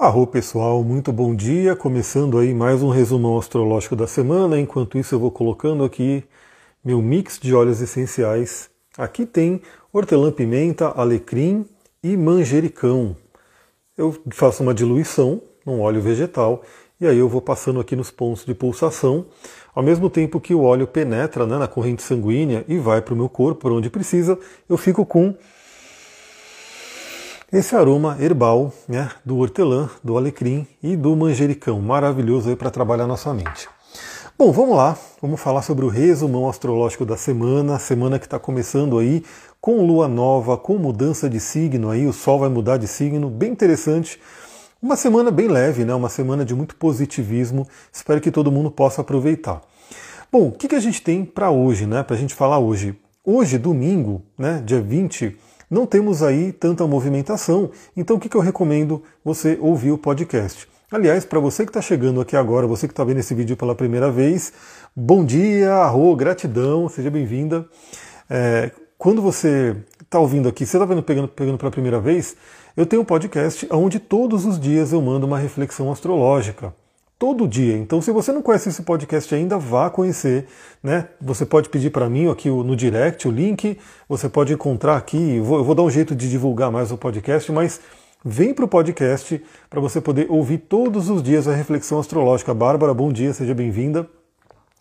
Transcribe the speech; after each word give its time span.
Arro 0.00 0.28
pessoal, 0.28 0.84
muito 0.84 1.12
bom 1.12 1.34
dia. 1.34 1.74
Começando 1.74 2.38
aí 2.38 2.54
mais 2.54 2.84
um 2.84 2.88
resumão 2.88 3.36
astrológico 3.36 3.96
da 3.96 4.06
semana. 4.06 4.56
Enquanto 4.56 4.96
isso, 4.96 5.12
eu 5.12 5.18
vou 5.18 5.28
colocando 5.28 5.82
aqui 5.82 6.22
meu 6.84 7.02
mix 7.02 7.36
de 7.36 7.52
óleos 7.52 7.80
essenciais. 7.80 8.70
Aqui 8.96 9.26
tem 9.26 9.60
hortelã-pimenta, 9.92 10.92
alecrim 10.94 11.66
e 12.00 12.16
manjericão. 12.16 13.16
Eu 13.96 14.16
faço 14.30 14.62
uma 14.62 14.72
diluição 14.72 15.42
num 15.66 15.80
óleo 15.80 16.00
vegetal 16.00 16.62
e 17.00 17.06
aí 17.08 17.18
eu 17.18 17.28
vou 17.28 17.42
passando 17.42 17.80
aqui 17.80 17.96
nos 17.96 18.12
pontos 18.12 18.44
de 18.44 18.54
pulsação, 18.54 19.26
ao 19.74 19.82
mesmo 19.82 20.08
tempo 20.08 20.40
que 20.40 20.54
o 20.54 20.62
óleo 20.62 20.86
penetra 20.86 21.44
né, 21.44 21.58
na 21.58 21.66
corrente 21.66 22.02
sanguínea 22.02 22.64
e 22.68 22.78
vai 22.78 23.02
para 23.02 23.14
o 23.14 23.16
meu 23.16 23.28
corpo, 23.28 23.62
por 23.62 23.72
onde 23.72 23.90
precisa, 23.90 24.38
eu 24.68 24.76
fico 24.76 25.04
com 25.04 25.34
esse 27.50 27.74
aroma 27.74 28.16
herbal 28.20 28.72
né, 28.86 29.10
do 29.24 29.38
hortelã, 29.38 29.88
do 30.04 30.18
alecrim 30.18 30.66
e 30.82 30.94
do 30.94 31.16
manjericão, 31.16 31.80
maravilhoso 31.80 32.50
aí 32.50 32.56
para 32.56 32.70
trabalhar 32.70 33.06
na 33.06 33.16
sua 33.16 33.32
mente. 33.32 33.66
Bom, 34.38 34.52
vamos 34.52 34.76
lá, 34.76 34.96
vamos 35.20 35.40
falar 35.40 35.62
sobre 35.62 35.84
o 35.84 35.88
resumão 35.88 36.48
astrológico 36.48 37.06
da 37.06 37.16
semana, 37.16 37.78
semana 37.78 38.18
que 38.18 38.26
está 38.26 38.38
começando 38.38 38.98
aí 38.98 39.24
com 39.62 39.84
lua 39.84 40.06
nova, 40.06 40.58
com 40.58 40.76
mudança 40.76 41.28
de 41.28 41.40
signo 41.40 41.90
aí, 41.90 42.06
o 42.06 42.12
sol 42.12 42.38
vai 42.38 42.50
mudar 42.50 42.76
de 42.76 42.86
signo, 42.86 43.30
bem 43.30 43.50
interessante. 43.50 44.20
Uma 44.80 44.94
semana 44.94 45.30
bem 45.30 45.48
leve, 45.48 45.84
né? 45.84 45.92
Uma 45.92 46.08
semana 46.08 46.44
de 46.44 46.54
muito 46.54 46.76
positivismo. 46.76 47.66
Espero 47.92 48.20
que 48.20 48.30
todo 48.30 48.52
mundo 48.52 48.70
possa 48.70 49.00
aproveitar. 49.00 49.60
Bom, 50.30 50.48
o 50.48 50.52
que, 50.52 50.68
que 50.68 50.76
a 50.76 50.80
gente 50.80 51.02
tem 51.02 51.24
para 51.24 51.50
hoje, 51.50 51.84
né? 51.84 52.04
Para 52.04 52.14
a 52.14 52.18
gente 52.18 52.32
falar 52.32 52.60
hoje. 52.60 52.96
Hoje, 53.24 53.58
domingo, 53.58 54.22
né? 54.38 54.62
Dia 54.64 54.80
20 54.80 55.36
não 55.70 55.86
temos 55.86 56.22
aí 56.22 56.52
tanta 56.52 56.86
movimentação, 56.86 57.70
então 57.96 58.16
o 58.16 58.20
que, 58.20 58.34
eu 58.34 58.40
recomendo 58.40 59.02
você 59.24 59.58
ouvir 59.60 59.92
o 59.92 59.98
podcast? 59.98 60.68
Aliás, 60.90 61.24
para 61.24 61.38
você 61.38 61.64
que 61.64 61.70
está 61.70 61.82
chegando 61.82 62.20
aqui 62.20 62.36
agora, 62.36 62.66
você 62.66 62.86
que 62.86 62.92
está 62.92 63.04
vendo 63.04 63.18
esse 63.18 63.34
vídeo 63.34 63.56
pela 63.56 63.74
primeira 63.74 64.10
vez, 64.10 64.52
bom 64.96 65.24
dia, 65.24 65.74
arro, 65.74 66.16
gratidão, 66.16 66.88
seja 66.88 67.10
bem-vinda. 67.10 67.66
É, 68.30 68.70
quando 68.96 69.20
você 69.20 69.76
está 70.02 70.18
ouvindo 70.18 70.48
aqui, 70.48 70.64
você 70.64 70.78
está 70.78 71.02
pegando, 71.02 71.28
pegando 71.28 71.58
pela 71.58 71.70
primeira 71.70 72.00
vez, 72.00 72.34
eu 72.74 72.86
tenho 72.86 73.02
um 73.02 73.04
podcast 73.04 73.68
onde 73.70 73.98
todos 73.98 74.46
os 74.46 74.58
dias 74.58 74.92
eu 74.92 75.02
mando 75.02 75.26
uma 75.26 75.38
reflexão 75.38 75.92
astrológica 75.92 76.72
todo 77.18 77.48
dia. 77.48 77.76
Então, 77.76 78.00
se 78.00 78.12
você 78.12 78.32
não 78.32 78.40
conhece 78.40 78.68
esse 78.68 78.82
podcast 78.82 79.34
ainda, 79.34 79.58
vá 79.58 79.90
conhecer. 79.90 80.46
Né? 80.82 81.08
Você 81.20 81.44
pode 81.44 81.68
pedir 81.68 81.90
para 81.90 82.08
mim 82.08 82.30
aqui 82.30 82.48
no 82.48 82.76
direct 82.76 83.26
o 83.26 83.30
link, 83.30 83.76
você 84.08 84.28
pode 84.28 84.52
encontrar 84.52 84.96
aqui. 84.96 85.36
Eu 85.36 85.44
vou, 85.44 85.74
dar 85.74 85.82
um 85.82 85.90
jeito 85.90 86.14
de 86.14 86.30
divulgar 86.30 86.70
mais 86.70 86.92
o 86.92 86.96
podcast, 86.96 87.50
mas 87.50 87.80
vem 88.24 88.54
para 88.54 88.64
o 88.64 88.68
podcast 88.68 89.42
para 89.68 89.80
você 89.80 90.00
poder 90.00 90.26
ouvir 90.30 90.58
todos 90.58 91.10
os 91.10 91.22
dias 91.22 91.48
a 91.48 91.54
reflexão 91.54 91.98
astrológica. 91.98 92.54
Bárbara, 92.54 92.94
bom 92.94 93.12
dia, 93.12 93.32
seja 93.32 93.54
bem-vinda. 93.54 94.17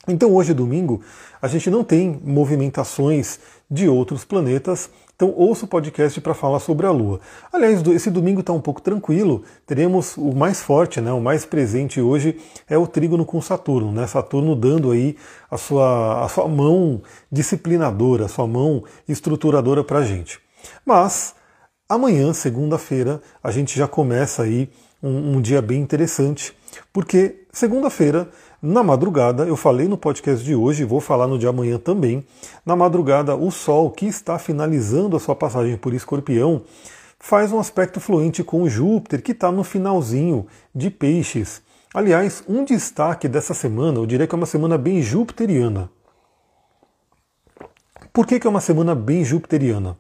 Então, 0.08 0.34
hoje, 0.34 0.54
domingo, 0.54 1.02
a 1.42 1.48
gente 1.48 1.70
não 1.70 1.84
tem 1.84 2.20
movimentações 2.24 3.40
de 3.70 3.90
outros 3.90 4.24
planetas, 4.24 4.90
então 5.14 5.34
ouça 5.36 5.66
o 5.66 5.68
podcast 5.68 6.22
para 6.22 6.34
falar 6.34 6.60
sobre 6.60 6.86
a 6.86 6.92
Lua. 6.92 7.20
Aliás, 7.52 7.86
esse 7.88 8.10
domingo 8.10 8.40
está 8.40 8.54
um 8.54 8.62
pouco 8.62 8.82
tranquilo. 8.82 9.44
Teremos 9.66 10.16
o 10.16 10.32
mais 10.34 10.62
forte, 10.62 11.02
né, 11.02 11.12
o 11.12 11.20
mais 11.20 11.46
presente 11.46 12.00
hoje 12.00 12.38
é 12.70 12.78
o 12.78 12.88
trígono 12.88 13.26
com 13.26 13.42
Saturno, 13.42 13.92
né? 13.92 14.08
Saturno 14.08 14.56
dando 14.56 14.92
aí 14.92 15.18
a 15.52 15.58
sua, 15.58 16.24
a 16.24 16.30
sua 16.30 16.48
mão 16.48 17.02
disciplinadora, 17.32 18.26
a 18.26 18.30
sua 18.30 18.48
mão 18.48 18.84
estruturadora 19.10 19.84
para 19.84 20.00
a 20.00 20.04
gente. 20.06 20.40
Mas 20.86 21.36
amanhã, 21.90 22.32
segunda-feira, 22.32 23.22
a 23.44 23.52
gente 23.52 23.78
já 23.78 23.88
começa 23.88 24.44
aí 24.44 24.70
um, 25.02 25.38
um 25.38 25.42
dia 25.42 25.62
bem 25.62 25.82
interessante, 25.82 26.56
porque 26.94 27.44
segunda-feira 27.52 28.30
na 28.62 28.82
madrugada, 28.82 29.44
eu 29.44 29.56
falei 29.56 29.88
no 29.88 29.98
podcast 29.98 30.44
de 30.44 30.56
hoje, 30.56 30.84
vou 30.84 31.00
falar 31.00 31.28
no 31.28 31.38
de 31.38 31.48
amanhã 31.48 31.78
também. 31.78 32.26
Na 32.66 32.76
madrugada, 32.76 33.36
o 33.36 33.52
Sol, 33.52 33.92
que 33.92 34.08
está 34.08 34.40
finalizando 34.40 35.16
a 35.16 35.20
sua 35.20 35.36
passagem 35.36 35.78
por 35.78 35.94
Escorpião, 35.94 36.64
faz 37.20 37.52
um 37.52 37.60
aspecto 37.60 38.00
fluente 38.00 38.44
com 38.44 38.68
Júpiter, 38.68 39.22
que 39.22 39.32
está 39.32 39.52
no 39.52 39.64
finalzinho 39.64 40.48
de 40.74 40.90
Peixes. 40.90 41.62
Aliás, 41.94 42.44
um 42.50 42.66
destaque 42.66 43.28
dessa 43.28 43.54
semana, 43.54 44.00
eu 44.00 44.08
diria 44.08 44.26
que 44.26 44.34
é 44.34 44.38
uma 44.38 44.48
semana 44.48 44.76
bem 44.76 45.04
jupiteriana. 45.04 45.90
Por 48.12 48.26
que, 48.26 48.40
que 48.40 48.48
é 48.48 48.50
uma 48.50 48.62
semana 48.62 48.96
bem 48.96 49.24
jupiteriana? 49.24 49.96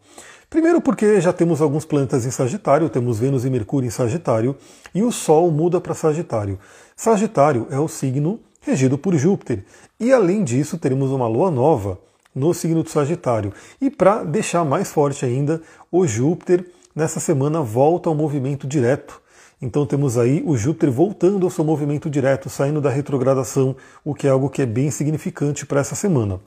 Primeiro, 0.49 0.81
porque 0.81 1.21
já 1.21 1.31
temos 1.31 1.61
alguns 1.61 1.85
planetas 1.85 2.25
em 2.25 2.31
Sagitário, 2.31 2.89
temos 2.89 3.19
Vênus 3.19 3.45
e 3.45 3.49
Mercúrio 3.49 3.85
em 3.85 3.91
Sagitário, 3.91 4.55
e 4.95 5.03
o 5.03 5.11
Sol 5.11 5.51
muda 5.51 5.79
para 5.79 5.93
Sagitário. 5.93 6.57
Sagitário 6.95 7.67
é 7.69 7.79
o 7.79 7.87
signo 7.87 8.39
regido 8.67 8.97
por 8.97 9.15
Júpiter. 9.15 9.63
E 9.97 10.11
além 10.11 10.43
disso, 10.43 10.77
teremos 10.77 11.09
uma 11.11 11.27
lua 11.27 11.49
nova 11.49 11.97
no 12.35 12.53
signo 12.53 12.83
do 12.83 12.89
Sagitário. 12.89 13.53
E 13.81 13.89
para 13.89 14.23
deixar 14.23 14.65
mais 14.65 14.91
forte 14.91 15.25
ainda, 15.25 15.61
o 15.89 16.05
Júpiter 16.05 16.65
nessa 16.93 17.21
semana 17.21 17.61
volta 17.61 18.09
ao 18.09 18.15
movimento 18.15 18.67
direto. 18.67 19.21
Então 19.61 19.85
temos 19.85 20.17
aí 20.17 20.43
o 20.45 20.57
Júpiter 20.57 20.91
voltando 20.91 21.45
ao 21.45 21.49
seu 21.49 21.63
movimento 21.63 22.09
direto, 22.09 22.49
saindo 22.49 22.81
da 22.81 22.89
retrogradação, 22.89 23.75
o 24.03 24.13
que 24.13 24.27
é 24.27 24.29
algo 24.29 24.49
que 24.49 24.61
é 24.61 24.65
bem 24.65 24.91
significante 24.91 25.65
para 25.65 25.79
essa 25.79 25.95
semana. 25.95 26.39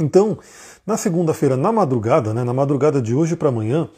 Então, 0.00 0.38
na 0.86 0.96
segunda-feira, 0.96 1.56
na 1.56 1.70
madrugada, 1.70 2.34
né, 2.34 2.42
na 2.42 2.52
madrugada 2.52 3.00
de 3.00 3.14
hoje 3.14 3.36
para 3.36 3.50
amanhã, 3.50 3.88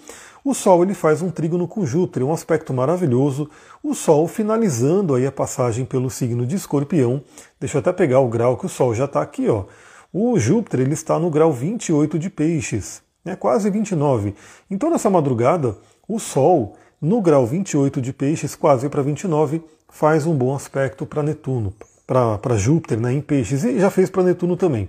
o 0.47 0.55
Sol 0.55 0.85
ele 0.85 0.95
faz 0.95 1.23
um 1.23 1.29
trígono 1.29 1.67
com 1.67 1.85
Júpiter, 1.85 2.23
um 2.23 2.33
aspecto 2.33 2.73
maravilhoso. 2.73 3.51
O 3.83 3.97
Sol 3.97 4.29
finalizando 4.29 5.17
aí 5.17 5.27
a 5.27 5.33
passagem 5.33 5.85
pelo 5.85 6.09
signo 6.09 6.47
de 6.47 6.55
Escorpião. 6.55 7.21
Deixa 7.59 7.77
eu 7.77 7.81
até 7.81 7.93
pegar 7.93 8.21
o 8.21 8.29
grau 8.29 8.57
que 8.57 8.65
o 8.65 8.69
Sol 8.69 8.95
já 8.95 9.07
está 9.07 9.21
aqui, 9.21 9.49
ó. 9.49 9.65
O 10.13 10.39
Júpiter 10.39 10.79
ele 10.79 10.95
está 10.95 11.19
no 11.19 11.31
grau 11.31 11.53
28 11.53 12.17
de 12.17 12.31
Peixes, 12.31 13.03
né, 13.25 13.35
quase 13.35 13.69
29. 13.71 14.37
Então 14.71 14.89
nessa 14.89 15.11
madrugada, 15.11 15.77
o 16.07 16.21
Sol 16.21 16.77
no 17.03 17.21
grau 17.21 17.45
28 17.45 18.01
de 18.01 18.13
Peixes, 18.13 18.55
quase 18.55 18.89
para 18.89 19.03
29, 19.03 19.61
faz 19.89 20.27
um 20.27 20.35
bom 20.37 20.55
aspecto 20.55 21.05
para 21.05 21.25
Netuno, 21.25 21.75
para 22.07 22.57
Júpiter 22.57 23.01
né, 23.01 23.13
em 23.13 23.21
Peixes 23.21 23.65
e 23.65 23.81
já 23.81 23.91
fez 23.91 24.09
para 24.09 24.23
Netuno 24.23 24.57
também. 24.57 24.89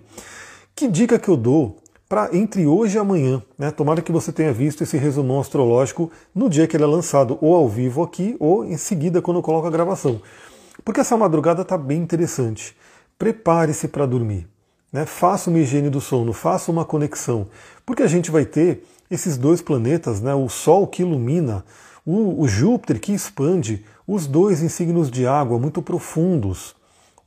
Que 0.76 0.88
dica 0.88 1.18
que 1.18 1.30
eu 1.30 1.36
dou 1.36 1.78
para 2.08 2.36
entre 2.36 2.66
hoje 2.66 2.98
e 2.98 3.00
amanhã. 3.00 3.42
Né? 3.58 3.72
Tomara 3.72 4.02
que 4.02 4.12
você 4.12 4.32
tenha 4.32 4.54
visto 4.54 4.84
esse 4.84 4.98
resumão 4.98 5.40
astrológico 5.40 6.12
no 6.34 6.50
dia 6.50 6.68
que 6.68 6.78
ele 6.78 6.84
é 6.84 6.88
lançado, 6.88 7.38
ou 7.42 7.56
ao 7.56 7.68
vivo 7.68 8.02
aqui, 8.02 8.36
ou 8.40 8.64
em 8.64 8.78
seguida 8.78 9.22
quando 9.22 9.38
eu 9.38 9.44
coloco 9.44 9.68
a 9.68 9.72
gravação. 9.72 10.22
Porque 10.86 11.02
essa 11.02 11.18
madrugada 11.18 11.64
está 11.64 11.78
bem 11.78 12.02
interessante. 12.02 12.76
Prepare-se 13.18 13.88
para 13.88 14.06
dormir. 14.06 14.48
Né? 14.92 15.06
Faça 15.06 15.50
uma 15.50 15.60
higiene 15.60 15.90
do 15.90 16.00
sono, 16.00 16.32
faça 16.32 16.72
uma 16.72 16.86
conexão. 16.86 17.48
Porque 17.86 18.04
a 18.04 18.08
gente 18.08 18.32
vai 18.32 18.46
ter 18.46 18.84
esses 19.12 19.38
dois 19.38 19.62
planetas, 19.62 20.22
né? 20.22 20.34
o 20.34 20.48
Sol 20.48 20.88
que 20.88 21.02
ilumina, 21.02 21.66
o, 22.06 22.42
o 22.42 22.48
Júpiter 22.48 23.00
que 23.00 23.14
expande, 23.14 23.84
os 24.08 24.28
dois 24.28 24.64
em 24.64 24.70
signos 24.70 25.12
de 25.12 25.28
água 25.28 25.60
muito 25.60 25.82
profundos 25.82 26.77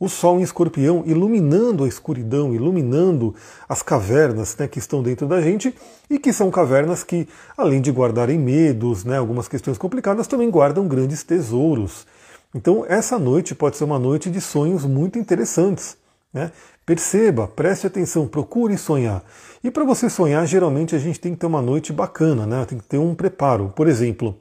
o 0.01 0.09
Sol 0.09 0.41
em 0.41 0.43
escorpião 0.43 1.05
iluminando 1.07 1.85
a 1.85 1.89
escuridão, 1.89 2.55
iluminando 2.55 3.35
as 3.69 3.83
cavernas 3.83 4.57
né, 4.57 4.67
que 4.67 4.79
estão 4.79 5.03
dentro 5.03 5.29
da 5.29 5.43
gente 5.43 5.75
e 6.09 6.19
que 6.19 6.33
são 6.33 6.51
cavernas 6.51 7.05
que, 7.05 7.29
além 7.55 7.83
de 7.83 7.93
guardarem 7.93 8.39
medos, 8.39 9.05
né, 9.05 9.19
algumas 9.19 9.47
questões 9.47 9.77
complicadas, 9.77 10.27
também 10.27 10.51
guardam 10.51 10.89
grandes 10.89 11.23
tesouros. 11.23 12.07
Então, 12.55 12.85
essa 12.89 13.19
noite 13.19 13.55
pode 13.55 13.77
ser 13.77 13.85
uma 13.85 13.99
noite 13.99 14.31
de 14.31 14.41
sonhos 14.41 14.87
muito 14.87 15.19
interessantes. 15.19 15.99
Né? 16.33 16.51
Perceba, 16.87 17.47
preste 17.47 17.87
atenção, 17.87 18.27
procure 18.27 18.79
sonhar. 18.79 19.23
E 19.63 19.71
para 19.71 19.85
você 19.85 20.09
sonhar, 20.09 20.47
geralmente 20.47 20.97
a 20.97 20.99
gente 20.99 21.21
tem 21.21 21.35
que 21.35 21.41
ter 21.41 21.47
uma 21.47 21.61
noite 21.61 21.93
bacana, 21.93 22.47
né? 22.47 22.65
tem 22.65 22.79
que 22.79 22.85
ter 22.85 22.99
um 22.99 23.15
preparo. 23.15 23.71
Por 23.77 23.87
exemplo, 23.87 24.35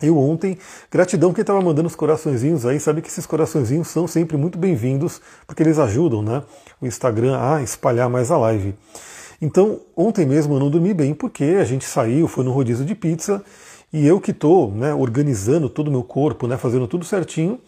eu 0.00 0.16
ontem, 0.16 0.56
gratidão 0.90 1.32
quem 1.32 1.42
estava 1.42 1.60
mandando 1.60 1.88
os 1.88 1.96
coraçõezinhos 1.96 2.64
aí, 2.64 2.78
sabe 2.78 3.02
que 3.02 3.08
esses 3.08 3.26
coraçõezinhos 3.26 3.88
são 3.88 4.06
sempre 4.06 4.36
muito 4.36 4.56
bem-vindos, 4.56 5.20
porque 5.44 5.62
eles 5.62 5.78
ajudam 5.78 6.22
né, 6.22 6.42
o 6.80 6.86
Instagram 6.86 7.36
a 7.36 7.62
espalhar 7.62 8.08
mais 8.08 8.30
a 8.30 8.38
live. 8.38 8.76
Então, 9.42 9.80
ontem 9.96 10.24
mesmo 10.24 10.54
eu 10.54 10.60
não 10.60 10.70
dormi 10.70 10.94
bem, 10.94 11.14
porque 11.14 11.56
a 11.60 11.64
gente 11.64 11.84
saiu, 11.84 12.28
foi 12.28 12.44
no 12.44 12.52
rodízio 12.52 12.84
de 12.84 12.94
pizza, 12.94 13.42
e 13.92 14.06
eu 14.06 14.20
que 14.20 14.30
estou 14.30 14.70
né, 14.70 14.94
organizando 14.94 15.68
todo 15.68 15.88
o 15.88 15.90
meu 15.90 16.04
corpo, 16.04 16.46
né, 16.46 16.56
fazendo 16.56 16.86
tudo 16.86 17.04
certinho, 17.04 17.58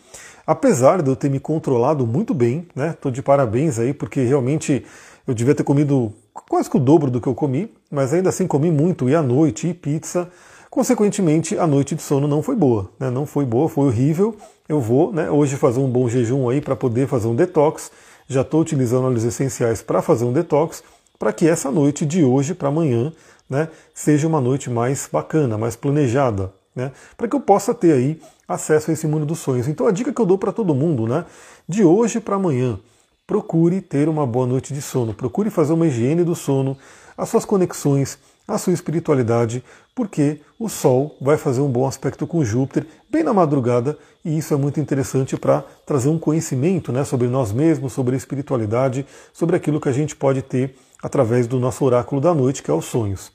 apesar 0.47 1.03
de 1.03 1.11
eu 1.11 1.17
ter 1.17 1.29
me 1.29 1.41
controlado 1.41 2.07
muito 2.07 2.33
bem, 2.33 2.67
estou 2.77 3.11
né, 3.11 3.15
de 3.15 3.23
parabéns 3.23 3.77
aí, 3.79 3.93
porque 3.93 4.23
realmente 4.23 4.85
eu 5.27 5.35
devia 5.35 5.55
ter 5.55 5.65
comido 5.65 6.13
quase 6.33 6.71
que 6.71 6.77
o 6.77 6.81
dobro 6.81 7.11
do 7.11 7.21
que 7.21 7.27
eu 7.27 7.35
comi, 7.35 7.73
mas 7.91 8.15
ainda 8.15 8.29
assim 8.29 8.47
comi 8.47 8.71
muito, 8.71 9.09
e 9.09 9.17
à 9.17 9.23
noite, 9.23 9.69
e 9.69 9.75
pizza, 9.75 10.29
Consequentemente, 10.71 11.59
a 11.59 11.67
noite 11.67 11.97
de 11.97 12.03
sono 12.03 12.29
não 12.29 12.45
foi 12.45 12.55
boa, 12.55 12.89
né? 12.97 13.11
não 13.11 13.27
foi 13.27 13.45
boa, 13.45 13.69
foi 13.69 13.87
horrível. 13.87 14.37
Eu 14.69 14.81
vou 14.81 15.13
né, 15.13 15.29
hoje 15.29 15.57
fazer 15.57 15.81
um 15.81 15.91
bom 15.91 16.09
jejum 16.09 16.49
aí 16.49 16.61
para 16.61 16.77
poder 16.77 17.09
fazer 17.09 17.27
um 17.27 17.35
detox. 17.35 17.91
Já 18.29 18.43
estou 18.43 18.61
utilizando 18.61 19.05
óleos 19.05 19.25
essenciais 19.25 19.83
para 19.83 20.01
fazer 20.01 20.25
um 20.25 20.33
detox, 20.33 20.85
para 21.19 21.33
que 21.33 21.49
essa 21.49 21.73
noite 21.73 22.07
de 22.07 22.23
hoje 22.23 22.55
para 22.55 22.69
amanhã 22.69 23.13
né, 23.49 23.69
seja 23.93 24.29
uma 24.29 24.41
noite 24.41 24.71
mais 24.71 25.09
bacana, 25.13 25.59
mais 25.59 25.75
planejada. 25.75 26.53
né, 26.73 26.93
para 27.17 27.27
que 27.27 27.35
eu 27.35 27.41
possa 27.41 27.75
ter 27.75 27.93
aí 27.93 28.21
acesso 28.47 28.93
a 28.93 28.95
esse 28.95 29.09
mundo 29.09 29.27
dos 29.27 29.41
sonhos. 29.41 29.67
Então 29.67 29.89
a 29.89 29.91
dica 29.91 30.13
que 30.13 30.21
eu 30.21 30.27
dou 30.27 30.39
para 30.39 30.53
todo 30.53 30.73
mundo, 30.73 31.05
né, 31.05 31.25
de 31.69 31.83
hoje 31.83 32.21
para 32.21 32.37
amanhã, 32.37 32.79
procure 33.27 33.81
ter 33.81 34.09
uma 34.09 34.25
boa 34.25 34.47
noite 34.47 34.73
de 34.73 34.81
sono, 34.81 35.13
procure 35.13 35.51
fazer 35.51 35.73
uma 35.73 35.89
higiene 35.89 36.23
do 36.23 36.37
sono, 36.37 36.79
as 37.19 37.29
suas 37.29 37.45
conexões, 37.45 38.19
a 38.55 38.59
sua 38.59 38.73
espiritualidade, 38.73 39.63
porque 39.95 40.41
o 40.59 40.69
Sol 40.69 41.17
vai 41.21 41.37
fazer 41.37 41.61
um 41.61 41.71
bom 41.71 41.87
aspecto 41.87 42.27
com 42.27 42.45
Júpiter 42.45 42.87
bem 43.09 43.23
na 43.23 43.33
madrugada 43.33 43.99
e 44.25 44.37
isso 44.37 44.53
é 44.53 44.57
muito 44.57 44.81
interessante 44.81 45.37
para 45.37 45.65
trazer 45.87 46.09
um 46.09 46.19
conhecimento 46.19 46.93
né, 46.93 47.05
sobre 47.05 47.29
nós 47.29 47.53
mesmos, 47.53 47.93
sobre 47.93 48.15
a 48.15 48.19
espiritualidade, 48.19 49.07
sobre 49.33 49.57
aquilo 49.57 49.81
que 49.81 49.89
a 49.89 49.93
gente 49.93 50.15
pode 50.15 50.43
ter 50.43 50.77
através 51.03 51.47
do 51.47 51.59
nosso 51.59 51.85
oráculo 51.85 52.21
da 52.21 52.35
noite, 52.35 52.63
que 52.63 52.71
é 52.71 52.75
os 52.75 52.85
sonhos. 52.85 53.33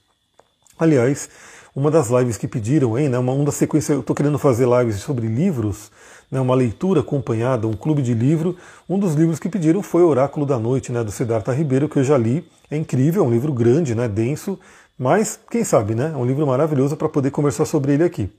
Aliás, 0.77 1.29
uma 1.75 1.89
das 1.89 2.09
lives 2.09 2.37
que 2.37 2.47
pediram, 2.47 2.97
hein, 2.97 3.09
né, 3.09 3.17
uma, 3.17 3.33
uma 3.33 3.45
da 3.45 3.51
sequência, 3.51 3.93
eu 3.93 4.01
estou 4.01 4.15
querendo 4.15 4.37
fazer 4.37 4.67
lives 4.67 4.97
sobre 4.97 5.27
livros, 5.27 5.91
né, 6.31 6.39
uma 6.39 6.55
leitura 6.55 7.01
acompanhada, 7.01 7.67
um 7.67 7.73
clube 7.73 8.01
de 8.01 8.13
livro. 8.13 8.55
Um 8.89 8.99
dos 8.99 9.13
livros 9.13 9.39
que 9.39 9.49
pediram 9.49 9.81
foi 9.81 10.03
Oráculo 10.03 10.45
da 10.45 10.57
Noite, 10.57 10.91
né, 10.91 11.03
do 11.03 11.11
Siddhartha 11.11 11.51
Ribeiro, 11.53 11.89
que 11.89 11.97
eu 11.99 12.03
já 12.03 12.17
li. 12.17 12.47
É 12.69 12.77
incrível, 12.77 13.23
é 13.23 13.27
um 13.27 13.31
livro 13.31 13.53
grande, 13.53 13.93
né, 13.93 14.07
denso, 14.07 14.59
mas 14.97 15.39
quem 15.49 15.63
sabe, 15.63 15.95
né? 15.95 16.11
É 16.13 16.17
um 16.17 16.25
livro 16.25 16.45
maravilhoso 16.47 16.95
para 16.95 17.09
poder 17.09 17.31
conversar 17.31 17.65
sobre 17.65 17.93
ele 17.93 18.03
aqui. 18.03 18.29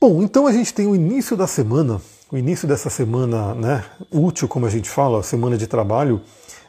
Bom, 0.00 0.22
então 0.22 0.46
a 0.46 0.52
gente 0.52 0.74
tem 0.74 0.86
o 0.86 0.94
início 0.94 1.36
da 1.36 1.46
semana, 1.46 2.00
o 2.30 2.36
início 2.36 2.66
dessa 2.66 2.90
semana 2.90 3.54
né, 3.54 3.84
útil, 4.10 4.48
como 4.48 4.66
a 4.66 4.70
gente 4.70 4.90
fala, 4.90 5.22
semana 5.22 5.56
de 5.56 5.66
trabalho, 5.66 6.20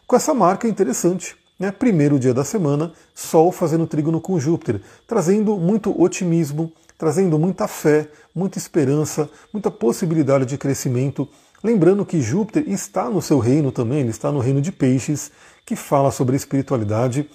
com 0.05 0.15
essa 0.15 0.33
marca 0.33 0.67
interessante. 0.67 1.35
Né? 1.59 1.71
Primeiro 1.71 2.19
dia 2.19 2.33
da 2.33 2.43
semana, 2.43 2.91
Sol 3.15 3.51
fazendo 3.51 3.87
trígono 3.87 4.19
com 4.19 4.39
Júpiter, 4.39 4.81
trazendo 5.07 5.57
muito 5.57 5.99
otimismo, 5.99 6.71
trazendo 6.97 7.39
muita 7.39 7.67
fé, 7.67 8.07
muita 8.35 8.57
esperança, 8.57 9.29
muita 9.51 9.71
possibilidade 9.71 10.45
de 10.45 10.57
crescimento. 10.57 11.27
Lembrando 11.63 12.05
que 12.05 12.21
Júpiter 12.21 12.65
está 12.67 13.09
no 13.09 13.21
seu 13.21 13.39
reino 13.39 13.71
também, 13.71 14.01
ele 14.01 14.09
está 14.09 14.31
no 14.31 14.39
reino 14.39 14.61
de 14.61 14.71
Peixes, 14.71 15.31
que 15.65 15.75
fala 15.75 16.11
sobre 16.11 16.35
espiritualidade. 16.35 17.29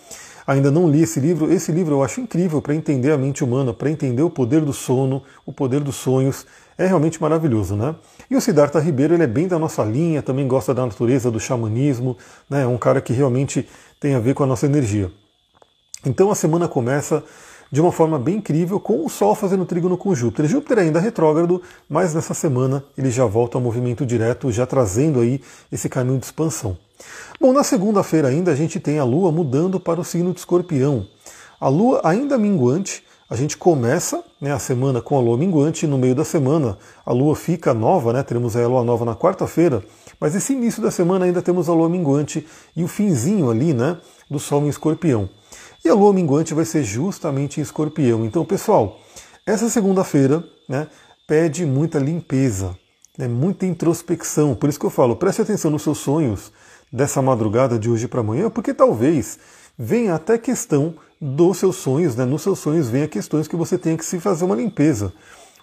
Ainda 0.48 0.70
não 0.70 0.88
li 0.88 1.02
esse 1.02 1.20
livro. 1.20 1.52
Esse 1.52 1.70
livro 1.70 1.96
eu 1.96 2.02
acho 2.02 2.22
incrível 2.22 2.62
para 2.62 2.74
entender 2.74 3.12
a 3.12 3.18
mente 3.18 3.44
humana, 3.44 3.74
para 3.74 3.90
entender 3.90 4.22
o 4.22 4.30
poder 4.30 4.62
do 4.62 4.72
sono, 4.72 5.22
o 5.44 5.52
poder 5.52 5.80
dos 5.80 5.96
sonhos. 5.96 6.46
É 6.78 6.86
realmente 6.86 7.20
maravilhoso, 7.20 7.76
né? 7.76 7.94
E 8.30 8.34
o 8.34 8.40
Siddhartha 8.40 8.80
Ribeiro 8.80 9.12
ele 9.12 9.24
é 9.24 9.26
bem 9.26 9.46
da 9.46 9.58
nossa 9.58 9.84
linha, 9.84 10.22
também 10.22 10.48
gosta 10.48 10.72
da 10.72 10.86
natureza, 10.86 11.30
do 11.30 11.38
xamanismo, 11.38 12.16
né? 12.48 12.62
É 12.62 12.66
um 12.66 12.78
cara 12.78 13.02
que 13.02 13.12
realmente 13.12 13.68
tem 14.00 14.14
a 14.14 14.20
ver 14.20 14.32
com 14.32 14.42
a 14.42 14.46
nossa 14.46 14.64
energia. 14.64 15.12
Então 16.06 16.30
a 16.30 16.34
semana 16.34 16.66
começa 16.66 17.22
de 17.70 17.82
uma 17.82 17.92
forma 17.92 18.18
bem 18.18 18.36
incrível, 18.36 18.80
com 18.80 19.04
o 19.04 19.10
Sol 19.10 19.34
fazendo 19.34 19.66
trígono 19.66 19.98
com 19.98 20.14
Júpiter. 20.14 20.46
Júpiter 20.46 20.78
ainda 20.78 20.98
é 20.98 21.02
retrógrado, 21.02 21.60
mas 21.86 22.14
nessa 22.14 22.32
semana 22.32 22.82
ele 22.96 23.10
já 23.10 23.26
volta 23.26 23.58
ao 23.58 23.62
movimento 23.62 24.06
direto, 24.06 24.50
já 24.50 24.64
trazendo 24.64 25.20
aí 25.20 25.42
esse 25.70 25.90
caminho 25.90 26.18
de 26.18 26.24
expansão. 26.24 26.78
Bom, 27.40 27.52
na 27.52 27.62
segunda-feira 27.62 28.28
ainda 28.28 28.52
a 28.52 28.54
gente 28.54 28.80
tem 28.80 28.98
a 28.98 29.04
Lua 29.04 29.30
mudando 29.30 29.78
para 29.78 30.00
o 30.00 30.04
signo 30.04 30.32
de 30.32 30.40
Escorpião. 30.40 31.06
A 31.60 31.68
Lua 31.68 32.00
ainda 32.04 32.38
minguante, 32.38 33.04
a 33.30 33.36
gente 33.36 33.56
começa 33.56 34.22
né, 34.40 34.52
a 34.52 34.58
semana 34.58 35.00
com 35.00 35.16
a 35.16 35.20
Lua 35.20 35.36
minguante, 35.36 35.86
no 35.86 35.98
meio 35.98 36.14
da 36.14 36.24
semana 36.24 36.78
a 37.04 37.12
Lua 37.12 37.36
fica 37.36 37.74
nova, 37.74 38.12
né, 38.12 38.22
teremos 38.22 38.56
a 38.56 38.66
Lua 38.66 38.82
nova 38.82 39.04
na 39.04 39.14
quarta-feira, 39.14 39.84
mas 40.20 40.34
esse 40.34 40.52
início 40.52 40.82
da 40.82 40.90
semana 40.90 41.24
ainda 41.24 41.42
temos 41.42 41.68
a 41.68 41.74
Lua 41.74 41.88
minguante 41.88 42.46
e 42.74 42.82
o 42.82 42.88
finzinho 42.88 43.50
ali 43.50 43.72
né, 43.72 43.98
do 44.30 44.38
Sol 44.38 44.62
em 44.64 44.68
Escorpião. 44.68 45.28
E 45.84 45.88
a 45.88 45.94
Lua 45.94 46.12
minguante 46.12 46.54
vai 46.54 46.64
ser 46.64 46.82
justamente 46.82 47.60
em 47.60 47.62
Escorpião. 47.62 48.24
Então, 48.24 48.44
pessoal, 48.44 48.98
essa 49.46 49.68
segunda-feira 49.68 50.44
né, 50.68 50.88
pede 51.26 51.64
muita 51.64 51.98
limpeza, 51.98 52.76
né, 53.16 53.28
muita 53.28 53.64
introspecção. 53.64 54.54
Por 54.54 54.68
isso 54.68 54.78
que 54.78 54.86
eu 54.86 54.90
falo, 54.90 55.16
preste 55.16 55.42
atenção 55.42 55.70
nos 55.70 55.82
seus 55.82 55.98
sonhos, 55.98 56.52
dessa 56.92 57.20
madrugada 57.22 57.78
de 57.78 57.90
hoje 57.90 58.08
para 58.08 58.20
amanhã, 58.20 58.50
porque 58.50 58.72
talvez 58.74 59.38
venha 59.78 60.14
até 60.14 60.36
questão 60.38 60.94
dos 61.20 61.58
seus 61.58 61.76
sonhos, 61.76 62.16
né? 62.16 62.24
Nos 62.24 62.42
seus 62.42 62.58
sonhos 62.58 62.88
venha 62.88 63.08
questões 63.08 63.48
que 63.48 63.56
você 63.56 63.76
tenha 63.76 63.96
que 63.96 64.04
se 64.04 64.18
fazer 64.20 64.44
uma 64.44 64.56
limpeza. 64.56 65.12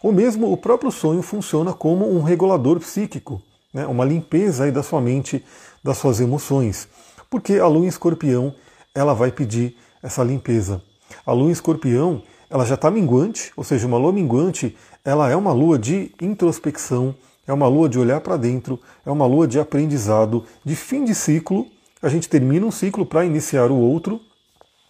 Ou 0.01 0.11
mesmo 0.11 0.51
o 0.51 0.57
próprio 0.57 0.91
sonho 0.91 1.21
funciona 1.21 1.73
como 1.73 2.09
um 2.09 2.21
regulador 2.21 2.79
psíquico, 2.79 3.41
né? 3.73 3.85
uma 3.87 4.05
limpeza 4.05 4.65
aí 4.65 4.71
da 4.71 4.83
sua 4.83 5.01
mente, 5.01 5.43
das 5.83 5.97
suas 5.97 6.19
emoções. 6.19 6.87
Porque 7.29 7.53
a 7.53 7.67
lua 7.67 7.85
em 7.85 7.87
escorpião, 7.87 8.53
ela 8.93 9.13
vai 9.13 9.31
pedir 9.31 9.75
essa 10.03 10.23
limpeza. 10.23 10.81
A 11.25 11.33
lua 11.33 11.49
em 11.49 11.51
escorpião, 11.51 12.21
ela 12.49 12.65
já 12.65 12.75
está 12.75 12.91
minguante, 12.91 13.51
ou 13.57 13.63
seja, 13.63 13.87
uma 13.87 13.97
lua 13.97 14.13
minguante, 14.13 14.77
ela 15.03 15.29
é 15.29 15.35
uma 15.35 15.51
lua 15.51 15.79
de 15.79 16.13
introspecção, 16.21 17.15
é 17.47 17.53
uma 17.53 17.67
lua 17.67 17.87
de 17.87 17.99
olhar 17.99 18.21
para 18.21 18.37
dentro, 18.37 18.79
é 19.05 19.11
uma 19.11 19.25
lua 19.25 19.47
de 19.47 19.59
aprendizado, 19.59 20.43
de 20.63 20.75
fim 20.75 21.03
de 21.03 21.13
ciclo. 21.13 21.67
A 22.01 22.09
gente 22.09 22.27
termina 22.27 22.65
um 22.65 22.71
ciclo 22.71 23.05
para 23.05 23.25
iniciar 23.25 23.71
o 23.71 23.75
outro. 23.75 24.19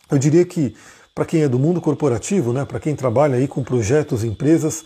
Eu 0.09 0.17
diria 0.17 0.45
que 0.45 0.75
para 1.13 1.25
quem 1.25 1.43
é 1.43 1.47
do 1.47 1.57
mundo 1.57 1.79
corporativo, 1.79 2.51
né, 2.51 2.65
para 2.65 2.79
quem 2.79 2.95
trabalha 2.95 3.37
aí 3.37 3.47
com 3.47 3.63
projetos, 3.63 4.23
empresas, 4.23 4.83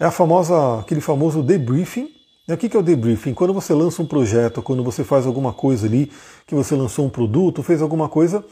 é 0.00 0.04
a 0.04 0.10
famosa, 0.10 0.80
aquele 0.80 1.00
famoso 1.00 1.42
debriefing. 1.42 2.08
O 2.48 2.56
que 2.56 2.74
é 2.74 2.80
o 2.80 2.82
debriefing? 2.82 3.34
Quando 3.34 3.52
você 3.52 3.74
lança 3.74 4.00
um 4.00 4.06
projeto, 4.06 4.62
quando 4.62 4.82
você 4.82 5.04
faz 5.04 5.26
alguma 5.26 5.52
coisa 5.52 5.86
ali, 5.86 6.10
que 6.46 6.54
você 6.54 6.74
lançou 6.74 7.04
um 7.04 7.10
produto, 7.10 7.62
fez 7.62 7.82
alguma 7.82 8.08
coisa, 8.08 8.42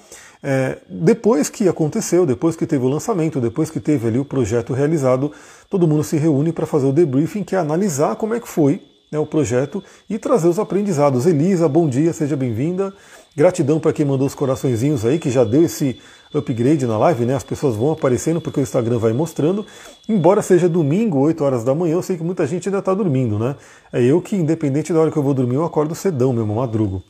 é, 0.48 0.78
depois 0.88 1.50
que 1.50 1.68
aconteceu, 1.68 2.24
depois 2.24 2.54
que 2.54 2.64
teve 2.66 2.84
o 2.84 2.88
lançamento, 2.88 3.40
depois 3.40 3.68
que 3.68 3.80
teve 3.80 4.06
ali 4.06 4.16
o 4.20 4.24
projeto 4.24 4.72
realizado, 4.72 5.32
todo 5.68 5.88
mundo 5.88 6.04
se 6.04 6.16
reúne 6.16 6.52
para 6.52 6.64
fazer 6.64 6.86
o 6.86 6.92
debriefing, 6.92 7.42
que 7.42 7.56
é 7.56 7.58
analisar 7.58 8.14
como 8.14 8.32
é 8.32 8.38
que 8.38 8.46
foi 8.46 8.80
né, 9.10 9.18
o 9.18 9.26
projeto 9.26 9.82
e 10.08 10.16
trazer 10.18 10.46
os 10.46 10.60
aprendizados. 10.60 11.26
Elisa, 11.26 11.68
bom 11.68 11.88
dia, 11.88 12.12
seja 12.12 12.36
bem-vinda. 12.36 12.94
Gratidão 13.36 13.80
para 13.80 13.92
quem 13.92 14.06
mandou 14.06 14.24
os 14.24 14.36
coraçõezinhos 14.36 15.04
aí, 15.04 15.18
que 15.18 15.30
já 15.30 15.42
deu 15.42 15.64
esse 15.64 15.98
upgrade 16.32 16.86
na 16.86 16.96
live, 16.96 17.24
né? 17.24 17.34
As 17.34 17.42
pessoas 17.42 17.74
vão 17.74 17.90
aparecendo 17.90 18.40
porque 18.40 18.60
o 18.60 18.62
Instagram 18.62 18.98
vai 18.98 19.12
mostrando. 19.12 19.66
Embora 20.08 20.42
seja 20.42 20.68
domingo, 20.68 21.18
8 21.18 21.42
horas 21.42 21.64
da 21.64 21.74
manhã, 21.74 21.94
eu 21.94 22.02
sei 22.02 22.16
que 22.16 22.22
muita 22.22 22.46
gente 22.46 22.68
ainda 22.68 22.78
está 22.78 22.94
dormindo, 22.94 23.36
né? 23.36 23.56
É 23.92 24.00
eu 24.00 24.22
que, 24.22 24.36
independente 24.36 24.92
da 24.92 25.00
hora 25.00 25.10
que 25.10 25.16
eu 25.16 25.24
vou 25.24 25.34
dormir, 25.34 25.56
eu 25.56 25.64
acordo 25.64 25.92
cedão 25.92 26.32
mesmo, 26.32 26.54
madrugo. 26.54 27.02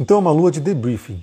Então 0.00 0.16
é 0.16 0.20
uma 0.20 0.32
lua 0.32 0.50
de 0.50 0.58
debriefing. 0.58 1.22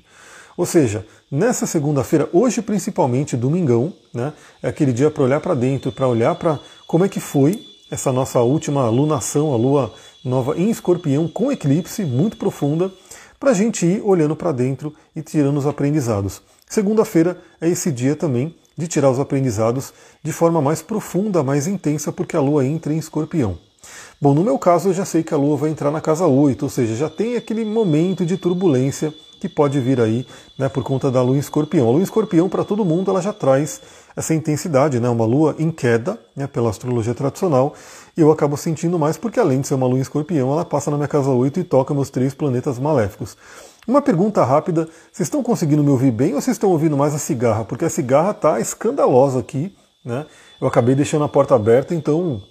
Ou 0.59 0.65
seja, 0.65 1.05
nessa 1.31 1.65
segunda-feira, 1.65 2.27
hoje 2.33 2.61
principalmente, 2.61 3.37
domingão, 3.37 3.93
né, 4.13 4.33
é 4.61 4.67
aquele 4.67 4.91
dia 4.91 5.09
para 5.09 5.23
olhar 5.23 5.39
para 5.39 5.53
dentro, 5.53 5.89
para 5.89 6.05
olhar 6.05 6.35
para 6.35 6.59
como 6.85 7.05
é 7.05 7.07
que 7.07 7.21
foi 7.21 7.63
essa 7.89 8.11
nossa 8.11 8.41
última 8.41 8.89
lunação, 8.89 9.53
a 9.53 9.55
lua 9.55 9.93
nova 10.21 10.59
em 10.59 10.69
escorpião, 10.69 11.29
com 11.29 11.49
eclipse 11.49 12.03
muito 12.03 12.35
profunda, 12.35 12.91
para 13.39 13.51
a 13.51 13.53
gente 13.53 13.85
ir 13.85 14.01
olhando 14.03 14.35
para 14.35 14.51
dentro 14.51 14.93
e 15.15 15.21
tirando 15.21 15.55
os 15.55 15.65
aprendizados. 15.65 16.41
Segunda-feira 16.67 17.37
é 17.61 17.69
esse 17.69 17.89
dia 17.89 18.13
também 18.13 18.53
de 18.77 18.85
tirar 18.85 19.09
os 19.09 19.17
aprendizados 19.17 19.93
de 20.21 20.33
forma 20.33 20.61
mais 20.61 20.81
profunda, 20.81 21.41
mais 21.41 21.67
intensa, 21.67 22.11
porque 22.11 22.35
a 22.35 22.41
lua 22.41 22.65
entra 22.65 22.93
em 22.93 22.97
escorpião. 22.97 23.57
Bom, 24.19 24.33
no 24.33 24.43
meu 24.43 24.59
caso, 24.59 24.89
eu 24.89 24.93
já 24.93 25.05
sei 25.05 25.23
que 25.23 25.33
a 25.33 25.37
lua 25.37 25.55
vai 25.55 25.69
entrar 25.69 25.89
na 25.89 26.01
casa 26.01 26.27
8, 26.27 26.63
ou 26.63 26.69
seja, 26.69 26.95
já 26.97 27.09
tem 27.09 27.37
aquele 27.37 27.63
momento 27.63 28.25
de 28.25 28.35
turbulência 28.35 29.13
que 29.39 29.47
pode 29.47 29.79
vir 29.79 30.01
aí 30.01 30.27
né, 30.57 30.67
por 30.67 30.83
conta 30.83 31.09
da 31.09 31.21
lua 31.21 31.35
em 31.35 31.39
escorpião. 31.39 31.87
A 31.87 31.91
lua 31.91 32.01
em 32.01 32.03
escorpião, 32.03 32.49
para 32.49 32.63
todo 32.63 32.83
mundo, 32.83 33.09
ela 33.09 33.21
já 33.21 33.31
traz 33.31 33.81
essa 34.15 34.33
intensidade, 34.33 34.99
né, 34.99 35.07
uma 35.07 35.25
lua 35.25 35.55
em 35.57 35.71
queda, 35.71 36.19
né, 36.35 36.45
pela 36.45 36.69
astrologia 36.69 37.13
tradicional, 37.13 37.73
e 38.17 38.21
eu 38.21 38.31
acabo 38.31 38.57
sentindo 38.57 38.99
mais 38.99 39.17
porque, 39.17 39.39
além 39.39 39.61
de 39.61 39.67
ser 39.67 39.75
uma 39.75 39.87
lua 39.87 39.97
em 39.97 40.01
escorpião, 40.01 40.51
ela 40.51 40.65
passa 40.65 40.91
na 40.91 40.97
minha 40.97 41.07
casa 41.07 41.29
8 41.29 41.59
e 41.59 41.63
toca 41.63 41.93
meus 41.93 42.09
três 42.09 42.33
planetas 42.33 42.77
maléficos. 42.77 43.37
Uma 43.87 44.01
pergunta 44.01 44.43
rápida: 44.43 44.87
vocês 45.11 45.27
estão 45.27 45.41
conseguindo 45.41 45.83
me 45.83 45.89
ouvir 45.89 46.11
bem 46.11 46.35
ou 46.35 46.41
vocês 46.41 46.55
estão 46.55 46.69
ouvindo 46.69 46.97
mais 46.97 47.15
a 47.15 47.17
cigarra? 47.17 47.63
Porque 47.63 47.85
a 47.85 47.89
cigarra 47.89 48.31
está 48.31 48.59
escandalosa 48.59 49.39
aqui, 49.39 49.75
né? 50.03 50.25
Eu 50.59 50.67
acabei 50.67 50.93
deixando 50.93 51.23
a 51.23 51.29
porta 51.29 51.55
aberta, 51.55 51.95
então 51.95 52.41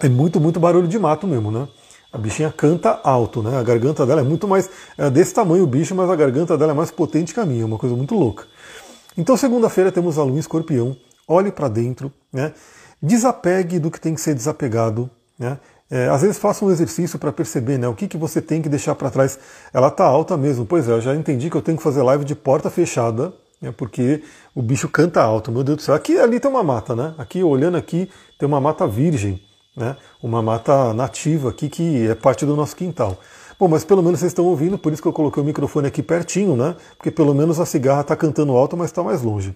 é 0.00 0.08
muito, 0.08 0.40
muito 0.40 0.60
barulho 0.60 0.86
de 0.86 0.98
mato 0.98 1.26
mesmo, 1.26 1.50
né? 1.50 1.66
A 2.12 2.18
bichinha 2.18 2.50
canta 2.50 3.00
alto, 3.02 3.42
né? 3.42 3.58
A 3.58 3.62
garganta 3.62 4.06
dela 4.06 4.20
é 4.20 4.24
muito 4.24 4.46
mais. 4.48 4.70
É 4.96 5.10
desse 5.10 5.34
tamanho 5.34 5.64
o 5.64 5.66
bicho, 5.66 5.94
mas 5.94 6.08
a 6.08 6.16
garganta 6.16 6.56
dela 6.56 6.72
é 6.72 6.74
mais 6.74 6.90
potente 6.90 7.34
que 7.34 7.40
a 7.40 7.46
minha, 7.46 7.62
é 7.62 7.66
uma 7.66 7.78
coisa 7.78 7.94
muito 7.94 8.14
louca. 8.14 8.44
Então, 9.18 9.36
segunda-feira 9.36 9.90
temos 9.90 10.18
a 10.18 10.22
lua 10.22 10.36
em 10.36 10.38
escorpião. 10.38 10.96
Olhe 11.26 11.50
para 11.50 11.68
dentro, 11.68 12.12
né? 12.32 12.52
Desapegue 13.02 13.78
do 13.78 13.90
que 13.90 14.00
tem 14.00 14.14
que 14.14 14.20
ser 14.20 14.34
desapegado, 14.34 15.10
né? 15.38 15.58
É, 15.88 16.08
às 16.08 16.22
vezes 16.22 16.38
faça 16.38 16.64
um 16.64 16.70
exercício 16.70 17.18
para 17.18 17.30
perceber 17.30 17.78
né, 17.78 17.86
o 17.86 17.94
que, 17.94 18.08
que 18.08 18.16
você 18.16 18.42
tem 18.42 18.60
que 18.60 18.68
deixar 18.68 18.94
para 18.96 19.10
trás. 19.10 19.38
Ela 19.72 19.90
tá 19.90 20.04
alta 20.04 20.36
mesmo. 20.36 20.66
Pois 20.66 20.88
é, 20.88 20.92
eu 20.92 21.00
já 21.00 21.14
entendi 21.14 21.48
que 21.48 21.56
eu 21.56 21.62
tenho 21.62 21.76
que 21.76 21.82
fazer 21.82 22.02
live 22.02 22.24
de 22.24 22.34
porta 22.34 22.68
fechada, 22.68 23.32
né, 23.62 23.72
porque 23.76 24.22
o 24.54 24.60
bicho 24.62 24.88
canta 24.88 25.22
alto. 25.22 25.52
Meu 25.52 25.62
Deus 25.62 25.76
do 25.76 25.82
céu. 25.82 25.94
Aqui 25.94 26.18
ali 26.18 26.40
tem 26.40 26.50
uma 26.50 26.64
mata, 26.64 26.96
né? 26.96 27.14
Aqui, 27.16 27.42
olhando 27.44 27.76
aqui, 27.76 28.10
tem 28.36 28.48
uma 28.48 28.60
mata 28.60 28.86
virgem 28.86 29.40
né? 29.76 29.96
uma 30.22 30.42
mata 30.42 30.94
nativa 30.94 31.50
aqui 31.50 31.68
que 31.68 32.06
é 32.06 32.14
parte 32.14 32.46
do 32.46 32.56
nosso 32.56 32.74
quintal. 32.74 33.18
Bom, 33.58 33.68
mas 33.68 33.84
pelo 33.84 34.02
menos 34.02 34.20
vocês 34.20 34.30
estão 34.30 34.44
ouvindo, 34.44 34.78
por 34.78 34.92
isso 34.92 35.00
que 35.00 35.08
eu 35.08 35.12
coloquei 35.12 35.42
o 35.42 35.46
microfone 35.46 35.86
aqui 35.86 36.02
pertinho, 36.02 36.56
né? 36.56 36.76
Porque 36.96 37.10
pelo 37.10 37.34
menos 37.34 37.58
a 37.58 37.64
cigarra 37.64 38.02
está 38.02 38.14
cantando 38.14 38.52
alto, 38.52 38.76
mas 38.76 38.90
está 38.90 39.02
mais 39.02 39.22
longe. 39.22 39.54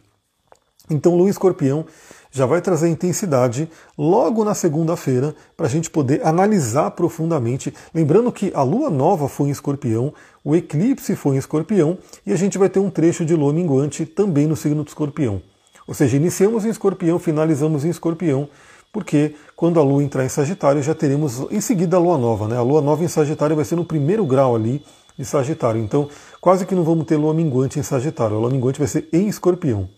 Então, 0.89 1.15
Lua 1.15 1.31
Escorpião 1.31 1.85
já 2.31 2.47
vai 2.47 2.61
trazer 2.61 2.89
intensidade 2.89 3.69
logo 3.99 4.45
na 4.45 4.55
segunda-feira 4.55 5.35
para 5.57 5.67
a 5.67 5.69
gente 5.69 5.91
poder 5.91 6.25
analisar 6.25 6.93
profundamente. 6.93 7.75
Lembrando 7.93 8.31
que 8.31 8.53
a 8.55 8.63
lua 8.63 8.89
nova 8.89 9.29
foi 9.29 9.49
em 9.49 9.51
escorpião, 9.51 10.15
o 10.45 10.55
eclipse 10.55 11.17
foi 11.17 11.37
em 11.37 11.39
escorpião 11.39 11.99
e 12.25 12.33
a 12.33 12.37
gente 12.37 12.57
vai 12.57 12.69
ter 12.69 12.79
um 12.79 12.91
trecho 12.91 13.25
de 13.25 13.35
lua 13.35 13.53
minguante 13.53 14.07
também 14.07 14.47
no 14.47 14.57
signo 14.57 14.85
do 14.85 14.89
escorpião. 14.89 15.43
Ou 15.87 15.95
seja, 15.95 16.17
iniciamos 16.17 16.65
em 16.65 16.69
escorpião, 16.69 17.19
finalizamos 17.19 17.85
em 17.85 17.91
escorpião, 17.91 18.49
porque 18.93 19.35
quando 19.55 19.79
a 19.79 19.83
lua 19.83 20.03
entrar 20.03 20.25
em 20.25 20.29
Sagitário 20.29 20.83
já 20.83 20.95
teremos 20.95 21.47
em 21.51 21.61
seguida 21.61 21.97
a 21.97 22.01
lua 22.01 22.19
nova. 22.19 22.49
Né? 22.49 22.57
A 22.57 22.63
lua 22.63 22.81
nova 22.81 23.05
em 23.05 23.09
Sagitário 23.09 23.55
vai 23.55 23.65
ser 23.65 23.77
no 23.77 23.85
primeiro 23.85 24.25
grau 24.25 24.55
ali 24.55 24.85
de 25.19 25.25
Sagitário. 25.25 25.81
Então, 25.81 26.09
quase 26.41 26.67
que 26.67 26.75
não 26.75 26.83
vamos 26.83 27.07
ter 27.07 27.17
lua 27.17 27.35
minguante 27.35 27.79
em 27.79 27.83
Sagitário. 27.83 28.37
A 28.37 28.41
lua 28.41 28.51
minguante 28.51 28.79
vai 28.79 28.89
ser 28.89 29.09
em 29.13 29.29
escorpião. 29.29 29.89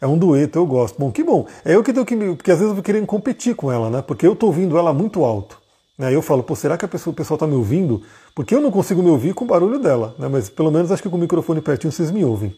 É 0.00 0.06
um 0.06 0.18
dueto, 0.18 0.58
eu 0.58 0.66
gosto. 0.66 0.98
Bom, 0.98 1.12
que 1.12 1.22
bom. 1.22 1.46
É 1.64 1.76
eu 1.76 1.82
que 1.82 1.92
tenho 1.92 2.04
que. 2.04 2.16
Porque 2.16 2.50
às 2.50 2.58
vezes 2.58 2.70
eu 2.70 2.74
vou 2.74 2.82
querer 2.82 3.04
competir 3.06 3.54
com 3.54 3.70
ela, 3.70 3.88
né? 3.88 4.02
Porque 4.02 4.26
eu 4.26 4.32
estou 4.32 4.48
ouvindo 4.48 4.76
ela 4.76 4.92
muito 4.92 5.24
alto. 5.24 5.60
Né? 5.96 6.12
Eu 6.12 6.20
falo, 6.20 6.42
pô, 6.42 6.56
será 6.56 6.76
que 6.76 6.84
a 6.84 6.88
pessoa, 6.88 7.12
o 7.12 7.16
pessoal 7.16 7.36
está 7.36 7.46
me 7.46 7.54
ouvindo? 7.54 8.02
Porque 8.34 8.54
eu 8.54 8.60
não 8.60 8.70
consigo 8.70 9.02
me 9.02 9.10
ouvir 9.10 9.34
com 9.34 9.44
o 9.44 9.48
barulho 9.48 9.78
dela, 9.78 10.14
né? 10.18 10.26
Mas 10.26 10.48
pelo 10.48 10.72
menos 10.72 10.90
acho 10.90 11.02
que 11.02 11.08
com 11.08 11.16
o 11.16 11.20
microfone 11.20 11.60
pertinho 11.60 11.92
vocês 11.92 12.10
me 12.10 12.24
ouvem. 12.24 12.56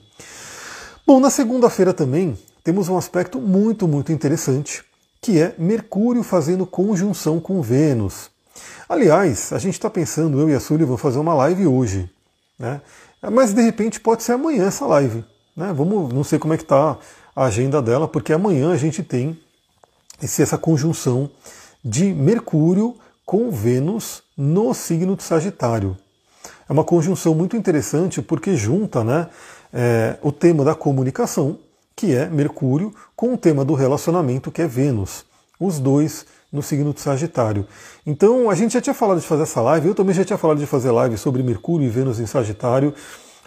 Bom, 1.06 1.20
na 1.20 1.28
segunda-feira 1.28 1.92
também 1.92 2.34
temos 2.62 2.88
um 2.88 2.96
aspecto 2.96 3.38
muito, 3.38 3.86
muito 3.86 4.10
interessante, 4.10 4.82
que 5.24 5.40
é 5.40 5.54
Mercúrio 5.56 6.22
fazendo 6.22 6.66
conjunção 6.66 7.40
com 7.40 7.62
Vênus. 7.62 8.30
Aliás, 8.86 9.54
a 9.54 9.58
gente 9.58 9.72
está 9.72 9.88
pensando, 9.88 10.38
eu 10.38 10.50
e 10.50 10.54
a 10.54 10.60
Sully 10.60 10.84
vão 10.84 10.98
fazer 10.98 11.18
uma 11.18 11.32
live 11.32 11.66
hoje, 11.66 12.10
né? 12.58 12.82
Mas 13.32 13.54
de 13.54 13.62
repente 13.62 13.98
pode 13.98 14.22
ser 14.22 14.32
amanhã 14.32 14.66
essa 14.66 14.84
live. 14.84 15.24
Né? 15.56 15.72
Vamos, 15.72 16.12
não 16.12 16.22
sei 16.22 16.38
como 16.38 16.52
é 16.52 16.58
que 16.58 16.62
está 16.64 16.98
a 17.34 17.44
agenda 17.44 17.80
dela, 17.80 18.06
porque 18.06 18.34
amanhã 18.34 18.70
a 18.70 18.76
gente 18.76 19.02
tem 19.02 19.40
esse, 20.22 20.42
essa 20.42 20.58
conjunção 20.58 21.30
de 21.82 22.12
Mercúrio 22.12 22.94
com 23.24 23.50
Vênus 23.50 24.22
no 24.36 24.74
signo 24.74 25.16
de 25.16 25.22
Sagitário. 25.22 25.96
É 26.68 26.72
uma 26.74 26.84
conjunção 26.84 27.34
muito 27.34 27.56
interessante 27.56 28.20
porque 28.20 28.54
junta 28.58 29.02
né, 29.02 29.26
é, 29.72 30.18
o 30.20 30.30
tema 30.30 30.66
da 30.66 30.74
comunicação, 30.74 31.58
que 31.96 32.14
é 32.14 32.26
Mercúrio, 32.28 32.94
com 33.14 33.34
o 33.34 33.38
tema 33.38 33.64
do 33.64 33.74
relacionamento, 33.74 34.50
que 34.50 34.62
é 34.62 34.66
Vênus. 34.66 35.24
Os 35.58 35.78
dois 35.78 36.26
no 36.52 36.62
signo 36.62 36.92
de 36.92 37.00
Sagitário. 37.00 37.66
Então, 38.06 38.48
a 38.48 38.54
gente 38.54 38.74
já 38.74 38.80
tinha 38.80 38.94
falado 38.94 39.20
de 39.20 39.26
fazer 39.26 39.42
essa 39.42 39.60
live, 39.60 39.88
eu 39.88 39.94
também 39.94 40.14
já 40.14 40.24
tinha 40.24 40.38
falado 40.38 40.58
de 40.58 40.66
fazer 40.66 40.90
live 40.90 41.16
sobre 41.18 41.42
Mercúrio 41.42 41.86
e 41.86 41.90
Vênus 41.90 42.20
em 42.20 42.26
Sagitário. 42.26 42.94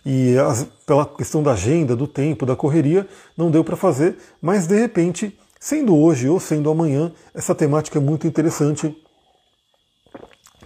E 0.06 0.38
as, 0.38 0.66
pela 0.86 1.06
questão 1.06 1.42
da 1.42 1.52
agenda, 1.52 1.96
do 1.96 2.08
tempo, 2.08 2.46
da 2.46 2.56
correria, 2.56 3.08
não 3.36 3.52
deu 3.52 3.64
para 3.64 3.76
fazer, 3.76 4.18
mas 4.42 4.68
de 4.68 4.78
repente, 4.78 5.38
sendo 5.60 5.96
hoje 5.96 6.30
ou 6.30 6.40
sendo 6.40 6.70
amanhã, 6.70 7.12
essa 7.34 7.56
temática 7.56 7.98
é 7.98 8.02
muito 8.02 8.28
interessante 8.28 8.96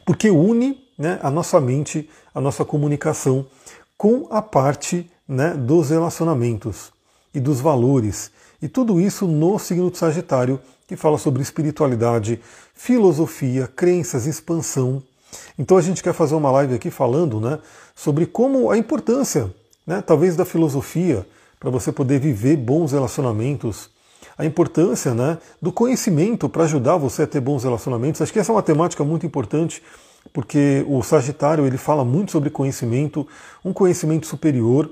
porque 0.05 0.29
une 0.29 0.77
né, 0.97 1.19
a 1.23 1.31
nossa 1.31 1.59
mente, 1.59 2.09
a 2.33 2.41
nossa 2.41 2.63
comunicação 2.63 3.45
com 3.97 4.27
a 4.29 4.41
parte 4.41 5.09
né, 5.27 5.55
dos 5.55 5.89
relacionamentos 5.89 6.91
e 7.33 7.39
dos 7.39 7.59
valores. 7.59 8.31
E 8.61 8.67
tudo 8.67 8.99
isso 8.99 9.27
no 9.27 9.57
signo 9.57 9.89
de 9.89 9.97
Sagitário, 9.97 10.59
que 10.87 10.95
fala 10.95 11.17
sobre 11.17 11.41
espiritualidade, 11.41 12.39
filosofia, 12.73 13.67
crenças, 13.67 14.25
expansão, 14.25 15.01
então 15.57 15.77
a 15.77 15.81
gente 15.81 16.03
quer 16.03 16.13
fazer 16.13 16.35
uma 16.35 16.51
live 16.51 16.75
aqui 16.75 16.89
falando 16.89 17.39
né, 17.39 17.59
sobre 17.95 18.25
como 18.25 18.69
a 18.71 18.77
importância, 18.77 19.53
né, 19.85 20.01
talvez 20.01 20.35
da 20.35 20.45
filosofia, 20.45 21.25
para 21.59 21.69
você 21.69 21.91
poder 21.91 22.19
viver 22.19 22.57
bons 22.57 22.91
relacionamentos, 22.91 23.89
a 24.37 24.45
importância 24.45 25.13
né, 25.13 25.37
do 25.61 25.71
conhecimento 25.71 26.49
para 26.49 26.63
ajudar 26.63 26.97
você 26.97 27.23
a 27.23 27.27
ter 27.27 27.39
bons 27.39 27.63
relacionamentos. 27.63 28.21
Acho 28.21 28.33
que 28.33 28.39
essa 28.39 28.51
é 28.51 28.55
uma 28.55 28.63
temática 28.63 29.03
muito 29.03 29.25
importante, 29.25 29.81
porque 30.33 30.85
o 30.87 31.01
Sagitário 31.03 31.65
ele 31.65 31.77
fala 31.77 32.03
muito 32.03 32.31
sobre 32.31 32.49
conhecimento, 32.49 33.27
um 33.63 33.73
conhecimento 33.73 34.27
superior, 34.27 34.89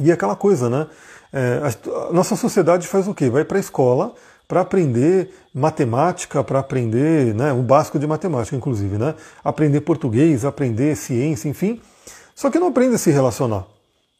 e 0.00 0.12
aquela 0.12 0.36
coisa, 0.36 0.70
né? 0.70 0.86
É, 1.32 1.60
a 2.08 2.12
nossa 2.12 2.36
sociedade 2.36 2.86
faz 2.86 3.06
o 3.06 3.14
quê? 3.14 3.28
Vai 3.28 3.44
para 3.44 3.58
a 3.58 3.60
escola 3.60 4.14
para 4.48 4.62
aprender 4.62 5.30
matemática, 5.52 6.42
para 6.42 6.60
aprender 6.60 7.34
né, 7.34 7.52
o 7.52 7.62
básico 7.62 7.98
de 7.98 8.06
matemática, 8.06 8.56
inclusive, 8.56 8.96
né? 8.96 9.14
Aprender 9.44 9.82
português, 9.82 10.42
aprender 10.42 10.96
ciência, 10.96 11.50
enfim. 11.50 11.82
Só 12.34 12.50
que 12.50 12.58
não 12.58 12.68
aprende 12.68 12.94
a 12.94 12.98
se 12.98 13.10
relacionar. 13.10 13.66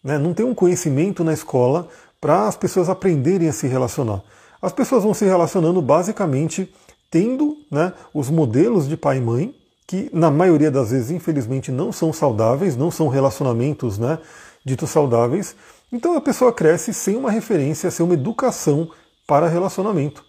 Né? 0.04 0.18
Não 0.18 0.34
tem 0.34 0.44
um 0.44 0.54
conhecimento 0.54 1.24
na 1.24 1.32
escola 1.32 1.88
para 2.20 2.46
as 2.46 2.56
pessoas 2.56 2.90
aprenderem 2.90 3.48
a 3.48 3.52
se 3.52 3.66
relacionar. 3.66 4.22
As 4.60 4.72
pessoas 4.72 5.04
vão 5.04 5.14
se 5.14 5.24
relacionando 5.24 5.80
basicamente 5.80 6.72
tendo 7.10 7.56
né, 7.70 7.92
os 8.12 8.28
modelos 8.28 8.86
de 8.86 8.96
pai 8.96 9.16
e 9.18 9.20
mãe, 9.20 9.54
que 9.86 10.10
na 10.12 10.30
maioria 10.30 10.70
das 10.70 10.90
vezes, 10.90 11.10
infelizmente, 11.10 11.72
não 11.72 11.90
são 11.90 12.12
saudáveis, 12.12 12.76
não 12.76 12.90
são 12.90 13.08
relacionamentos 13.08 13.98
né, 13.98 14.18
ditos 14.62 14.90
saudáveis. 14.90 15.56
Então 15.90 16.14
a 16.16 16.20
pessoa 16.20 16.52
cresce 16.52 16.92
sem 16.92 17.16
uma 17.16 17.30
referência, 17.30 17.90
sem 17.90 18.04
uma 18.04 18.14
educação 18.14 18.90
para 19.26 19.48
relacionamento. 19.48 20.22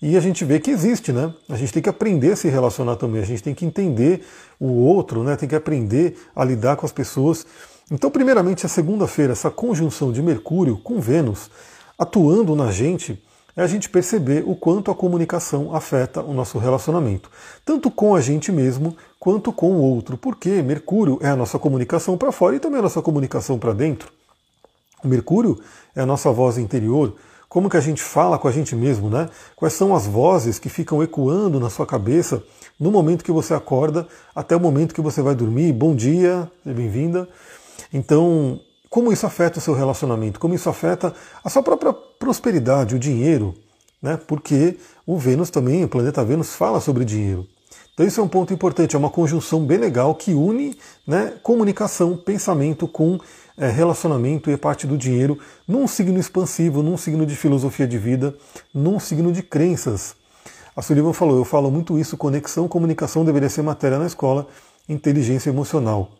E 0.00 0.16
a 0.16 0.20
gente 0.20 0.44
vê 0.44 0.58
que 0.58 0.70
existe, 0.70 1.12
né? 1.12 1.32
A 1.48 1.56
gente 1.56 1.72
tem 1.72 1.82
que 1.82 1.88
aprender 1.88 2.32
a 2.32 2.36
se 2.36 2.48
relacionar 2.48 2.96
também, 2.96 3.22
a 3.22 3.26
gente 3.26 3.42
tem 3.42 3.54
que 3.54 3.64
entender 3.64 4.24
o 4.58 4.66
outro, 4.66 5.22
né? 5.22 5.36
Tem 5.36 5.48
que 5.48 5.54
aprender 5.54 6.16
a 6.34 6.44
lidar 6.44 6.76
com 6.76 6.86
as 6.86 6.92
pessoas. 6.92 7.46
Então, 7.90 8.10
primeiramente, 8.10 8.64
a 8.64 8.68
segunda-feira, 8.68 9.32
essa 9.32 9.50
conjunção 9.50 10.10
de 10.10 10.22
Mercúrio 10.22 10.78
com 10.78 11.00
Vênus 11.00 11.50
atuando 11.98 12.56
na 12.56 12.70
gente, 12.70 13.22
é 13.56 13.62
a 13.62 13.66
gente 13.66 13.88
perceber 13.88 14.42
o 14.46 14.56
quanto 14.56 14.90
a 14.90 14.94
comunicação 14.94 15.74
afeta 15.74 16.20
o 16.22 16.32
nosso 16.32 16.58
relacionamento, 16.58 17.30
tanto 17.64 17.90
com 17.90 18.14
a 18.14 18.20
gente 18.20 18.50
mesmo 18.50 18.96
quanto 19.20 19.52
com 19.52 19.72
o 19.72 19.80
outro, 19.80 20.16
porque 20.16 20.60
Mercúrio 20.62 21.18
é 21.22 21.28
a 21.28 21.36
nossa 21.36 21.58
comunicação 21.58 22.18
para 22.18 22.32
fora 22.32 22.56
e 22.56 22.60
também 22.60 22.80
a 22.80 22.82
nossa 22.82 23.00
comunicação 23.00 23.58
para 23.58 23.72
dentro. 23.72 24.10
O 25.04 25.08
Mercúrio 25.08 25.60
é 25.94 26.00
a 26.00 26.06
nossa 26.06 26.32
voz 26.32 26.56
interior, 26.56 27.14
como 27.46 27.68
que 27.68 27.76
a 27.76 27.80
gente 27.80 28.02
fala 28.02 28.38
com 28.38 28.48
a 28.48 28.50
gente 28.50 28.74
mesmo, 28.74 29.10
né? 29.10 29.28
Quais 29.54 29.74
são 29.74 29.94
as 29.94 30.06
vozes 30.06 30.58
que 30.58 30.70
ficam 30.70 31.02
ecoando 31.02 31.60
na 31.60 31.68
sua 31.68 31.86
cabeça 31.86 32.42
no 32.80 32.90
momento 32.90 33.22
que 33.22 33.30
você 33.30 33.54
acorda 33.54 34.08
até 34.34 34.56
o 34.56 34.60
momento 34.60 34.94
que 34.94 35.00
você 35.00 35.22
vai 35.22 35.34
dormir. 35.34 35.72
Bom 35.72 35.94
dia, 35.94 36.50
bem-vinda. 36.64 37.28
Então, 37.92 38.58
como 38.90 39.12
isso 39.12 39.26
afeta 39.26 39.58
o 39.58 39.62
seu 39.62 39.74
relacionamento? 39.74 40.40
Como 40.40 40.54
isso 40.54 40.68
afeta 40.68 41.14
a 41.44 41.50
sua 41.50 41.62
própria 41.62 41.92
prosperidade, 41.92 42.96
o 42.96 42.98
dinheiro, 42.98 43.54
né? 44.02 44.18
Porque 44.26 44.78
o 45.06 45.18
Vênus 45.18 45.50
também, 45.50 45.84
o 45.84 45.88
planeta 45.88 46.24
Vênus 46.24 46.56
fala 46.56 46.80
sobre 46.80 47.04
dinheiro. 47.04 47.46
Então 47.94 48.04
isso 48.04 48.20
é 48.20 48.24
um 48.24 48.28
ponto 48.28 48.52
importante, 48.52 48.96
é 48.96 48.98
uma 48.98 49.10
conjunção 49.10 49.64
bem 49.64 49.78
legal 49.78 50.16
que 50.16 50.34
une 50.34 50.76
né, 51.06 51.34
comunicação, 51.44 52.16
pensamento 52.16 52.88
com 52.88 53.20
é, 53.56 53.68
relacionamento 53.68 54.50
e 54.50 54.56
parte 54.56 54.86
do 54.86 54.96
dinheiro 54.96 55.38
num 55.66 55.86
signo 55.86 56.18
expansivo, 56.18 56.82
num 56.82 56.96
signo 56.96 57.24
de 57.24 57.36
filosofia 57.36 57.86
de 57.86 57.98
vida, 57.98 58.34
num 58.72 58.98
signo 58.98 59.32
de 59.32 59.42
crenças. 59.42 60.16
A 60.76 60.82
Sullivan 60.82 61.12
falou, 61.12 61.38
eu 61.38 61.44
falo 61.44 61.70
muito 61.70 61.98
isso, 61.98 62.16
conexão, 62.16 62.66
comunicação 62.66 63.24
deveria 63.24 63.48
ser 63.48 63.62
matéria 63.62 63.98
na 63.98 64.06
escola, 64.06 64.48
inteligência 64.88 65.50
emocional. 65.50 66.10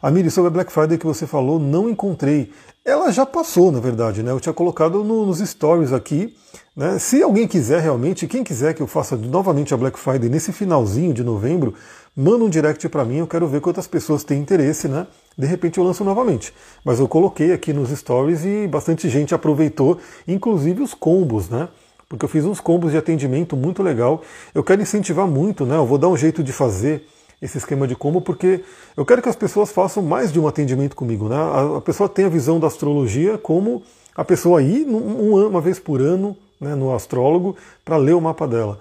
A 0.00 0.10
Miri, 0.10 0.30
sobre 0.30 0.48
a 0.48 0.50
Black 0.50 0.70
Friday 0.70 0.98
que 0.98 1.06
você 1.06 1.26
falou, 1.26 1.58
não 1.58 1.88
encontrei. 1.88 2.52
Ela 2.84 3.10
já 3.10 3.26
passou, 3.26 3.72
na 3.72 3.80
verdade, 3.80 4.22
né? 4.22 4.30
Eu 4.30 4.38
tinha 4.38 4.52
colocado 4.52 5.02
no, 5.02 5.26
nos 5.26 5.38
stories 5.38 5.92
aqui. 5.92 6.36
Né? 6.76 6.98
Se 6.98 7.22
alguém 7.22 7.48
quiser 7.48 7.80
realmente, 7.80 8.26
quem 8.28 8.44
quiser 8.44 8.74
que 8.74 8.82
eu 8.82 8.86
faça 8.86 9.16
novamente 9.16 9.72
a 9.72 9.76
Black 9.76 9.98
Friday 9.98 10.28
nesse 10.28 10.52
finalzinho 10.52 11.14
de 11.14 11.24
novembro, 11.24 11.74
manda 12.14 12.44
um 12.44 12.50
direct 12.50 12.88
para 12.88 13.04
mim, 13.04 13.16
eu 13.16 13.26
quero 13.26 13.48
ver 13.48 13.60
quantas 13.60 13.86
pessoas 13.86 14.22
têm 14.22 14.40
interesse, 14.40 14.86
né? 14.86 15.06
De 15.36 15.46
repente 15.46 15.78
eu 15.78 15.84
lanço 15.84 16.02
novamente. 16.02 16.52
Mas 16.84 16.98
eu 16.98 17.06
coloquei 17.06 17.52
aqui 17.52 17.72
nos 17.72 17.90
stories 17.90 18.44
e 18.44 18.66
bastante 18.66 19.08
gente 19.08 19.34
aproveitou, 19.34 19.98
inclusive 20.26 20.82
os 20.82 20.94
combos, 20.94 21.48
né? 21.48 21.68
Porque 22.08 22.24
eu 22.24 22.28
fiz 22.28 22.44
uns 22.44 22.60
combos 22.60 22.92
de 22.92 22.96
atendimento 22.96 23.56
muito 23.56 23.82
legal. 23.82 24.22
Eu 24.54 24.62
quero 24.62 24.80
incentivar 24.80 25.26
muito, 25.26 25.66
né? 25.66 25.76
Eu 25.76 25.86
vou 25.86 25.98
dar 25.98 26.08
um 26.08 26.16
jeito 26.16 26.42
de 26.42 26.52
fazer 26.52 27.06
esse 27.40 27.58
esquema 27.58 27.86
de 27.86 27.94
combo, 27.94 28.20
porque 28.20 28.62
eu 28.96 29.04
quero 29.04 29.20
que 29.20 29.28
as 29.28 29.36
pessoas 29.36 29.70
façam 29.70 30.02
mais 30.02 30.32
de 30.32 30.40
um 30.40 30.46
atendimento 30.46 30.96
comigo. 30.96 31.28
Né? 31.28 31.36
A, 31.76 31.80
pessoa 31.80 32.08
tem 32.08 32.24
a 32.24 32.28
visão 32.28 32.58
da 32.58 32.66
astrologia 32.66 33.36
como 33.36 33.82
a 34.14 34.24
pessoa 34.24 34.62
ir 34.62 34.86
um, 34.86 35.46
uma 35.46 35.60
vez 35.60 35.78
por 35.78 36.00
ano 36.00 36.36
né, 36.60 36.74
no 36.74 36.94
astrólogo 36.94 37.56
para 37.84 37.96
ler 37.96 38.14
o 38.14 38.20
mapa 38.20 38.46
dela. 38.46 38.78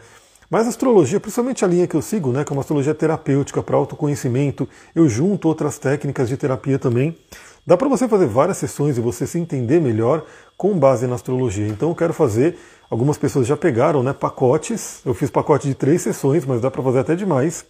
Mas 0.50 0.66
a 0.66 0.70
astrologia, 0.70 1.20
principalmente 1.20 1.66
a 1.66 1.68
linha 1.68 1.88
que 1.88 1.96
eu 1.96 2.02
sigo, 2.02 2.32
né, 2.32 2.44
que 2.44 2.52
é 2.52 2.56
uma 2.56 2.62
astrologia 2.62 2.94
terapêutica 2.94 3.64
para 3.64 3.76
autoconhecimento, 3.76 4.68
eu 4.94 5.10
junto 5.10 5.48
outras 5.48 5.78
técnicas 5.78 6.30
de 6.30 6.38
terapia 6.38 6.78
também. 6.78 7.18
Dá 7.66 7.76
para 7.76 7.88
você 7.88 8.08
fazer 8.08 8.28
várias 8.28 8.58
sessões 8.58 8.98
e 8.98 9.02
você 9.02 9.26
se 9.26 9.40
entender 9.40 9.82
melhor 9.82 10.24
com 10.56 10.78
base 10.78 11.08
na 11.08 11.16
astrologia. 11.16 11.68
Então 11.68 11.90
eu 11.90 11.96
quero 11.96 12.14
fazer, 12.14 12.58
algumas 12.90 13.18
pessoas 13.18 13.48
já 13.48 13.58
pegaram 13.58 14.04
né, 14.04 14.14
pacotes, 14.14 15.02
eu 15.04 15.16
fiz 15.16 15.32
pacote 15.32 15.68
de 15.68 15.74
três 15.74 16.04
sessões, 16.04 16.46
mas 16.46 16.62
dá 16.62 16.70
para 16.70 16.84
fazer 16.84 17.00
até 17.00 17.16
demais 17.16 17.66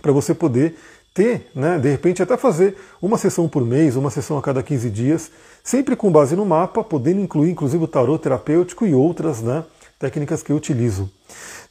para 0.00 0.10
você 0.10 0.34
poder 0.34 0.76
ter, 1.14 1.50
né, 1.54 1.78
de 1.78 1.88
repente 1.88 2.22
até 2.22 2.36
fazer 2.36 2.76
uma 3.00 3.16
sessão 3.16 3.48
por 3.48 3.64
mês, 3.64 3.96
uma 3.96 4.10
sessão 4.10 4.38
a 4.38 4.42
cada 4.42 4.62
15 4.62 4.90
dias, 4.90 5.30
sempre 5.62 5.94
com 5.94 6.10
base 6.10 6.34
no 6.34 6.44
mapa, 6.44 6.82
podendo 6.82 7.20
incluir 7.20 7.50
inclusive 7.50 7.84
o 7.84 7.86
tarot 7.86 8.20
terapêutico 8.20 8.86
e 8.86 8.94
outras 8.94 9.40
né, 9.40 9.62
técnicas 9.98 10.42
que 10.42 10.50
eu 10.50 10.56
utilizo. 10.56 11.08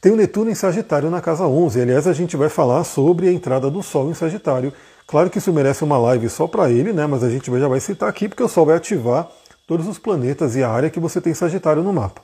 Tem 0.02 0.12
o 0.12 0.16
Netuno 0.16 0.50
em 0.50 0.56
Sagitário 0.56 1.12
na 1.12 1.22
casa 1.22 1.46
11. 1.46 1.80
Aliás, 1.80 2.08
a 2.08 2.14
gente 2.14 2.36
vai 2.36 2.50
falar 2.50 2.84
sobre 2.84 3.28
a 3.28 3.32
entrada 3.32 3.70
do 3.70 3.84
Sol 3.84 4.10
em 4.10 4.16
Sagitário. 4.16 4.74
Claro 5.06 5.30
que 5.30 5.38
isso 5.38 5.54
merece 5.54 5.84
uma 5.84 6.00
live 6.00 6.28
só 6.28 6.48
para 6.48 6.72
ele, 6.72 6.92
né? 6.92 7.06
Mas 7.06 7.24
a 7.24 7.30
gente 7.30 7.52
já 7.52 7.68
vai 7.68 7.80
citar 7.80 8.10
aqui 8.10 8.28
porque 8.28 8.42
o 8.42 8.48
Sol 8.48 8.66
vai 8.66 8.78
ativar 8.78 9.30
todos 9.68 9.88
os 9.88 10.00
planetas 10.00 10.56
e 10.56 10.64
a 10.64 10.72
área 10.72 10.90
que 10.90 11.00
você 11.00 11.22
tem 11.22 11.36
Sagitário 11.36 11.84
no 11.84 11.94
mapa. 11.94 12.20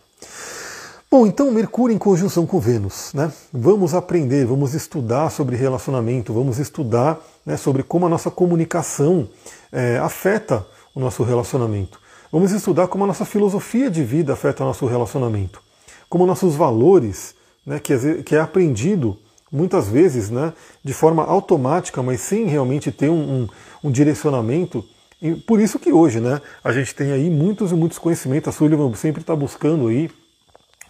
Bom, 1.09 1.27
então 1.27 1.51
Mercúrio 1.51 1.93
em 1.93 1.99
conjunção 1.99 2.47
com 2.47 2.59
Vênus, 2.59 3.11
né? 3.13 3.31
Vamos 3.53 3.93
aprender, 3.93 4.43
vamos 4.43 4.73
estudar 4.73 5.29
sobre 5.29 5.55
relacionamento, 5.55 6.33
vamos 6.33 6.57
estudar 6.57 7.19
né, 7.45 7.57
sobre 7.57 7.83
como 7.83 8.07
a 8.07 8.09
nossa 8.09 8.31
comunicação 8.31 9.29
é, 9.71 9.99
afeta 9.99 10.65
o 10.95 10.99
nosso 10.99 11.21
relacionamento. 11.21 11.99
Vamos 12.31 12.51
estudar 12.51 12.87
como 12.87 13.03
a 13.03 13.07
nossa 13.07 13.23
filosofia 13.23 13.87
de 13.87 14.03
vida 14.03 14.33
afeta 14.33 14.63
o 14.63 14.65
nosso 14.65 14.87
relacionamento, 14.87 15.61
como 16.09 16.25
nossos 16.25 16.55
valores, 16.55 17.36
né, 17.67 17.79
que, 17.79 18.23
que 18.23 18.33
é 18.33 18.39
aprendido 18.39 19.17
muitas 19.51 19.89
vezes 19.89 20.29
né, 20.29 20.53
de 20.81 20.93
forma 20.93 21.23
automática, 21.25 22.01
mas 22.01 22.21
sem 22.21 22.45
realmente 22.45 22.93
ter 22.93 23.09
um, 23.09 23.41
um, 23.41 23.47
um 23.83 23.91
direcionamento. 23.91 24.85
E 25.21 25.35
por 25.35 25.59
isso 25.59 25.77
que 25.77 25.91
hoje 25.91 26.21
né, 26.21 26.41
a 26.63 26.71
gente 26.71 26.95
tem 26.95 27.11
aí 27.11 27.29
muitos 27.29 27.73
e 27.73 27.75
muitos 27.75 27.99
conhecimentos. 27.99 28.47
A 28.47 28.57
Sullivan 28.57 28.93
sempre 28.93 29.21
está 29.21 29.35
buscando 29.35 29.89
aí 29.89 30.09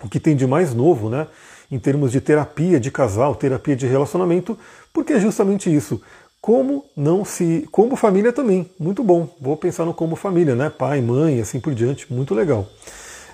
o 0.03 0.07
que 0.07 0.19
tem 0.19 0.35
de 0.35 0.45
mais 0.45 0.75
novo, 0.75 1.09
né? 1.09 1.27
Em 1.71 1.79
termos 1.79 2.11
de 2.11 2.21
terapia 2.21 2.79
de 2.79 2.91
casal, 2.91 3.35
terapia 3.35 3.75
de 3.75 3.87
relacionamento, 3.87 4.57
porque 4.93 5.13
é 5.13 5.19
justamente 5.19 5.73
isso. 5.73 5.99
Como 6.39 6.85
não 6.95 7.25
se. 7.25 7.67
Como 7.71 7.95
família 7.95 8.31
também, 8.31 8.69
muito 8.79 9.03
bom. 9.03 9.27
Vou 9.41 9.57
pensar 9.57 9.83
no 9.83 9.93
como 9.93 10.15
família, 10.15 10.55
né? 10.55 10.69
Pai, 10.69 11.01
mãe, 11.01 11.41
assim 11.41 11.59
por 11.59 11.73
diante, 11.73 12.13
muito 12.13 12.35
legal. 12.35 12.69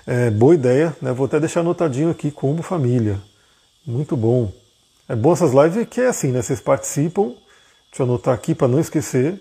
É, 0.06 0.30
boa 0.30 0.54
ideia, 0.54 0.96
né? 1.00 1.12
Vou 1.12 1.26
até 1.26 1.38
deixar 1.38 1.60
anotadinho 1.60 2.10
aqui 2.10 2.30
como 2.30 2.62
família. 2.62 3.20
Muito 3.86 4.16
bom. 4.16 4.50
É 5.08 5.14
bom 5.14 5.32
essas 5.32 5.52
lives 5.52 5.86
que 5.88 6.00
é 6.00 6.08
assim, 6.08 6.32
né? 6.32 6.40
Vocês 6.40 6.60
participam. 6.60 7.34
Deixa 7.90 8.00
eu 8.02 8.04
anotar 8.04 8.34
aqui 8.34 8.54
para 8.54 8.68
não 8.68 8.80
esquecer. 8.80 9.40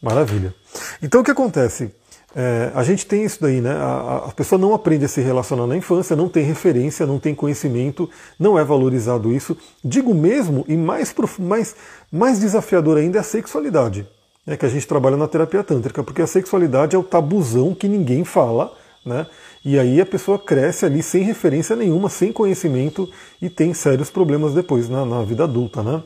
Maravilha. 0.00 0.54
Então 1.02 1.20
o 1.20 1.24
que 1.24 1.30
acontece? 1.30 1.92
É, 2.34 2.72
a 2.74 2.82
gente 2.82 3.04
tem 3.04 3.24
isso 3.24 3.38
daí, 3.40 3.60
né? 3.60 3.72
A, 3.72 4.24
a, 4.28 4.32
pessoa 4.32 4.58
não 4.58 4.72
aprende 4.72 5.04
a 5.04 5.08
se 5.08 5.20
relacionar 5.20 5.66
na 5.66 5.76
infância, 5.76 6.16
não 6.16 6.28
tem 6.28 6.44
referência, 6.44 7.06
não 7.06 7.18
tem 7.18 7.34
conhecimento, 7.34 8.08
não 8.38 8.58
é 8.58 8.64
valorizado 8.64 9.32
isso. 9.32 9.56
Digo 9.84 10.14
mesmo, 10.14 10.64
e 10.66 10.76
mais, 10.76 11.14
mais, 11.38 11.76
mais 12.10 12.40
desafiador 12.40 12.96
ainda 12.96 13.18
é 13.18 13.20
a 13.20 13.24
sexualidade, 13.24 14.06
né? 14.46 14.56
que 14.56 14.64
a 14.64 14.68
gente 14.68 14.86
trabalha 14.86 15.16
na 15.16 15.28
terapia 15.28 15.62
tântrica, 15.62 16.02
porque 16.02 16.22
a 16.22 16.26
sexualidade 16.26 16.96
é 16.96 16.98
o 16.98 17.02
tabuzão 17.02 17.74
que 17.74 17.86
ninguém 17.86 18.24
fala, 18.24 18.72
né? 19.04 19.26
E 19.64 19.78
aí 19.78 20.00
a 20.00 20.06
pessoa 20.06 20.38
cresce 20.38 20.84
ali 20.84 21.02
sem 21.02 21.22
referência 21.22 21.74
nenhuma, 21.76 22.08
sem 22.08 22.32
conhecimento 22.32 23.08
e 23.40 23.48
tem 23.48 23.74
sérios 23.74 24.10
problemas 24.10 24.54
depois 24.54 24.88
na, 24.88 25.04
na 25.04 25.22
vida 25.22 25.44
adulta, 25.44 25.82
né? 25.82 26.02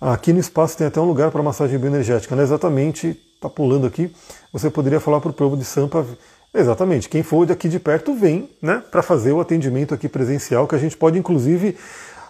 Aqui 0.00 0.32
no 0.32 0.40
espaço 0.40 0.76
tem 0.76 0.86
até 0.86 1.00
um 1.00 1.06
lugar 1.06 1.30
para 1.30 1.42
massagem 1.42 1.78
bioenergética, 1.78 2.36
né? 2.36 2.42
Exatamente 2.42 3.18
está 3.36 3.48
pulando 3.50 3.86
aqui, 3.86 4.10
você 4.52 4.70
poderia 4.70 4.98
falar 4.98 5.20
para 5.20 5.30
o 5.30 5.32
povo 5.32 5.56
de 5.56 5.64
Sampa, 5.64 6.04
exatamente, 6.52 7.08
quem 7.08 7.22
for 7.22 7.46
daqui 7.46 7.68
de 7.68 7.78
perto 7.78 8.14
vem 8.14 8.50
né, 8.60 8.82
para 8.90 9.02
fazer 9.02 9.32
o 9.32 9.40
atendimento 9.40 9.94
aqui 9.94 10.08
presencial, 10.08 10.66
que 10.66 10.74
a 10.74 10.78
gente 10.78 10.96
pode 10.96 11.18
inclusive, 11.18 11.76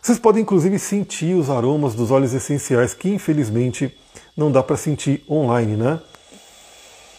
vocês 0.02 0.18
podem 0.18 0.42
inclusive 0.42 0.78
sentir 0.78 1.34
os 1.34 1.48
aromas 1.48 1.94
dos 1.94 2.10
óleos 2.10 2.34
essenciais, 2.34 2.92
que 2.92 3.08
infelizmente 3.08 3.96
não 4.36 4.50
dá 4.50 4.62
para 4.62 4.76
sentir 4.76 5.24
online, 5.30 5.76
né? 5.76 6.00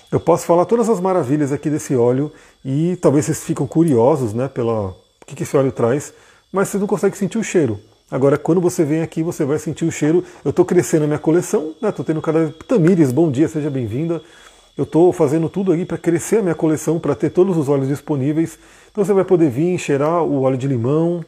Eu 0.10 0.22
posso 0.22 0.46
falar 0.46 0.64
todas 0.64 0.88
as 0.90 1.02
maravilhas 1.02 1.52
aqui 1.52 1.70
desse 1.70 1.94
óleo 1.94 2.32
e 2.64 2.96
talvez 3.02 3.26
vocês 3.26 3.44
ficam 3.44 3.68
curiosos, 3.68 4.34
né, 4.34 4.48
pela 4.48 4.90
o 4.90 4.96
que 5.26 5.44
esse 5.44 5.58
óleo 5.58 5.70
traz, 5.70 6.14
mas 6.50 6.70
vocês 6.70 6.80
não 6.80 6.88
conseguem 6.88 7.18
sentir 7.18 7.38
o 7.38 7.44
cheiro. 7.44 7.78
Agora, 8.10 8.38
quando 8.38 8.62
você 8.62 8.86
vem 8.86 9.02
aqui, 9.02 9.22
você 9.22 9.44
vai 9.44 9.60
sentir 9.60 9.84
o 9.84 9.91
cheiro. 9.91 10.24
Eu 10.46 10.52
estou 10.52 10.63
crescendo 10.63 11.04
a 11.04 11.08
minha 11.08 11.20
coleção, 11.20 11.76
né? 11.82 11.89
Estou 11.89 12.06
tendo 12.06 12.22
cada 12.22 12.50
Tamires, 12.65 13.12
bom 13.12 13.30
dia, 13.30 13.50
seja 13.50 13.70
bem-vinda. 13.70 14.22
Eu 14.78 14.86
estou 14.86 15.12
fazendo 15.12 15.50
tudo 15.50 15.74
aqui 15.74 15.84
para 15.84 15.98
crescer 15.98 16.38
a 16.38 16.41
minha 16.41 16.56
coleção, 16.56 17.00
para 17.00 17.13
ter 17.13 17.30
todos 17.30 17.58
os 17.58 17.67
óleos 17.67 17.89
disponíveis. 17.89 18.58
Então 18.89 19.04
você 19.04 19.12
vai 19.12 19.26
poder 19.26 19.50
vir 19.50 19.78
cheirar 19.78 20.24
o 20.24 20.43
óleo 20.43 20.58
de 20.58 20.70
limão. 20.70 21.26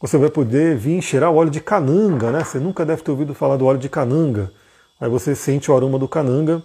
Você 0.00 0.16
vai 0.16 0.30
poder 0.30 0.76
vir 0.76 1.02
cheirar 1.02 1.32
o 1.32 1.34
óleo 1.34 1.50
de 1.50 1.60
cananga, 1.60 2.30
né? 2.30 2.44
Você 2.44 2.60
nunca 2.60 2.86
deve 2.86 3.02
ter 3.02 3.10
ouvido 3.10 3.34
falar 3.34 3.56
do 3.56 3.66
óleo 3.66 3.80
de 3.80 3.88
cananga. 3.88 4.52
Aí 5.00 5.10
você 5.10 5.34
sente 5.34 5.72
o 5.72 5.74
aroma 5.74 5.98
do 5.98 6.06
cananga. 6.06 6.62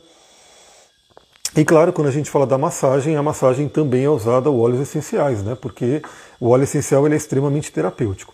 E 1.55 1.63
claro, 1.63 1.93
quando 1.93 2.07
a 2.07 2.11
gente 2.11 2.31
fala 2.31 2.47
da 2.47 2.57
massagem, 2.57 3.15
a 3.15 3.21
massagem 3.21 3.69
também 3.69 4.05
é 4.05 4.09
usada 4.09 4.49
óleos 4.49 4.81
essenciais, 4.81 5.43
né? 5.43 5.55
Porque 5.59 6.01
o 6.39 6.49
óleo 6.49 6.63
essencial 6.63 7.05
ele 7.05 7.13
é 7.13 7.17
extremamente 7.17 7.71
terapêutico. 7.71 8.33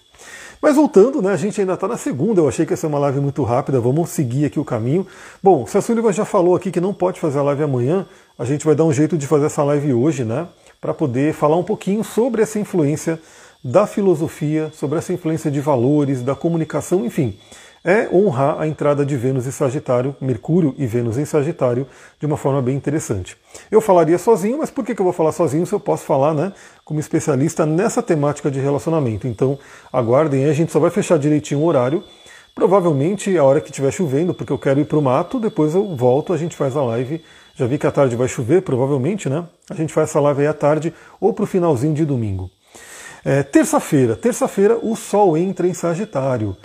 Mas 0.61 0.77
voltando, 0.77 1.21
né, 1.21 1.33
a 1.33 1.37
gente 1.37 1.59
ainda 1.59 1.73
está 1.73 1.85
na 1.85 1.97
segunda, 1.97 2.39
eu 2.39 2.47
achei 2.47 2.65
que 2.65 2.71
ia 2.71 2.77
ser 2.77 2.87
uma 2.87 2.99
live 2.99 3.19
muito 3.19 3.43
rápida, 3.43 3.79
vamos 3.79 4.09
seguir 4.09 4.45
aqui 4.45 4.57
o 4.59 4.63
caminho. 4.63 5.05
Bom, 5.43 5.65
se 5.65 5.77
a 5.77 5.81
Sullivan 5.81 6.13
já 6.13 6.23
falou 6.23 6.55
aqui 6.55 6.71
que 6.71 6.79
não 6.79 6.93
pode 6.93 7.19
fazer 7.19 7.39
a 7.39 7.43
live 7.43 7.63
amanhã, 7.63 8.05
a 8.37 8.45
gente 8.45 8.65
vai 8.65 8.75
dar 8.75 8.85
um 8.85 8.91
jeito 8.91 9.17
de 9.17 9.27
fazer 9.27 9.47
essa 9.47 9.63
live 9.63 9.93
hoje, 9.93 10.23
né, 10.23 10.47
para 10.79 10.93
poder 10.93 11.33
falar 11.33 11.57
um 11.57 11.63
pouquinho 11.63 12.03
sobre 12.05 12.41
essa 12.41 12.57
influência 12.57 13.19
da 13.61 13.85
filosofia, 13.85 14.71
sobre 14.73 14.97
essa 14.97 15.11
influência 15.11 15.51
de 15.51 15.59
valores, 15.59 16.21
da 16.21 16.35
comunicação, 16.35 17.05
enfim 17.05 17.37
é 17.83 18.09
honrar 18.11 18.59
a 18.59 18.67
entrada 18.67 19.05
de 19.05 19.15
Vênus 19.15 19.47
em 19.47 19.51
Sagitário, 19.51 20.15
Mercúrio 20.19 20.75
e 20.77 20.85
Vênus 20.85 21.17
em 21.17 21.25
Sagitário, 21.25 21.87
de 22.19 22.25
uma 22.25 22.37
forma 22.37 22.61
bem 22.61 22.75
interessante. 22.75 23.37
Eu 23.71 23.81
falaria 23.81 24.17
sozinho, 24.17 24.57
mas 24.57 24.69
por 24.69 24.85
que 24.85 24.99
eu 24.99 25.03
vou 25.03 25.13
falar 25.13 25.31
sozinho 25.31 25.65
se 25.65 25.73
eu 25.73 25.79
posso 25.79 26.03
falar 26.03 26.33
né, 26.33 26.51
como 26.83 26.99
especialista 26.99 27.65
nessa 27.65 28.03
temática 28.03 28.51
de 28.51 28.59
relacionamento? 28.59 29.27
Então 29.27 29.57
aguardem, 29.91 30.45
a 30.45 30.53
gente 30.53 30.71
só 30.71 30.79
vai 30.79 30.89
fechar 30.89 31.17
direitinho 31.17 31.61
o 31.61 31.65
horário. 31.65 32.03
Provavelmente 32.53 33.37
a 33.37 33.43
hora 33.43 33.61
que 33.61 33.69
estiver 33.69 33.91
chovendo, 33.91 34.33
porque 34.33 34.51
eu 34.51 34.57
quero 34.57 34.81
ir 34.81 34.85
para 34.85 34.97
o 34.97 35.01
mato, 35.01 35.39
depois 35.39 35.75
eu 35.75 35.95
volto, 35.95 36.33
a 36.33 36.37
gente 36.37 36.55
faz 36.55 36.75
a 36.75 36.83
live. 36.83 37.23
Já 37.55 37.65
vi 37.65 37.77
que 37.77 37.87
à 37.87 37.91
tarde 37.91 38.15
vai 38.15 38.27
chover, 38.27 38.61
provavelmente, 38.61 39.29
né? 39.29 39.45
A 39.69 39.75
gente 39.75 39.93
faz 39.93 40.09
essa 40.09 40.19
live 40.19 40.41
aí 40.41 40.47
à 40.47 40.53
tarde 40.53 40.93
ou 41.21 41.33
para 41.33 41.43
o 41.43 41.47
finalzinho 41.47 41.93
de 41.93 42.03
domingo. 42.03 42.49
É, 43.23 43.43
terça-feira, 43.43 44.15
terça-feira 44.15 44.77
o 44.81 44.95
Sol 44.95 45.37
entra 45.37 45.67
em 45.67 45.73
Sagitário. 45.73 46.55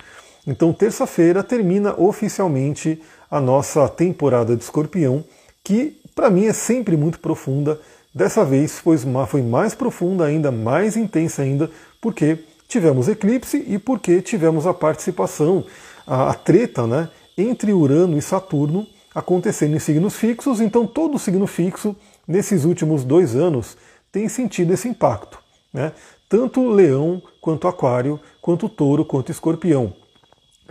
Então, 0.47 0.71
terça-feira 0.71 1.43
termina 1.43 1.99
oficialmente 1.99 3.01
a 3.29 3.41
nossa 3.41 3.89
temporada 3.89 4.55
de 4.55 4.63
Escorpião, 4.63 5.23
que 5.63 5.99
para 6.13 6.29
mim 6.29 6.45
é 6.45 6.53
sempre 6.53 6.95
muito 6.95 7.19
profunda. 7.19 7.79
Dessa 8.13 8.45
vez 8.45 8.79
foi 8.79 9.41
mais 9.41 9.73
profunda 9.73 10.25
ainda, 10.25 10.51
mais 10.51 10.95
intensa 10.95 11.41
ainda, 11.41 11.69
porque 11.99 12.37
tivemos 12.67 13.07
eclipse 13.07 13.63
e 13.67 13.79
porque 13.79 14.21
tivemos 14.21 14.67
a 14.67 14.73
participação, 14.73 15.65
a, 16.05 16.29
a 16.29 16.33
treta 16.33 16.85
né, 16.85 17.09
entre 17.37 17.73
Urano 17.73 18.17
e 18.17 18.21
Saturno 18.21 18.87
acontecendo 19.13 19.75
em 19.75 19.79
signos 19.79 20.15
fixos. 20.15 20.61
Então, 20.61 20.85
todo 20.85 21.17
signo 21.17 21.47
fixo, 21.47 21.95
nesses 22.27 22.65
últimos 22.65 23.03
dois 23.03 23.35
anos, 23.35 23.75
tem 24.11 24.29
sentido 24.29 24.73
esse 24.73 24.87
impacto. 24.87 25.39
Né? 25.73 25.91
Tanto 26.29 26.69
Leão, 26.69 27.21
quanto 27.41 27.67
Aquário, 27.67 28.19
quanto 28.41 28.69
Touro, 28.69 29.03
quanto 29.03 29.31
Escorpião 29.31 29.93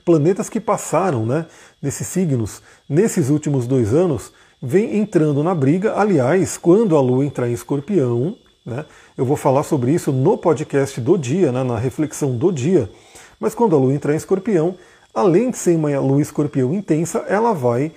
planetas 0.04 0.48
que 0.48 0.60
passaram 0.60 1.24
né, 1.24 1.46
nesses 1.80 2.06
signos 2.06 2.62
nesses 2.88 3.30
últimos 3.30 3.66
dois 3.66 3.94
anos 3.94 4.32
vem 4.62 4.98
entrando 4.98 5.42
na 5.42 5.54
briga. 5.54 5.94
Aliás, 5.98 6.56
quando 6.56 6.96
a 6.96 7.00
Lua 7.00 7.24
entrar 7.24 7.48
em 7.48 7.52
escorpião, 7.52 8.36
né, 8.64 8.84
eu 9.16 9.24
vou 9.24 9.36
falar 9.36 9.62
sobre 9.62 9.92
isso 9.92 10.12
no 10.12 10.38
podcast 10.38 11.00
do 11.00 11.18
dia, 11.18 11.52
né, 11.52 11.62
na 11.62 11.78
reflexão 11.78 12.36
do 12.36 12.50
dia. 12.50 12.90
Mas 13.38 13.54
quando 13.54 13.76
a 13.76 13.78
Lua 13.78 13.94
entrar 13.94 14.14
em 14.14 14.16
escorpião, 14.16 14.76
além 15.12 15.50
de 15.50 15.58
ser 15.58 15.76
uma 15.76 15.98
Lua 16.00 16.22
escorpião 16.22 16.72
intensa, 16.72 17.18
ela 17.28 17.52
vai 17.52 17.92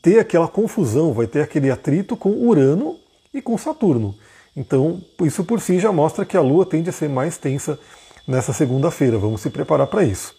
ter 0.00 0.18
aquela 0.18 0.48
confusão, 0.48 1.12
vai 1.12 1.26
ter 1.26 1.42
aquele 1.42 1.70
atrito 1.70 2.16
com 2.16 2.30
Urano 2.30 2.96
e 3.32 3.42
com 3.42 3.58
Saturno. 3.58 4.14
Então, 4.56 5.02
isso 5.20 5.44
por 5.44 5.60
si 5.60 5.78
já 5.78 5.92
mostra 5.92 6.24
que 6.24 6.36
a 6.36 6.40
Lua 6.40 6.64
tende 6.64 6.88
a 6.88 6.92
ser 6.92 7.10
mais 7.10 7.36
tensa 7.36 7.78
nessa 8.26 8.54
segunda-feira. 8.54 9.18
Vamos 9.18 9.42
se 9.42 9.50
preparar 9.50 9.86
para 9.86 10.02
isso. 10.02 10.34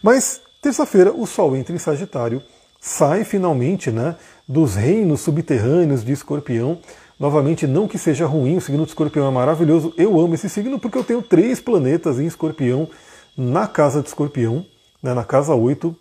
Mas 0.00 0.40
Terça-feira, 0.60 1.12
o 1.12 1.24
Sol 1.24 1.56
entra 1.56 1.74
em 1.74 1.78
Sagitário, 1.78 2.42
sai 2.80 3.22
finalmente 3.22 3.92
né, 3.92 4.16
dos 4.46 4.74
reinos 4.74 5.20
subterrâneos 5.20 6.04
de 6.04 6.12
Escorpião. 6.12 6.78
Novamente, 7.18 7.66
não 7.66 7.86
que 7.86 7.96
seja 7.96 8.26
ruim, 8.26 8.56
o 8.56 8.60
signo 8.60 8.82
de 8.84 8.90
Escorpião 8.90 9.28
é 9.28 9.30
maravilhoso. 9.30 9.94
Eu 9.96 10.18
amo 10.18 10.34
esse 10.34 10.48
signo 10.48 10.78
porque 10.78 10.98
eu 10.98 11.04
tenho 11.04 11.22
três 11.22 11.60
planetas 11.60 12.18
em 12.18 12.26
Escorpião 12.26 12.88
na 13.36 13.68
casa 13.68 14.02
de 14.02 14.08
Escorpião, 14.08 14.66
né, 15.00 15.14
na 15.14 15.24
casa 15.24 15.54
8. 15.54 15.94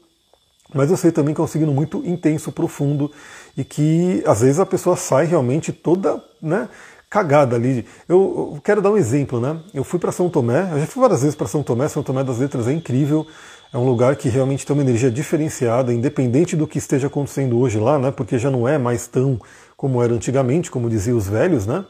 Mas 0.74 0.90
eu 0.90 0.98
sei 0.98 1.12
também 1.12 1.36
que 1.36 1.40
é 1.40 1.44
um 1.44 1.48
signo 1.48 1.72
muito 1.72 2.04
intenso, 2.04 2.52
profundo 2.52 3.12
e 3.56 3.64
que 3.64 4.24
às 4.26 4.42
vezes 4.42 4.60
a 4.60 4.66
pessoa 4.66 4.96
sai 4.96 5.26
realmente 5.26 5.72
toda 5.72 6.22
né, 6.42 6.68
cagada 7.10 7.56
ali. 7.56 7.86
Eu, 8.08 8.54
eu 8.56 8.62
quero 8.62 8.82
dar 8.82 8.92
um 8.92 8.98
exemplo, 8.98 9.40
né? 9.40 9.60
Eu 9.74 9.84
fui 9.84 10.00
para 10.00 10.12
São 10.12 10.30
Tomé, 10.30 10.70
eu 10.74 10.80
já 10.80 10.88
fui 10.88 11.02
várias 11.02 11.22
vezes 11.22 11.36
para 11.36 11.48
São 11.48 11.64
Tomé, 11.64 11.88
São 11.88 12.04
Tomé 12.04 12.24
das 12.24 12.40
Letras 12.40 12.68
é 12.68 12.74
incrível. 12.74 13.26
É 13.74 13.78
um 13.78 13.86
lugar 13.86 14.16
que 14.16 14.30
realmente 14.30 14.66
tem 14.66 14.74
uma 14.74 14.82
energia 14.82 15.12
diferenciada, 15.12 15.94
independente 15.94 16.56
do 16.56 16.66
que 16.66 16.78
esteja 16.78 17.08
acontecendo 17.08 17.60
hoje 17.60 17.78
lá, 17.78 18.00
né? 18.00 18.12
Porque 18.12 18.38
já 18.38 18.50
não 18.50 18.68
é 18.68 18.78
mais 18.78 19.08
tão 19.08 19.40
como 19.76 20.02
era 20.02 20.14
antigamente, 20.14 20.72
como 20.72 20.90
diziam 20.90 21.18
os 21.18 21.28
velhos, 21.28 21.68
né? 21.68 21.86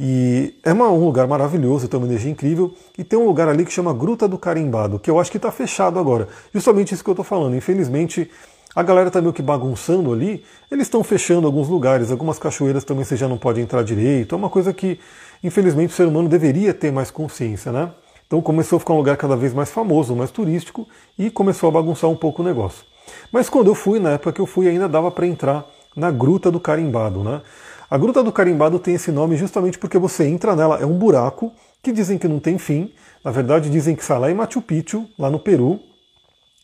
E 0.00 0.54
é 0.64 0.72
uma, 0.72 0.88
um 0.88 1.04
lugar 1.04 1.28
maravilhoso, 1.28 1.86
tem 1.86 1.98
uma 1.98 2.06
energia 2.06 2.30
incrível. 2.30 2.74
E 2.96 3.04
tem 3.04 3.18
um 3.18 3.26
lugar 3.26 3.48
ali 3.48 3.64
que 3.64 3.72
chama 3.72 3.92
Gruta 3.92 4.26
do 4.26 4.38
Carimbado, 4.38 4.98
que 4.98 5.10
eu 5.10 5.20
acho 5.20 5.30
que 5.30 5.36
está 5.36 5.52
fechado 5.52 5.98
agora. 5.98 6.28
Justamente 6.52 6.94
isso 6.94 7.04
que 7.04 7.10
eu 7.10 7.12
estou 7.12 7.24
falando. 7.24 7.54
Infelizmente, 7.54 8.30
a 8.74 8.82
galera 8.82 9.08
está 9.08 9.20
meio 9.20 9.34
que 9.34 9.42
bagunçando 9.42 10.12
ali. 10.12 10.42
Eles 10.70 10.86
estão 10.86 11.04
fechando 11.04 11.46
alguns 11.46 11.68
lugares, 11.68 12.10
algumas 12.10 12.38
cachoeiras 12.38 12.84
também 12.84 13.04
você 13.04 13.16
já 13.16 13.28
não 13.28 13.36
pode 13.36 13.60
entrar 13.60 13.84
direito. 13.84 14.34
É 14.34 14.38
uma 14.38 14.48
coisa 14.48 14.72
que, 14.72 14.98
infelizmente, 15.44 15.90
o 15.90 15.96
ser 15.96 16.08
humano 16.08 16.28
deveria 16.28 16.72
ter 16.72 16.90
mais 16.90 17.10
consciência, 17.10 17.70
né? 17.70 17.90
Então 18.32 18.40
começou 18.40 18.78
a 18.78 18.80
ficar 18.80 18.94
um 18.94 18.96
lugar 18.96 19.14
cada 19.18 19.36
vez 19.36 19.52
mais 19.52 19.70
famoso, 19.70 20.16
mais 20.16 20.30
turístico 20.30 20.88
e 21.18 21.28
começou 21.28 21.68
a 21.68 21.72
bagunçar 21.72 22.08
um 22.08 22.16
pouco 22.16 22.40
o 22.40 22.44
negócio. 22.44 22.82
Mas 23.30 23.50
quando 23.50 23.66
eu 23.66 23.74
fui, 23.74 23.98
na 23.98 24.12
época 24.12 24.32
que 24.32 24.40
eu 24.40 24.46
fui, 24.46 24.66
ainda 24.66 24.88
dava 24.88 25.10
para 25.10 25.26
entrar 25.26 25.66
na 25.94 26.10
Gruta 26.10 26.50
do 26.50 26.58
Carimbado, 26.58 27.22
né? 27.22 27.42
A 27.90 27.98
Gruta 27.98 28.22
do 28.22 28.32
Carimbado 28.32 28.78
tem 28.78 28.94
esse 28.94 29.12
nome 29.12 29.36
justamente 29.36 29.78
porque 29.78 29.98
você 29.98 30.24
entra 30.24 30.56
nela, 30.56 30.78
é 30.80 30.86
um 30.86 30.96
buraco 30.96 31.52
que 31.82 31.92
dizem 31.92 32.16
que 32.16 32.26
não 32.26 32.40
tem 32.40 32.56
fim. 32.56 32.90
Na 33.22 33.30
verdade, 33.30 33.68
dizem 33.68 33.94
que 33.94 34.02
sai 34.02 34.18
lá 34.18 34.30
em 34.30 34.34
Machu 34.34 34.62
Picchu, 34.62 35.06
lá 35.18 35.28
no 35.28 35.38
Peru, 35.38 35.78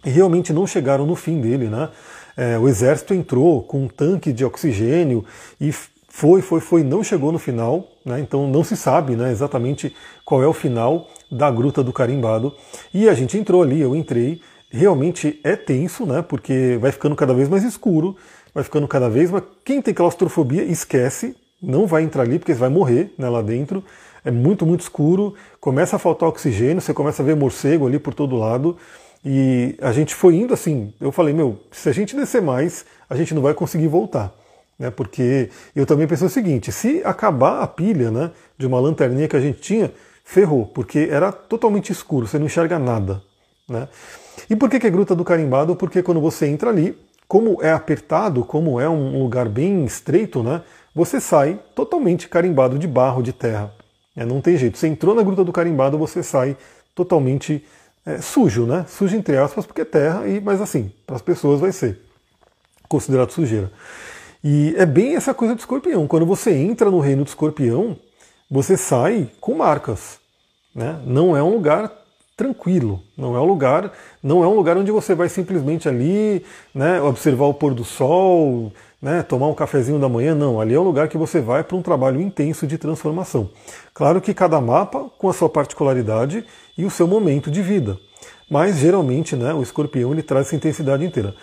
e 0.07 0.09
realmente 0.09 0.55
não 0.55 0.67
chegaram 0.67 1.05
no 1.05 1.15
fim 1.15 1.39
dele, 1.39 1.69
né? 1.69 1.91
É, 2.35 2.59
o 2.59 2.67
exército 2.67 3.13
entrou 3.13 3.63
com 3.63 3.85
um 3.85 3.89
tanque 3.89 4.33
de 4.33 4.43
oxigênio 4.43 5.23
e 5.61 5.71
foi, 5.71 6.41
foi, 6.41 6.61
foi, 6.61 6.83
não 6.83 7.05
chegou 7.05 7.31
no 7.31 7.39
final, 7.39 7.87
né? 8.07 8.19
então 8.21 8.49
não 8.49 8.65
se 8.65 8.75
sabe 8.75 9.15
né, 9.15 9.31
exatamente 9.31 9.95
qual 10.25 10.43
é 10.43 10.47
o 10.47 10.53
final 10.53 11.07
da 11.31 11.51
Gruta 11.51 11.83
do 11.83 11.93
Carimbado. 11.93 12.55
E 12.93 13.09
a 13.09 13.15
gente 13.15 13.37
entrou 13.37 13.63
ali, 13.63 13.81
eu 13.81 13.95
entrei, 13.95 14.41
realmente 14.71 15.41
é 15.45 15.57
tenso, 15.57 16.07
né? 16.07 16.23
Porque 16.23 16.79
vai 16.81 16.93
ficando 16.93 17.17
cada 17.17 17.35
vez 17.35 17.49
mais 17.49 17.65
escuro 17.65 18.17
vai 18.59 18.65
ficando 18.65 18.89
cada 18.89 19.09
vez, 19.09 19.31
mas 19.31 19.43
quem 19.65 19.81
tem 19.81 19.95
claustrofobia 19.95 20.65
esquece, 20.65 21.37
não 21.63 21.87
vai 21.87 22.03
entrar 22.03 22.23
ali 22.23 22.39
porque 22.39 22.53
você 22.53 22.59
vai 22.59 22.69
morrer 22.69 23.13
né, 23.19 23.29
lá 23.29 23.43
dentro. 23.43 23.85
É 24.25 24.31
muito, 24.31 24.67
muito 24.67 24.81
escuro, 24.81 25.35
começa 25.61 25.97
a 25.97 25.99
faltar 25.99 26.29
oxigênio, 26.29 26.81
você 26.81 26.93
começa 26.93 27.23
a 27.23 27.25
ver 27.25 27.37
morcego 27.37 27.87
ali 27.87 27.99
por 27.99 28.15
todo 28.15 28.37
lado. 28.37 28.77
E 29.25 29.77
a 29.81 29.93
gente 29.93 30.15
foi 30.15 30.37
indo 30.37 30.55
assim, 30.55 30.93
eu 31.01 31.11
falei, 31.13 31.35
meu, 31.35 31.59
se 31.71 31.89
a 31.89 31.93
gente 31.93 32.17
descer 32.17 32.43
mais, 32.43 32.85
a 33.09 33.17
gente 33.17 33.35
não 33.35 33.43
vai 33.43 33.55
conseguir 33.55 33.89
voltar. 33.89 34.35
Né, 34.79 34.91
porque 34.91 35.51
eu 35.75 35.85
também 35.85 36.07
pensei 36.07 36.27
o 36.27 36.31
seguinte, 36.31 36.71
se 36.71 37.03
acabar 37.05 37.63
a 37.63 37.67
pilha 37.67 38.13
né, 38.13 38.31
de 38.57 38.67
uma 38.67 38.79
lanterninha 38.79 39.27
que 39.27 39.37
a 39.37 39.41
gente 39.41 39.61
tinha, 39.61 39.93
ferrou, 40.29 40.67
porque 40.67 41.09
era 41.11 41.33
totalmente 41.33 41.91
escuro, 41.91 42.27
você 42.27 42.39
não 42.39 42.45
enxerga 42.45 42.79
nada. 42.79 43.23
Né? 43.67 43.89
E 44.51 44.55
por 44.55 44.69
que, 44.69 44.79
que 44.79 44.87
é 44.87 44.91
Gruta 44.91 45.17
do 45.17 45.25
Carimbado? 45.25 45.75
Porque 45.75 46.03
quando 46.03 46.21
você 46.21 46.47
entra 46.47 46.69
ali, 46.69 46.99
como 47.27 47.63
é 47.63 47.73
apertado, 47.73 48.45
como 48.45 48.79
é 48.79 48.87
um 48.87 49.23
lugar 49.23 49.49
bem 49.49 49.87
estreito, 49.87 50.43
né, 50.43 50.61
você 50.95 51.19
sai 51.19 51.59
totalmente 51.75 52.29
carimbado 52.29 52.79
de 52.79 52.87
barro, 52.87 53.23
de 53.23 53.33
terra. 53.33 53.73
É, 54.15 54.27
não 54.27 54.43
tem 54.43 54.59
jeito. 54.59 54.77
Você 54.77 54.87
entrou 54.87 55.15
na 55.15 55.23
Gruta 55.23 55.43
do 55.43 55.53
Carimbado, 55.53 55.97
você 55.97 56.23
sai 56.23 56.59
totalmente 56.95 57.65
é, 58.05 58.21
sujo, 58.21 58.67
né? 58.67 58.85
Sujo 58.87 59.17
entre 59.17 59.39
aspas, 59.39 59.65
porque 59.65 59.81
é 59.81 59.85
terra, 59.87 60.29
e, 60.29 60.41
mas 60.41 60.61
assim, 60.61 60.93
para 61.07 61.17
as 61.17 61.23
pessoas 61.23 61.59
vai 61.59 61.73
ser 61.73 62.01
considerado 62.87 63.31
sujeira. 63.31 63.73
E 64.45 64.75
é 64.77 64.85
bem 64.85 65.17
essa 65.17 65.33
coisa 65.33 65.55
do 65.55 65.59
escorpião. 65.59 66.07
Quando 66.07 66.27
você 66.27 66.53
entra 66.53 66.91
no 66.91 67.01
reino 67.01 67.25
do 67.25 67.29
escorpião, 67.29 67.97
você 68.51 68.77
sai 68.77 69.31
com 69.41 69.55
marcas. 69.55 70.18
Né? 70.79 70.97
Não 71.05 71.37
é 71.37 71.43
um 71.43 71.55
lugar 71.55 71.91
tranquilo. 72.37 73.03
Não 73.17 73.35
é 73.35 73.41
um 73.41 73.45
lugar, 73.45 73.93
não 74.23 74.45
é 74.45 74.47
um 74.47 74.55
lugar 74.55 74.77
onde 74.77 74.93
você 74.93 75.13
vai 75.13 75.29
simplesmente 75.29 75.89
ali, 75.89 76.45
né, 76.73 77.03
observar 77.03 77.47
o 77.47 77.55
pôr 77.55 77.75
do 77.75 77.83
sol, 77.83 78.73
né, 79.03 79.25
tomar 79.25 79.49
um 79.49 79.55
cafezinho 79.55 79.99
da 79.99 80.09
manhã. 80.09 80.37
Não, 80.37 80.61
ali 80.61 80.75
é 80.75 80.79
um 80.79 80.85
lugar 80.85 81.09
que 81.09 81.19
você 81.19 81.41
vai 81.41 81.65
para 81.65 81.77
um 81.77 81.83
trabalho 81.83 82.21
intenso 82.21 82.65
de 82.65 82.79
transformação. 82.79 83.51
Claro 83.93 84.21
que 84.21 84.33
cada 84.33 84.61
mapa 84.61 85.11
com 85.19 85.29
a 85.29 85.33
sua 85.33 85.49
particularidade 85.49 86.45
e 86.77 86.85
o 86.85 86.91
seu 86.91 87.09
momento 87.09 87.51
de 87.51 87.61
vida. 87.61 87.99
Mas 88.49 88.77
geralmente, 88.77 89.35
né, 89.35 89.53
o 89.53 89.61
escorpião 89.61 90.13
ele 90.13 90.23
traz 90.23 90.47
essa 90.47 90.55
intensidade 90.55 91.05
inteira. 91.05 91.35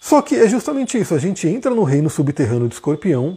Só 0.00 0.22
que 0.22 0.36
é 0.36 0.48
justamente 0.48 0.98
isso, 0.98 1.14
a 1.14 1.18
gente 1.18 1.46
entra 1.46 1.70
no 1.70 1.84
reino 1.84 2.08
subterrâneo 2.08 2.68
de 2.68 2.76
escorpião, 2.76 3.36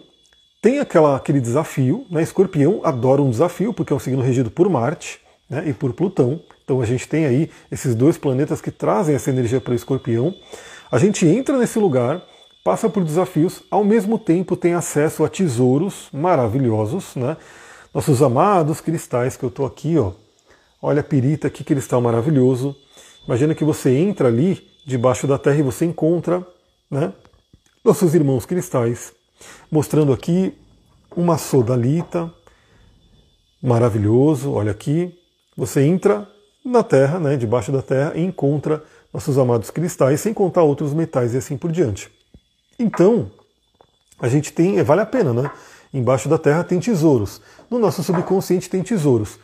tem 0.62 0.80
aquela, 0.80 1.15
aquele 1.15 1.39
desafio, 1.39 2.06
né? 2.10 2.22
Escorpião 2.22 2.82
adora 2.84 3.22
um 3.22 3.30
desafio, 3.30 3.74
porque 3.74 3.93
é 3.93 3.96
um 3.96 4.00
signo 4.00 4.22
regido 4.22 4.50
por 4.50 4.70
Marte 4.70 5.20
né, 5.50 5.63
e 5.67 5.74
por 5.74 5.93
Plutão. 5.93 6.41
Então 6.63 6.82
a 6.82 6.86
gente 6.86 7.08
tem 7.08 7.26
aí 7.26 7.50
esses 7.72 7.96
dois 7.96 8.17
planetas 8.17 8.60
que 8.60 8.72
trazem 8.72 9.15
essa 9.15 9.30
energia 9.30 9.62
para 9.62 9.72
o 9.72 9.76
escorpião. 9.76 10.34
A 10.91 10.98
gente 10.98 11.26
entra 11.26 11.58
nesse 11.58 11.80
lugar, 11.80 12.22
passa 12.63 12.89
por 12.89 13.04
desafios, 13.04 13.63
ao 13.72 13.84
mesmo 13.84 14.17
tempo 14.20 14.58
tem 14.58 14.74
acesso 14.74 15.24
a 15.24 15.30
tesouros 15.30 16.10
maravilhosos, 16.12 17.15
né? 17.15 17.38
Nossos 17.93 18.22
amados 18.22 18.82
cristais 18.82 19.38
que 19.38 19.43
eu 19.43 19.50
estou 19.50 19.65
aqui, 19.65 19.98
ó. 19.98 20.12
Olha 20.82 21.02
a 21.02 21.04
pirita, 21.04 21.50
que 21.50 21.63
cristal 21.63 22.02
maravilhoso. 22.02 22.76
Imagina 23.26 23.56
que 23.56 23.63
você 23.63 23.96
entra 23.96 24.28
ali 24.28 24.70
debaixo 24.86 25.26
da 25.28 25.38
terra 25.38 25.58
e 25.58 25.63
você 25.63 25.86
encontra, 25.86 26.46
né? 26.89 27.13
Nossos 27.84 28.13
irmãos 28.13 28.46
cristais, 28.46 29.13
mostrando 29.71 30.13
aqui 30.13 30.54
uma 31.15 31.38
sodalita, 31.38 32.32
maravilhoso, 33.62 34.52
olha 34.52 34.71
aqui. 34.71 35.17
Você 35.56 35.82
entra 35.82 36.28
na 36.63 36.84
Terra, 36.84 37.19
né, 37.19 37.36
debaixo 37.38 37.71
da 37.71 37.82
Terra, 37.82 38.13
e 38.15 38.21
encontra 38.21 38.84
nossos 39.13 39.38
amados 39.38 39.71
cristais, 39.71 40.21
sem 40.21 40.34
contar 40.34 40.63
outros 40.63 40.93
metais 40.93 41.34
e 41.34 41.38
assim 41.38 41.58
por 41.58 41.71
diante. 41.71 42.10
Então, 42.78 43.32
a 44.19 44.28
gente 44.28 44.52
tem, 44.52 44.82
vale 44.84 45.02
a 45.02 45.06
pena, 45.06 45.34
né? 45.34 45.50
Embaixo 45.93 46.28
da 46.30 46.38
Terra 46.38 46.63
tem 46.63 46.80
tesouros. 46.80 47.41
No 47.69 47.80
nosso 47.80 48.04
subconsciente 48.04 48.69
tem 48.69 48.84
tesouros. 48.84 49.39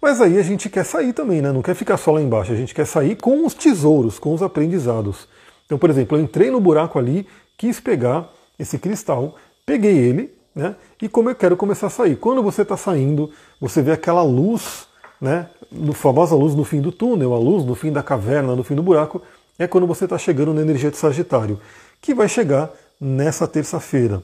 Mas 0.00 0.20
aí 0.20 0.38
a 0.38 0.42
gente 0.42 0.70
quer 0.70 0.84
sair 0.84 1.12
também, 1.12 1.42
né? 1.42 1.52
Não 1.52 1.60
quer 1.60 1.74
ficar 1.74 1.96
só 1.96 2.12
lá 2.12 2.22
embaixo, 2.22 2.52
a 2.52 2.56
gente 2.56 2.74
quer 2.74 2.86
sair 2.86 3.16
com 3.16 3.44
os 3.44 3.52
tesouros, 3.52 4.18
com 4.18 4.32
os 4.32 4.42
aprendizados. 4.42 5.28
Então, 5.66 5.76
por 5.76 5.90
exemplo, 5.90 6.16
eu 6.16 6.22
entrei 6.22 6.50
no 6.50 6.60
buraco 6.60 6.98
ali, 6.98 7.26
quis 7.56 7.80
pegar 7.80 8.32
esse 8.58 8.78
cristal, 8.78 9.36
peguei 9.64 9.96
ele, 9.96 10.34
né? 10.54 10.74
E 11.00 11.08
como 11.08 11.30
eu 11.30 11.34
quero 11.34 11.56
começar 11.56 11.86
a 11.86 11.90
sair. 11.90 12.16
Quando 12.16 12.42
você 12.42 12.62
está 12.62 12.76
saindo, 12.76 13.30
você 13.60 13.80
vê 13.80 13.92
aquela 13.92 14.22
luz 14.22 14.88
né, 15.20 15.48
no 15.70 15.92
famosa 15.92 16.34
luz 16.34 16.54
no 16.54 16.64
fim 16.64 16.80
do 16.80 16.90
túnel, 16.92 17.34
a 17.34 17.38
luz 17.38 17.64
no 17.64 17.74
fim 17.74 17.92
da 17.92 18.02
caverna, 18.02 18.54
no 18.54 18.64
fim 18.64 18.74
do 18.74 18.82
buraco, 18.82 19.22
é 19.58 19.66
quando 19.66 19.86
você 19.86 20.04
está 20.04 20.16
chegando 20.16 20.54
na 20.54 20.62
energia 20.62 20.90
de 20.90 20.96
Sagitário, 20.96 21.60
que 22.00 22.14
vai 22.14 22.28
chegar 22.28 22.70
nessa 23.00 23.46
terça-feira. 23.46 24.22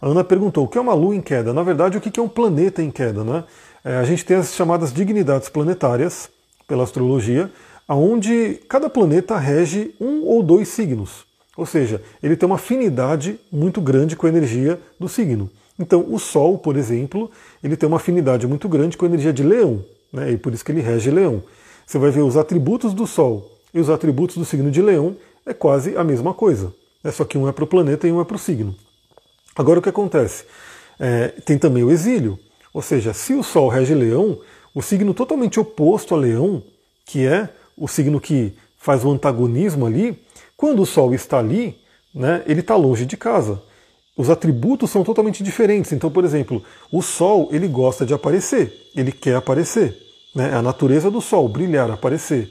A 0.00 0.08
Ana 0.08 0.24
perguntou 0.24 0.64
o 0.64 0.68
que 0.68 0.76
é 0.76 0.80
uma 0.80 0.94
lua 0.94 1.14
em 1.14 1.20
queda. 1.20 1.52
Na 1.52 1.62
verdade, 1.62 1.96
o 1.96 2.00
que 2.00 2.18
é 2.18 2.22
um 2.22 2.28
planeta 2.28 2.82
em 2.82 2.90
queda? 2.90 3.24
Né? 3.24 3.44
É, 3.84 3.96
a 3.96 4.04
gente 4.04 4.24
tem 4.24 4.36
as 4.36 4.54
chamadas 4.54 4.92
dignidades 4.92 5.48
planetárias 5.48 6.28
pela 6.66 6.84
astrologia, 6.84 7.50
onde 7.88 8.60
cada 8.68 8.88
planeta 8.88 9.36
rege 9.38 9.94
um 10.00 10.22
ou 10.24 10.42
dois 10.42 10.68
signos. 10.68 11.24
Ou 11.56 11.66
seja, 11.66 12.02
ele 12.22 12.36
tem 12.36 12.46
uma 12.46 12.56
afinidade 12.56 13.38
muito 13.50 13.80
grande 13.80 14.16
com 14.16 14.26
a 14.26 14.28
energia 14.28 14.80
do 14.98 15.08
signo. 15.08 15.50
Então, 15.78 16.04
o 16.08 16.18
Sol, 16.18 16.58
por 16.58 16.76
exemplo, 16.76 17.30
ele 17.62 17.76
tem 17.76 17.86
uma 17.86 17.96
afinidade 17.96 18.46
muito 18.46 18.68
grande 18.68 18.96
com 18.96 19.04
a 19.04 19.08
energia 19.08 19.32
de 19.32 19.42
Leão 19.42 19.84
né? 20.14 20.30
e 20.30 20.38
por 20.38 20.54
isso 20.54 20.64
que 20.64 20.70
ele 20.70 20.80
rege 20.80 21.10
leão. 21.10 21.42
Você 21.84 21.98
vai 21.98 22.10
ver 22.10 22.22
os 22.22 22.36
atributos 22.36 22.94
do 22.94 23.06
Sol 23.06 23.50
e 23.74 23.80
os 23.80 23.90
atributos 23.90 24.36
do 24.36 24.44
signo 24.44 24.70
de 24.70 24.80
leão 24.80 25.16
é 25.44 25.52
quase 25.52 25.96
a 25.96 26.04
mesma 26.04 26.32
coisa. 26.32 26.72
É 27.02 27.10
só 27.10 27.24
que 27.24 27.36
um 27.36 27.48
é 27.48 27.52
para 27.52 27.64
o 27.64 27.66
planeta 27.66 28.06
e 28.06 28.12
um 28.12 28.20
é 28.20 28.24
para 28.24 28.36
o 28.36 28.38
signo. 28.38 28.74
Agora 29.54 29.80
o 29.80 29.82
que 29.82 29.88
acontece? 29.88 30.44
É, 30.98 31.28
tem 31.44 31.58
também 31.58 31.82
o 31.82 31.90
exílio. 31.90 32.38
Ou 32.72 32.80
seja, 32.80 33.12
se 33.12 33.34
o 33.34 33.42
Sol 33.42 33.68
rege 33.68 33.94
leão, 33.94 34.38
o 34.74 34.80
signo 34.80 35.12
totalmente 35.12 35.60
oposto 35.60 36.14
a 36.14 36.18
leão, 36.18 36.62
que 37.04 37.26
é 37.26 37.48
o 37.76 37.86
signo 37.86 38.20
que 38.20 38.56
faz 38.78 39.04
o 39.04 39.10
antagonismo 39.10 39.84
ali, 39.86 40.23
quando 40.64 40.80
o 40.80 40.86
Sol 40.86 41.12
está 41.12 41.40
ali, 41.40 41.78
né, 42.14 42.42
ele 42.46 42.60
está 42.60 42.74
longe 42.74 43.04
de 43.04 43.18
casa. 43.18 43.60
Os 44.16 44.30
atributos 44.30 44.90
são 44.90 45.04
totalmente 45.04 45.42
diferentes. 45.42 45.92
Então, 45.92 46.10
por 46.10 46.24
exemplo, 46.24 46.64
o 46.90 47.02
Sol 47.02 47.50
ele 47.52 47.68
gosta 47.68 48.06
de 48.06 48.14
aparecer, 48.14 48.72
ele 48.96 49.12
quer 49.12 49.36
aparecer. 49.36 49.94
Né? 50.34 50.52
É 50.52 50.54
a 50.54 50.62
natureza 50.62 51.10
do 51.10 51.20
Sol, 51.20 51.46
brilhar, 51.50 51.90
aparecer. 51.90 52.50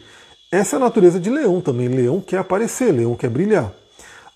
Essa 0.52 0.76
é 0.76 0.78
a 0.78 0.80
natureza 0.80 1.20
de 1.20 1.32
Leão 1.32 1.60
também. 1.60 1.88
Leão 1.88 2.22
quer 2.22 2.38
aparecer, 2.38 2.92
Leão 2.92 3.16
quer 3.16 3.32
brilhar. 3.32 3.74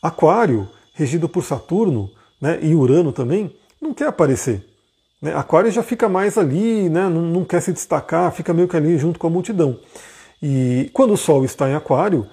Aquário, 0.02 0.68
regido 0.96 1.30
por 1.30 1.44
Saturno 1.44 2.10
né, 2.42 2.58
e 2.63 2.74
Urano 2.74 3.13
também, 3.13 3.56
não 3.80 3.94
quer 3.94 4.08
aparecer. 4.08 4.66
Né? 5.22 5.36
Aquário 5.36 5.70
já 5.70 5.84
fica 5.84 6.10
mais 6.10 6.36
ali, 6.36 6.90
né, 6.90 7.08
não, 7.08 7.22
não 7.22 7.46
quer 7.46 7.62
se 7.62 7.72
destacar, 7.72 8.32
fica 8.32 8.56
meio 8.56 8.68
que 8.68 8.76
ali 8.76 8.98
junto 8.98 9.20
com 9.20 9.28
a 9.28 9.30
multidão. 9.30 9.80
E 10.42 10.90
quando 10.94 11.13
o 11.13 11.18
Sol 11.18 11.46
está 11.46 11.70
em 11.70 11.76
Aquário, 11.76 12.26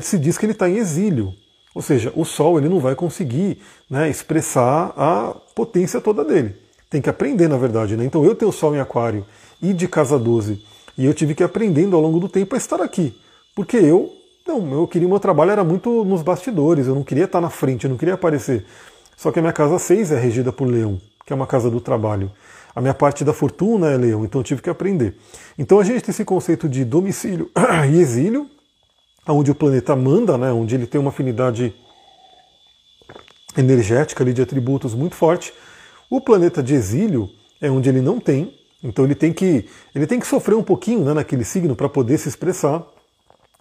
se 0.00 0.18
diz 0.18 0.38
que 0.38 0.46
ele 0.46 0.52
está 0.52 0.68
em 0.68 0.76
exílio. 0.76 1.34
Ou 1.74 1.82
seja, 1.82 2.12
o 2.16 2.24
Sol 2.24 2.58
ele 2.58 2.68
não 2.68 2.80
vai 2.80 2.94
conseguir 2.94 3.60
né, 3.90 4.08
expressar 4.08 4.94
a 4.96 5.34
potência 5.54 6.00
toda 6.00 6.24
dele. 6.24 6.56
Tem 6.88 7.02
que 7.02 7.10
aprender, 7.10 7.48
na 7.48 7.58
verdade. 7.58 7.96
Né? 7.96 8.04
Então 8.04 8.24
eu 8.24 8.34
tenho 8.34 8.48
o 8.48 8.52
Sol 8.52 8.74
em 8.74 8.80
Aquário 8.80 9.26
e 9.60 9.72
de 9.72 9.86
casa 9.86 10.18
12. 10.18 10.62
E 10.96 11.04
eu 11.04 11.12
tive 11.12 11.34
que 11.34 11.42
ir 11.42 11.44
aprendendo 11.44 11.94
ao 11.94 12.02
longo 12.02 12.18
do 12.18 12.28
tempo 12.28 12.54
a 12.54 12.58
estar 12.58 12.80
aqui. 12.80 13.14
Porque 13.54 13.76
eu, 13.76 14.10
não, 14.46 14.72
eu 14.72 14.86
queria, 14.86 15.08
meu 15.08 15.20
trabalho 15.20 15.50
era 15.50 15.64
muito 15.64 16.04
nos 16.04 16.22
bastidores, 16.22 16.86
eu 16.86 16.94
não 16.94 17.02
queria 17.02 17.24
estar 17.24 17.40
na 17.40 17.50
frente, 17.50 17.84
eu 17.84 17.90
não 17.90 17.98
queria 17.98 18.14
aparecer. 18.14 18.64
Só 19.16 19.30
que 19.30 19.38
a 19.38 19.42
minha 19.42 19.52
casa 19.52 19.78
6 19.78 20.12
é 20.12 20.18
regida 20.18 20.52
por 20.52 20.66
Leão, 20.66 21.00
que 21.26 21.32
é 21.32 21.36
uma 21.36 21.46
casa 21.46 21.70
do 21.70 21.80
trabalho. 21.80 22.30
A 22.74 22.80
minha 22.80 22.92
parte 22.92 23.24
da 23.24 23.32
fortuna 23.32 23.90
é 23.90 23.96
leão, 23.96 24.22
então 24.22 24.40
eu 24.40 24.44
tive 24.44 24.60
que 24.60 24.68
aprender. 24.68 25.16
Então 25.58 25.80
a 25.80 25.84
gente 25.84 26.02
tem 26.02 26.10
esse 26.10 26.26
conceito 26.26 26.68
de 26.68 26.84
domicílio 26.84 27.50
e 27.90 27.98
exílio, 27.98 28.46
onde 29.32 29.50
o 29.50 29.54
planeta 29.54 29.94
manda, 29.96 30.38
né, 30.38 30.52
onde 30.52 30.74
ele 30.74 30.86
tem 30.86 31.00
uma 31.00 31.10
afinidade 31.10 31.74
energética 33.56 34.22
ali 34.22 34.32
de 34.32 34.42
atributos 34.42 34.94
muito 34.94 35.16
forte. 35.16 35.52
O 36.08 36.20
planeta 36.20 36.62
de 36.62 36.74
exílio 36.74 37.28
é 37.60 37.70
onde 37.70 37.88
ele 37.88 38.00
não 38.00 38.20
tem, 38.20 38.54
então 38.82 39.04
ele 39.04 39.14
tem 39.14 39.32
que, 39.32 39.66
ele 39.94 40.06
tem 40.06 40.20
que 40.20 40.26
sofrer 40.26 40.54
um 40.54 40.62
pouquinho 40.62 41.04
né, 41.04 41.14
naquele 41.14 41.44
signo 41.44 41.74
para 41.74 41.88
poder 41.88 42.18
se 42.18 42.28
expressar. 42.28 42.86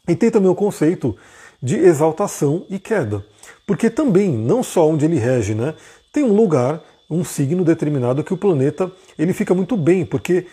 E 0.07 0.15
tem 0.15 0.29
também 0.29 0.49
o 0.49 0.55
conceito 0.55 1.15
de 1.61 1.77
exaltação 1.77 2.65
e 2.69 2.77
queda. 2.77 3.25
Porque 3.65 3.89
também, 3.89 4.31
não 4.31 4.61
só 4.61 4.87
onde 4.87 5.05
ele 5.05 5.17
rege, 5.17 5.55
né, 5.55 5.73
tem 6.11 6.23
um 6.23 6.35
lugar, 6.35 6.81
um 7.09 7.23
signo 7.23 7.63
determinado 7.63 8.23
que 8.23 8.33
o 8.33 8.37
planeta 8.37 8.91
ele 9.17 9.33
fica 9.33 9.53
muito 9.53 9.75
bem, 9.75 10.05
porque 10.05 10.45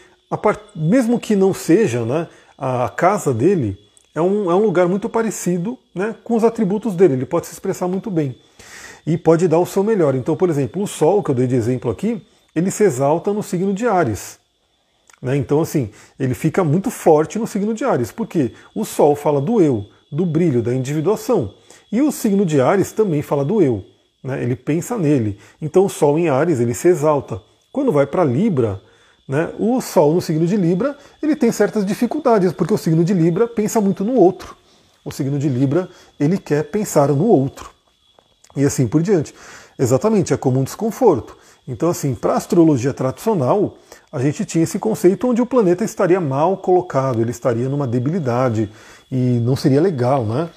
part... 0.42 0.60
mesmo 0.74 1.20
que 1.20 1.36
não 1.36 1.52
seja 1.52 2.04
né, 2.04 2.28
a 2.56 2.88
casa 2.88 3.34
dele, 3.34 3.78
é 4.14 4.20
um, 4.20 4.50
é 4.50 4.54
um 4.54 4.64
lugar 4.64 4.88
muito 4.88 5.08
parecido 5.08 5.78
né, 5.94 6.14
com 6.22 6.34
os 6.36 6.44
atributos 6.44 6.94
dele, 6.94 7.14
ele 7.14 7.26
pode 7.26 7.46
se 7.46 7.52
expressar 7.52 7.88
muito 7.88 8.10
bem 8.10 8.36
e 9.06 9.16
pode 9.18 9.48
dar 9.48 9.58
o 9.58 9.66
seu 9.66 9.82
melhor. 9.82 10.14
Então, 10.14 10.36
por 10.36 10.48
exemplo, 10.48 10.82
o 10.82 10.86
Sol, 10.86 11.22
que 11.22 11.30
eu 11.30 11.34
dei 11.34 11.46
de 11.46 11.54
exemplo 11.54 11.90
aqui, 11.90 12.24
ele 12.54 12.70
se 12.70 12.84
exalta 12.84 13.32
no 13.32 13.42
signo 13.42 13.72
de 13.72 13.86
Ares. 13.86 14.38
Né? 15.20 15.36
Então, 15.36 15.60
assim, 15.60 15.90
ele 16.18 16.34
fica 16.34 16.62
muito 16.62 16.90
forte 16.90 17.38
no 17.38 17.46
signo 17.46 17.74
de 17.74 17.84
Ares, 17.84 18.12
porque 18.12 18.52
o 18.74 18.84
Sol 18.84 19.14
fala 19.14 19.40
do 19.40 19.60
eu, 19.60 19.86
do 20.10 20.26
brilho, 20.26 20.62
da 20.62 20.74
individuação. 20.74 21.54
E 21.90 22.00
o 22.00 22.12
signo 22.12 22.44
de 22.44 22.60
Ares 22.60 22.92
também 22.92 23.22
fala 23.22 23.44
do 23.44 23.62
eu, 23.62 23.84
né? 24.22 24.42
ele 24.42 24.56
pensa 24.56 24.96
nele. 24.98 25.38
Então, 25.60 25.84
o 25.84 25.90
Sol 25.90 26.18
em 26.18 26.28
Ares, 26.28 26.60
ele 26.60 26.74
se 26.74 26.88
exalta. 26.88 27.40
Quando 27.72 27.92
vai 27.92 28.06
para 28.06 28.24
Libra, 28.24 28.80
né, 29.32 29.50
o 29.58 29.80
Sol 29.80 30.12
no 30.12 30.20
signo 30.20 30.46
de 30.46 30.58
Libra, 30.58 30.94
ele 31.22 31.34
tem 31.34 31.50
certas 31.50 31.86
dificuldades, 31.86 32.52
porque 32.52 32.74
o 32.74 32.76
signo 32.76 33.02
de 33.02 33.14
Libra 33.14 33.48
pensa 33.48 33.80
muito 33.80 34.04
no 34.04 34.14
outro. 34.14 34.54
O 35.02 35.10
signo 35.10 35.38
de 35.38 35.48
Libra, 35.48 35.88
ele 36.20 36.36
quer 36.36 36.64
pensar 36.64 37.08
no 37.08 37.26
outro 37.26 37.70
e 38.54 38.62
assim 38.62 38.86
por 38.86 39.00
diante. 39.00 39.34
Exatamente, 39.78 40.34
é 40.34 40.36
como 40.36 40.60
um 40.60 40.64
desconforto. 40.64 41.34
Então, 41.66 41.88
assim, 41.88 42.14
para 42.14 42.34
a 42.34 42.36
astrologia 42.36 42.92
tradicional, 42.92 43.78
a 44.12 44.20
gente 44.20 44.44
tinha 44.44 44.64
esse 44.64 44.78
conceito 44.78 45.26
onde 45.26 45.40
o 45.40 45.46
planeta 45.46 45.82
estaria 45.82 46.20
mal 46.20 46.58
colocado, 46.58 47.22
ele 47.22 47.30
estaria 47.30 47.70
numa 47.70 47.86
debilidade 47.86 48.70
e 49.10 49.40
não 49.42 49.56
seria 49.56 49.80
legal, 49.80 50.26
né? 50.26 50.50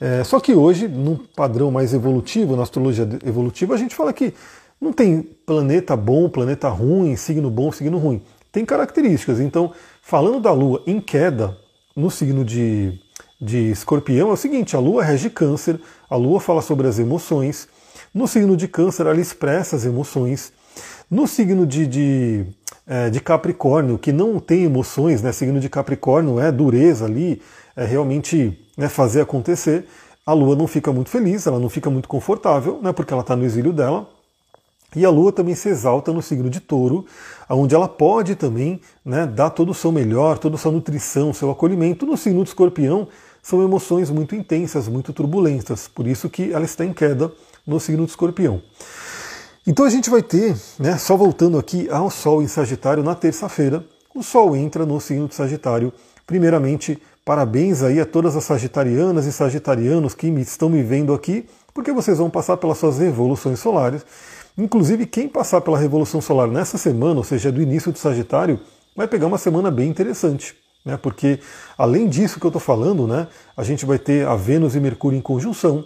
É, 0.00 0.22
só 0.22 0.38
que 0.38 0.54
hoje, 0.54 0.86
num 0.86 1.16
padrão 1.16 1.72
mais 1.72 1.92
evolutivo, 1.92 2.54
na 2.54 2.62
astrologia 2.62 3.08
evolutiva, 3.26 3.74
a 3.74 3.76
gente 3.76 3.94
fala 3.94 4.12
que 4.12 4.32
não 4.80 4.92
tem 4.92 5.22
planeta 5.22 5.94
bom, 5.96 6.28
planeta 6.28 6.68
ruim, 6.68 7.14
signo 7.16 7.50
bom, 7.50 7.70
signo 7.70 7.98
ruim. 7.98 8.22
Tem 8.50 8.64
características. 8.64 9.38
Então, 9.38 9.72
falando 10.02 10.40
da 10.40 10.52
Lua 10.52 10.82
em 10.86 11.00
queda, 11.00 11.56
no 11.94 12.10
signo 12.10 12.44
de, 12.44 12.98
de 13.40 13.70
escorpião, 13.70 14.30
é 14.30 14.32
o 14.32 14.36
seguinte: 14.36 14.74
a 14.74 14.78
Lua 14.78 15.04
rege 15.04 15.28
câncer, 15.28 15.80
a 16.08 16.16
Lua 16.16 16.40
fala 16.40 16.62
sobre 16.62 16.88
as 16.88 16.98
emoções. 16.98 17.68
No 18.12 18.26
signo 18.26 18.56
de 18.56 18.66
Câncer, 18.66 19.06
ela 19.06 19.20
expressa 19.20 19.76
as 19.76 19.84
emoções. 19.84 20.52
No 21.08 21.28
signo 21.28 21.64
de, 21.64 21.86
de, 21.86 22.46
é, 22.84 23.08
de 23.08 23.20
Capricórnio, 23.20 23.98
que 23.98 24.12
não 24.12 24.40
tem 24.40 24.64
emoções, 24.64 25.22
né? 25.22 25.30
Signo 25.30 25.60
de 25.60 25.68
Capricórnio 25.68 26.40
é 26.40 26.50
dureza 26.50 27.04
ali, 27.04 27.40
é 27.76 27.84
realmente 27.84 28.58
né, 28.76 28.88
fazer 28.88 29.20
acontecer. 29.20 29.86
A 30.26 30.32
Lua 30.32 30.56
não 30.56 30.66
fica 30.66 30.92
muito 30.92 31.08
feliz, 31.08 31.46
ela 31.46 31.60
não 31.60 31.68
fica 31.68 31.88
muito 31.88 32.08
confortável, 32.08 32.80
né? 32.82 32.92
Porque 32.92 33.12
ela 33.12 33.22
está 33.22 33.36
no 33.36 33.44
exílio 33.44 33.72
dela. 33.72 34.08
E 34.94 35.04
a 35.04 35.10
Lua 35.10 35.32
também 35.32 35.54
se 35.54 35.68
exalta 35.68 36.12
no 36.12 36.20
signo 36.20 36.50
de 36.50 36.60
Touro, 36.60 37.06
onde 37.48 37.74
ela 37.74 37.88
pode 37.88 38.34
também 38.34 38.80
né, 39.04 39.26
dar 39.26 39.50
todo 39.50 39.70
o 39.70 39.74
seu 39.74 39.92
melhor, 39.92 40.38
toda 40.38 40.56
a 40.56 40.58
sua 40.58 40.72
nutrição, 40.72 41.32
seu 41.32 41.50
acolhimento. 41.50 42.04
No 42.04 42.16
signo 42.16 42.42
de 42.42 42.50
Escorpião, 42.50 43.06
são 43.42 43.62
emoções 43.62 44.10
muito 44.10 44.34
intensas, 44.34 44.88
muito 44.88 45.12
turbulentas, 45.12 45.88
por 45.88 46.06
isso 46.06 46.28
que 46.28 46.52
ela 46.52 46.64
está 46.64 46.84
em 46.84 46.92
queda 46.92 47.32
no 47.66 47.80
signo 47.80 48.04
de 48.04 48.10
escorpião. 48.10 48.60
Então 49.66 49.84
a 49.84 49.90
gente 49.90 50.10
vai 50.10 50.22
ter, 50.22 50.56
né, 50.78 50.96
só 50.98 51.16
voltando 51.16 51.58
aqui 51.58 51.88
ao 51.90 52.10
Sol 52.10 52.42
em 52.42 52.48
Sagitário, 52.48 53.02
na 53.02 53.14
terça-feira, 53.14 53.84
o 54.14 54.22
Sol 54.22 54.56
entra 54.56 54.84
no 54.84 55.00
signo 55.00 55.28
de 55.28 55.34
Sagitário. 55.34 55.92
Primeiramente, 56.26 57.00
parabéns 57.24 57.82
aí 57.82 58.00
a 58.00 58.06
todas 58.06 58.36
as 58.36 58.44
sagitarianas 58.44 59.26
e 59.26 59.32
sagitarianos 59.32 60.14
que 60.14 60.26
estão 60.28 60.68
me 60.68 60.82
vendo 60.82 61.14
aqui, 61.14 61.46
porque 61.72 61.92
vocês 61.92 62.18
vão 62.18 62.28
passar 62.28 62.56
pelas 62.56 62.78
suas 62.78 62.98
revoluções 62.98 63.58
solares. 63.58 64.04
Inclusive, 64.60 65.06
quem 65.06 65.28
passar 65.28 65.60
pela 65.60 65.78
revolução 65.78 66.20
solar 66.20 66.48
nessa 66.48 66.76
semana, 66.78 67.18
ou 67.18 67.24
seja, 67.24 67.50
do 67.50 67.62
início 67.62 67.92
de 67.92 67.98
Sagitário, 67.98 68.60
vai 68.94 69.08
pegar 69.08 69.26
uma 69.26 69.38
semana 69.38 69.70
bem 69.70 69.88
interessante 69.88 70.54
né? 70.84 70.96
porque 70.96 71.40
além 71.76 72.08
disso 72.08 72.38
que 72.38 72.46
eu 72.46 72.50
estou 72.50 72.60
falando, 72.60 73.06
né, 73.06 73.28
a 73.56 73.62
gente 73.62 73.84
vai 73.84 73.98
ter 73.98 74.26
a 74.26 74.34
Vênus 74.34 74.74
e 74.74 74.80
Mercúrio 74.80 75.18
em 75.18 75.22
conjunção. 75.22 75.84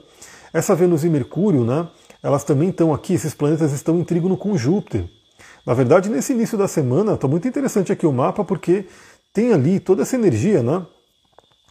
Essa 0.52 0.74
Vênus 0.74 1.04
e 1.04 1.08
Mercúrio, 1.08 1.64
né, 1.64 1.88
elas 2.22 2.44
também 2.44 2.70
estão 2.70 2.94
aqui, 2.94 3.14
esses 3.14 3.34
planetas 3.34 3.72
estão 3.72 3.98
em 3.98 4.04
trígono 4.04 4.36
com 4.36 4.56
Júpiter. 4.56 5.04
Na 5.66 5.74
verdade, 5.74 6.08
nesse 6.08 6.32
início 6.32 6.56
da 6.56 6.68
semana, 6.68 7.14
está 7.14 7.26
muito 7.26 7.48
interessante 7.48 7.90
aqui 7.90 8.06
o 8.06 8.12
mapa, 8.12 8.44
porque 8.44 8.86
tem 9.32 9.52
ali 9.52 9.80
toda 9.80 10.02
essa 10.02 10.14
energia, 10.14 10.62
né? 10.62 10.86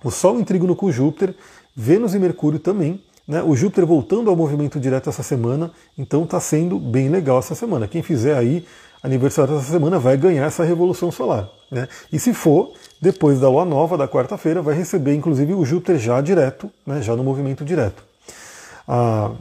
O 0.03 0.11
Sol 0.11 0.39
em 0.39 0.43
trígono 0.43 0.75
com 0.75 0.91
Júpiter, 0.91 1.35
Vênus 1.75 2.13
e 2.13 2.19
Mercúrio 2.19 2.59
também. 2.59 3.01
Né? 3.27 3.41
O 3.41 3.55
Júpiter 3.55 3.85
voltando 3.85 4.29
ao 4.29 4.35
movimento 4.35 4.79
direto 4.79 5.09
essa 5.09 5.23
semana, 5.23 5.71
então 5.97 6.23
está 6.23 6.39
sendo 6.39 6.77
bem 6.77 7.09
legal 7.09 7.39
essa 7.39 7.55
semana. 7.55 7.87
Quem 7.87 8.03
fizer 8.03 8.35
aí 8.37 8.65
aniversário 9.01 9.53
dessa 9.55 9.71
semana 9.71 9.99
vai 9.99 10.15
ganhar 10.15 10.45
essa 10.45 10.63
revolução 10.63 11.11
solar. 11.11 11.49
Né? 11.69 11.87
E 12.11 12.19
se 12.19 12.33
for, 12.33 12.73
depois 13.01 13.39
da 13.39 13.49
lua 13.49 13.65
nova 13.65 13.97
da 13.97 14.07
quarta-feira, 14.07 14.61
vai 14.61 14.75
receber 14.75 15.13
inclusive 15.13 15.53
o 15.53 15.65
Júpiter 15.65 15.97
já 15.97 16.21
direto, 16.21 16.71
né? 16.85 17.01
já 17.01 17.15
no 17.15 17.23
movimento 17.23 17.65
direto. 17.65 18.03
Ah, 18.87 19.31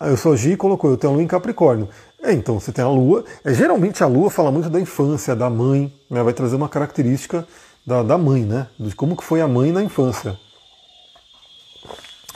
eu 0.00 0.16
sou 0.16 0.36
Gi 0.36 0.56
colocou, 0.56 0.90
eu 0.90 0.96
tenho 0.96 1.12
a 1.12 1.16
lua 1.16 1.22
em 1.22 1.26
Capricórnio. 1.26 1.88
É, 2.22 2.32
então, 2.32 2.58
você 2.58 2.72
tem 2.72 2.84
a 2.84 2.88
lua. 2.88 3.24
É, 3.44 3.54
geralmente 3.54 4.02
a 4.02 4.06
lua 4.06 4.28
fala 4.28 4.50
muito 4.50 4.68
da 4.68 4.80
infância, 4.80 5.34
da 5.34 5.48
mãe, 5.48 5.92
né? 6.10 6.22
vai 6.22 6.32
trazer 6.32 6.56
uma 6.56 6.68
característica 6.68 7.46
da, 7.86 8.02
da 8.02 8.18
mãe, 8.18 8.42
né? 8.42 8.66
de 8.78 8.94
como 8.94 9.16
que 9.16 9.24
foi 9.24 9.40
a 9.40 9.48
mãe 9.48 9.72
na 9.72 9.82
infância. 9.82 10.38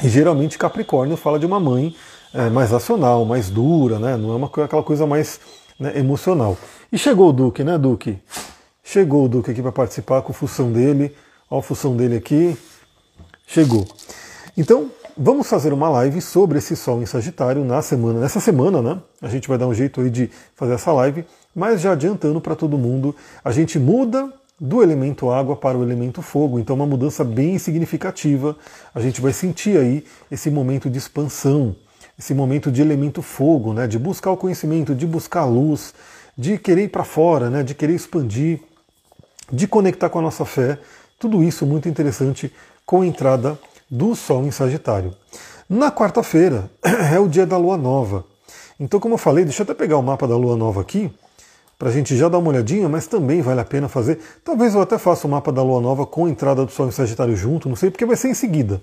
E 0.03 0.09
geralmente 0.09 0.59
Capricórnio 0.59 1.17
fala 1.17 1.39
de 1.39 1.47
uma 1.47 1.61
mãe 1.61 1.95
é, 2.35 2.51
mais 2.51 2.71
racional, 2.71 3.25
mais 3.25 3.49
dura, 3.49 3.99
né? 3.99 4.17
não 4.17 4.33
é 4.33 4.37
uma, 4.37 4.47
aquela 4.47 4.83
coisa 4.83 5.07
mais 5.07 5.39
né, 5.79 5.97
emocional. 5.97 6.57
E 6.91 6.99
chegou 6.99 7.29
o 7.29 7.33
Duque, 7.33 7.63
né, 7.63 7.79
Duque? 7.79 8.19
Chegou 8.83 9.25
o 9.25 9.29
Duque 9.29 9.53
aqui 9.53 9.63
para 9.63 9.71
participar 9.71 10.23
com 10.23 10.33
a 10.33 10.35
função 10.35 10.73
dele. 10.73 11.15
Olha 11.49 11.61
a 11.61 11.63
função 11.63 11.97
dele 11.97 12.17
aqui. 12.17 12.57
Chegou. 13.47 13.87
Então, 14.57 14.91
vamos 15.17 15.47
fazer 15.47 15.73
uma 15.73 15.89
live 15.89 16.21
sobre 16.21 16.59
esse 16.59 16.75
Sol 16.75 17.01
em 17.01 17.07
Sagitário 17.07 17.65
na 17.65 17.81
semana, 17.81 18.19
nessa 18.19 18.41
semana, 18.41 18.83
né? 18.83 18.99
A 19.21 19.29
gente 19.29 19.49
vai 19.49 19.57
dar 19.57 19.69
um 19.69 19.75
jeito 19.75 20.01
aí 20.01 20.11
de 20.11 20.31
fazer 20.57 20.75
essa 20.75 20.93
live, 20.93 21.25
mas 21.55 21.81
já 21.81 21.93
adiantando 21.93 22.41
para 22.41 22.57
todo 22.57 22.77
mundo, 22.77 23.15
a 23.45 23.53
gente 23.53 23.79
muda 23.79 24.33
do 24.63 24.81
elemento 24.81 25.29
água 25.29 25.57
para 25.57 25.77
o 25.77 25.83
elemento 25.83 26.23
fogo, 26.23 26.61
então 26.61 26.77
uma 26.77 26.87
mudança 26.87 27.25
bem 27.25 27.59
significativa. 27.59 28.57
A 28.95 29.01
gente 29.01 29.21
vai 29.21 29.33
sentir 29.33 29.77
aí 29.77 30.05
esse 30.31 30.53
momento 30.53 30.89
de 30.89 30.99
expansão, 30.99 31.75
esse 32.17 32.33
momento 32.33 32.71
de 32.71 32.81
elemento 32.81 33.23
fogo, 33.23 33.73
né, 33.73 33.89
de 33.89 33.99
buscar 33.99 34.31
o 34.31 34.37
conhecimento, 34.37 34.95
de 34.95 35.05
buscar 35.05 35.41
a 35.41 35.47
luz, 35.47 35.93
de 36.39 36.59
querer 36.59 36.85
ir 36.85 36.91
para 36.91 37.03
fora, 37.03 37.51
né, 37.51 37.65
de 37.65 37.75
querer 37.75 37.95
expandir, 37.97 38.61
de 39.53 39.67
conectar 39.67 40.09
com 40.09 40.21
a 40.21 40.23
nossa 40.23 40.45
fé. 40.45 40.79
Tudo 41.19 41.43
isso 41.43 41.67
muito 41.67 41.89
interessante 41.89 42.53
com 42.87 43.01
a 43.01 43.07
entrada 43.07 43.59
do 43.91 44.15
Sol 44.15 44.45
em 44.45 44.53
Sagitário. 44.53 45.13
Na 45.69 45.91
quarta-feira 45.91 46.71
é 47.13 47.19
o 47.19 47.27
dia 47.27 47.45
da 47.45 47.57
Lua 47.57 47.77
Nova. 47.77 48.25
Então, 48.79 49.01
como 49.01 49.15
eu 49.15 49.19
falei, 49.19 49.45
deixa 49.45 49.63
eu 49.63 49.65
até 49.65 49.75
pegar 49.75 49.97
o 49.97 50.03
mapa 50.03 50.29
da 50.29 50.37
Lua 50.37 50.57
Nova 50.57 50.81
aqui, 50.81 51.11
para 51.83 51.91
a 51.91 51.93
gente 51.93 52.17
já 52.17 52.29
dar 52.29 52.39
uma 52.39 52.51
olhadinha, 52.51 52.89
mas 52.89 53.09
também 53.09 53.43
vale 53.43 53.61
a 53.61 53.65
pena 53.65 53.89
fazer. 53.89 54.21
Talvez 54.45 54.73
eu 54.73 54.81
até 54.81 54.97
faça 54.99 55.27
o 55.27 55.31
mapa 55.31 55.51
da 55.51 55.65
Lua 55.65 55.81
Nova 55.81 56.07
com 56.07 56.27
a 56.27 56.31
entrada 56.31 56.65
do 56.65 56.71
Sol 56.71 56.87
em 56.87 56.93
Sagitário 56.93 57.35
junto, 57.35 57.69
não 57.69 57.75
sei, 57.75 57.91
porque 57.91 58.07
vai 58.07 58.15
ser 58.15 58.29
em 58.29 58.35
seguida. 58.35 58.81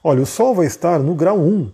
Olha, 0.00 0.22
o 0.22 0.26
Sol 0.26 0.54
vai 0.54 0.64
estar 0.64 1.00
no 1.00 1.12
grau 1.12 1.40
1 1.40 1.72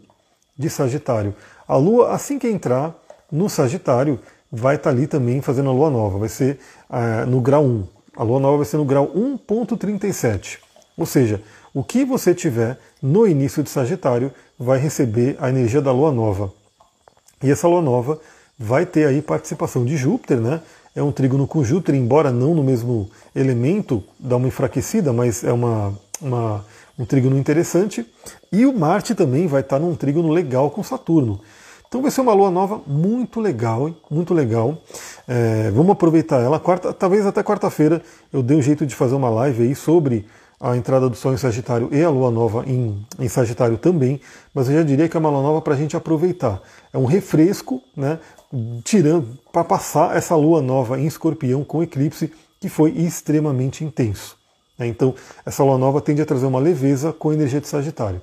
de 0.56 0.70
Sagitário. 0.70 1.37
A 1.68 1.76
Lua, 1.76 2.12
assim 2.12 2.38
que 2.38 2.48
entrar 2.48 2.94
no 3.30 3.50
Sagitário, 3.50 4.18
vai 4.50 4.76
estar 4.76 4.88
tá 4.88 4.96
ali 4.96 5.06
também 5.06 5.42
fazendo 5.42 5.68
a 5.68 5.74
Lua 5.74 5.90
Nova. 5.90 6.16
Vai 6.16 6.30
ser 6.30 6.58
uh, 6.88 7.26
no 7.28 7.42
grau 7.42 7.62
1. 7.62 7.85
A 8.16 8.22
Lua 8.22 8.40
Nova 8.40 8.56
vai 8.56 8.64
ser 8.64 8.78
no 8.78 8.87
grau 8.87 9.12
1.37. 9.14 10.56
Ou 10.96 11.04
seja, 11.04 11.42
o 11.74 11.85
que 11.85 12.02
você 12.02 12.35
tiver 12.35 12.78
no 13.02 13.26
início 13.26 13.62
de 13.62 13.68
Sagitário 13.68 14.32
vai 14.58 14.78
receber 14.78 15.37
a 15.38 15.50
energia 15.50 15.82
da 15.82 15.92
Lua 15.92 16.11
Nova. 16.11 16.50
E 17.42 17.50
essa 17.50 17.68
Lua 17.68 17.82
Nova 17.82 18.18
vai 18.62 18.87
ter 18.87 19.07
aí 19.07 19.20
participação 19.20 19.85
de 19.85 19.96
Júpiter, 19.96 20.40
né? 20.40 20.61
É 20.94 21.03
um 21.03 21.11
trígono 21.11 21.46
com 21.46 21.64
Júpiter, 21.64 21.94
embora 21.94 22.31
não 22.31 22.55
no 22.55 22.62
mesmo 22.62 23.11
elemento, 23.35 24.05
dá 24.18 24.37
uma 24.37 24.48
enfraquecida, 24.48 25.12
mas 25.12 25.42
é 25.42 25.53
uma, 25.53 25.94
uma 26.20 26.64
um 26.98 27.05
trígono 27.05 27.38
interessante. 27.38 28.07
E 28.51 28.64
o 28.66 28.72
Marte 28.72 29.14
também 29.14 29.46
vai 29.46 29.62
estar 29.62 29.79
num 29.79 29.94
trígono 29.94 30.29
legal 30.29 30.70
com 30.70 30.83
Saturno. 30.83 31.40
Então 31.88 32.01
vai 32.01 32.11
ser 32.11 32.20
uma 32.22 32.33
lua 32.33 32.51
nova 32.51 32.81
muito 32.87 33.40
legal, 33.40 33.88
hein? 33.88 33.96
muito 34.11 34.33
legal. 34.33 34.79
É, 35.29 35.70
vamos 35.70 35.92
aproveitar 35.92 36.40
ela. 36.40 36.59
Quarta, 36.59 36.92
talvez 36.92 37.27
até 37.27 37.42
quarta-feira 37.42 38.03
eu 38.33 38.42
dê 38.42 38.55
um 38.55 38.62
jeito 38.62 38.87
de 38.87 38.94
fazer 38.94 39.14
uma 39.14 39.29
live 39.29 39.64
aí 39.64 39.75
sobre 39.75 40.27
a 40.62 40.77
entrada 40.77 41.09
do 41.09 41.16
Sol 41.16 41.35
em 41.35 41.37
Sagitário 41.37 41.88
e 41.90 42.03
a 42.03 42.09
Lua 42.09 42.31
Nova 42.31 42.64
em, 42.66 43.05
em 43.18 43.29
Sagitário 43.29 43.77
também, 43.77 44.20
mas 44.55 44.68
eu 44.68 44.77
já 44.77 44.83
diria 44.85 45.09
que 45.09 45.16
é 45.16 45.20
uma 45.20 45.29
Lua 45.29 45.42
Nova 45.42 45.61
para 45.61 45.75
a 45.75 45.77
gente 45.77 45.96
aproveitar. 45.96 46.62
É 46.92 46.98
um 46.98 47.05
refresco, 47.05 47.83
né? 47.96 48.20
Tirando 48.85 49.38
para 49.51 49.65
passar 49.65 50.17
essa 50.17 50.37
Lua 50.37 50.61
Nova 50.61 51.01
em 51.01 51.07
Escorpião 51.07 51.65
com 51.65 51.83
eclipse 51.83 52.33
que 52.61 52.69
foi 52.69 52.91
extremamente 52.91 53.85
intenso. 53.85 54.37
Né? 54.79 54.87
Então 54.87 55.15
essa 55.45 55.65
Lua 55.65 55.79
Nova 55.79 56.01
tende 56.01 56.23
a 56.23 56.27
trazer 56.27 56.47
uma 56.47 56.59
leveza 56.59 57.12
com 57.12 57.31
a 57.31 57.35
energia 57.35 57.61
de 57.61 57.69
Sagitário. 57.69 58.21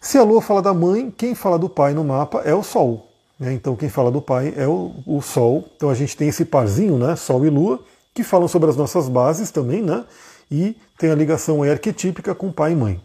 Se 0.00 0.16
a 0.16 0.22
lua 0.22 0.40
fala 0.40 0.62
da 0.62 0.72
mãe, 0.72 1.12
quem 1.14 1.34
fala 1.34 1.58
do 1.58 1.68
pai 1.68 1.92
no 1.92 2.02
mapa 2.02 2.40
é 2.40 2.54
o 2.54 2.62
sol. 2.62 3.08
Né? 3.38 3.52
Então 3.52 3.76
quem 3.76 3.90
fala 3.90 4.10
do 4.10 4.22
pai 4.22 4.54
é 4.56 4.66
o, 4.66 4.92
o, 5.06 5.20
sol. 5.20 5.68
Então 5.76 5.90
a 5.90 5.94
gente 5.94 6.16
tem 6.16 6.28
esse 6.28 6.44
parzinho, 6.44 6.96
né? 6.96 7.16
Sol 7.16 7.44
e 7.44 7.50
lua, 7.50 7.84
que 8.14 8.22
falam 8.22 8.48
sobre 8.48 8.70
as 8.70 8.76
nossas 8.76 9.08
bases 9.08 9.50
também, 9.50 9.82
né? 9.82 10.04
E 10.50 10.74
tem 10.98 11.10
a 11.10 11.14
ligação 11.14 11.62
arquetípica 11.62 12.34
com 12.34 12.50
pai 12.50 12.72
e 12.72 12.76
mãe. 12.76 13.00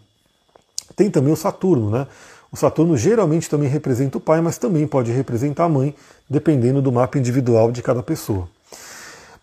Tem 0.96 1.12
também 1.12 1.34
o 1.34 1.36
Saturno, 1.36 1.90
né? 1.90 2.08
O 2.56 2.58
Saturno 2.58 2.96
geralmente 2.96 3.50
também 3.50 3.68
representa 3.68 4.18
o 4.18 4.22
pai, 4.22 4.40
mas 4.40 4.58
também 4.58 4.88
pode 4.88 5.12
representar 5.12 5.66
a 5.66 5.70
mãe, 5.70 5.94
dependendo 6.30 6.82
do 6.82 6.90
mapa 6.90 7.20
individual 7.20 7.70
de 7.70 7.82
cada 7.82 8.02
pessoa. 8.02 8.48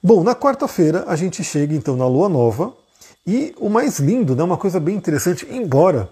Bom, 0.03 0.25
na 0.25 0.35
quarta-feira 0.35 1.05
a 1.07 1.15
gente 1.15 1.45
chega 1.45 1.75
então 1.75 1.95
na 1.95 2.07
lua 2.07 2.27
nova, 2.31 2.73
e 3.27 3.55
o 3.61 3.69
mais 3.69 3.99
lindo, 3.99 4.35
né, 4.35 4.43
uma 4.43 4.57
coisa 4.57 4.81
bem 4.81 4.97
interessante, 4.97 5.47
embora 5.51 6.09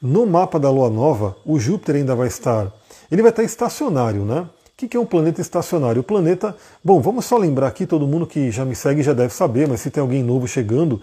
no 0.00 0.24
mapa 0.26 0.60
da 0.60 0.70
Lua 0.70 0.88
Nova, 0.88 1.36
o 1.44 1.58
Júpiter 1.58 1.96
ainda 1.96 2.14
vai 2.14 2.28
estar. 2.28 2.72
Ele 3.10 3.20
vai 3.20 3.30
estar 3.30 3.42
estacionário, 3.42 4.24
né? 4.24 4.42
O 4.80 4.86
que 4.86 4.96
é 4.96 5.00
um 5.00 5.04
planeta 5.04 5.40
estacionário? 5.40 6.02
O 6.02 6.04
planeta. 6.04 6.56
Bom, 6.84 7.00
vamos 7.00 7.24
só 7.24 7.36
lembrar 7.36 7.66
aqui, 7.66 7.84
todo 7.84 8.06
mundo 8.06 8.28
que 8.28 8.52
já 8.52 8.64
me 8.64 8.76
segue 8.76 9.02
já 9.02 9.12
deve 9.12 9.34
saber, 9.34 9.66
mas 9.66 9.80
se 9.80 9.90
tem 9.90 10.00
alguém 10.00 10.22
novo 10.22 10.46
chegando, 10.46 11.02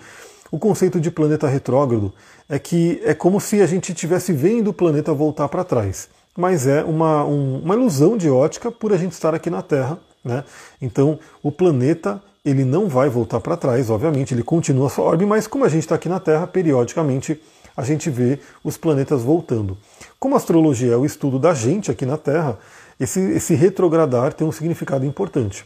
o 0.55 0.59
conceito 0.59 1.01
de 1.01 1.11
planeta 1.11 1.49
retrógrado 1.49 2.13
é 2.47 2.57
que 2.57 3.01
é 3.03 3.13
como 3.13 3.41
se 3.41 3.61
a 3.61 3.67
gente 3.67 3.91
estivesse 3.91 4.31
vendo 4.31 4.69
o 4.69 4.73
planeta 4.73 5.13
voltar 5.13 5.49
para 5.49 5.65
trás. 5.65 6.07
Mas 6.33 6.65
é 6.65 6.81
uma, 6.81 7.25
um, 7.25 7.59
uma 7.59 7.75
ilusão 7.75 8.15
de 8.15 8.29
ótica 8.29 8.71
por 8.71 8.93
a 8.93 8.97
gente 8.97 9.11
estar 9.11 9.35
aqui 9.35 9.49
na 9.49 9.61
Terra. 9.61 9.99
Né? 10.23 10.45
Então, 10.81 11.19
o 11.43 11.51
planeta 11.51 12.23
ele 12.45 12.63
não 12.63 12.87
vai 12.87 13.09
voltar 13.09 13.41
para 13.41 13.57
trás, 13.57 13.89
obviamente, 13.89 14.33
ele 14.33 14.43
continua 14.43 14.87
a 14.87 14.89
sua 14.89 15.03
órbita, 15.03 15.27
mas 15.27 15.45
como 15.45 15.65
a 15.65 15.69
gente 15.69 15.81
está 15.81 15.95
aqui 15.95 16.07
na 16.07 16.21
Terra, 16.21 16.47
periodicamente 16.47 17.37
a 17.75 17.83
gente 17.83 18.09
vê 18.09 18.39
os 18.63 18.77
planetas 18.77 19.23
voltando. 19.23 19.77
Como 20.17 20.35
a 20.35 20.37
astrologia 20.37 20.93
é 20.93 20.97
o 20.97 21.05
estudo 21.05 21.37
da 21.37 21.53
gente 21.53 21.91
aqui 21.91 22.05
na 22.05 22.15
Terra, 22.15 22.57
esse, 22.97 23.19
esse 23.19 23.55
retrogradar 23.55 24.31
tem 24.31 24.47
um 24.47 24.53
significado 24.53 25.05
importante. 25.05 25.65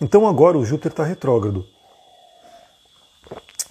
Então 0.00 0.28
agora 0.28 0.56
o 0.56 0.64
Júpiter 0.64 0.92
está 0.92 1.02
retrógrado. 1.02 1.64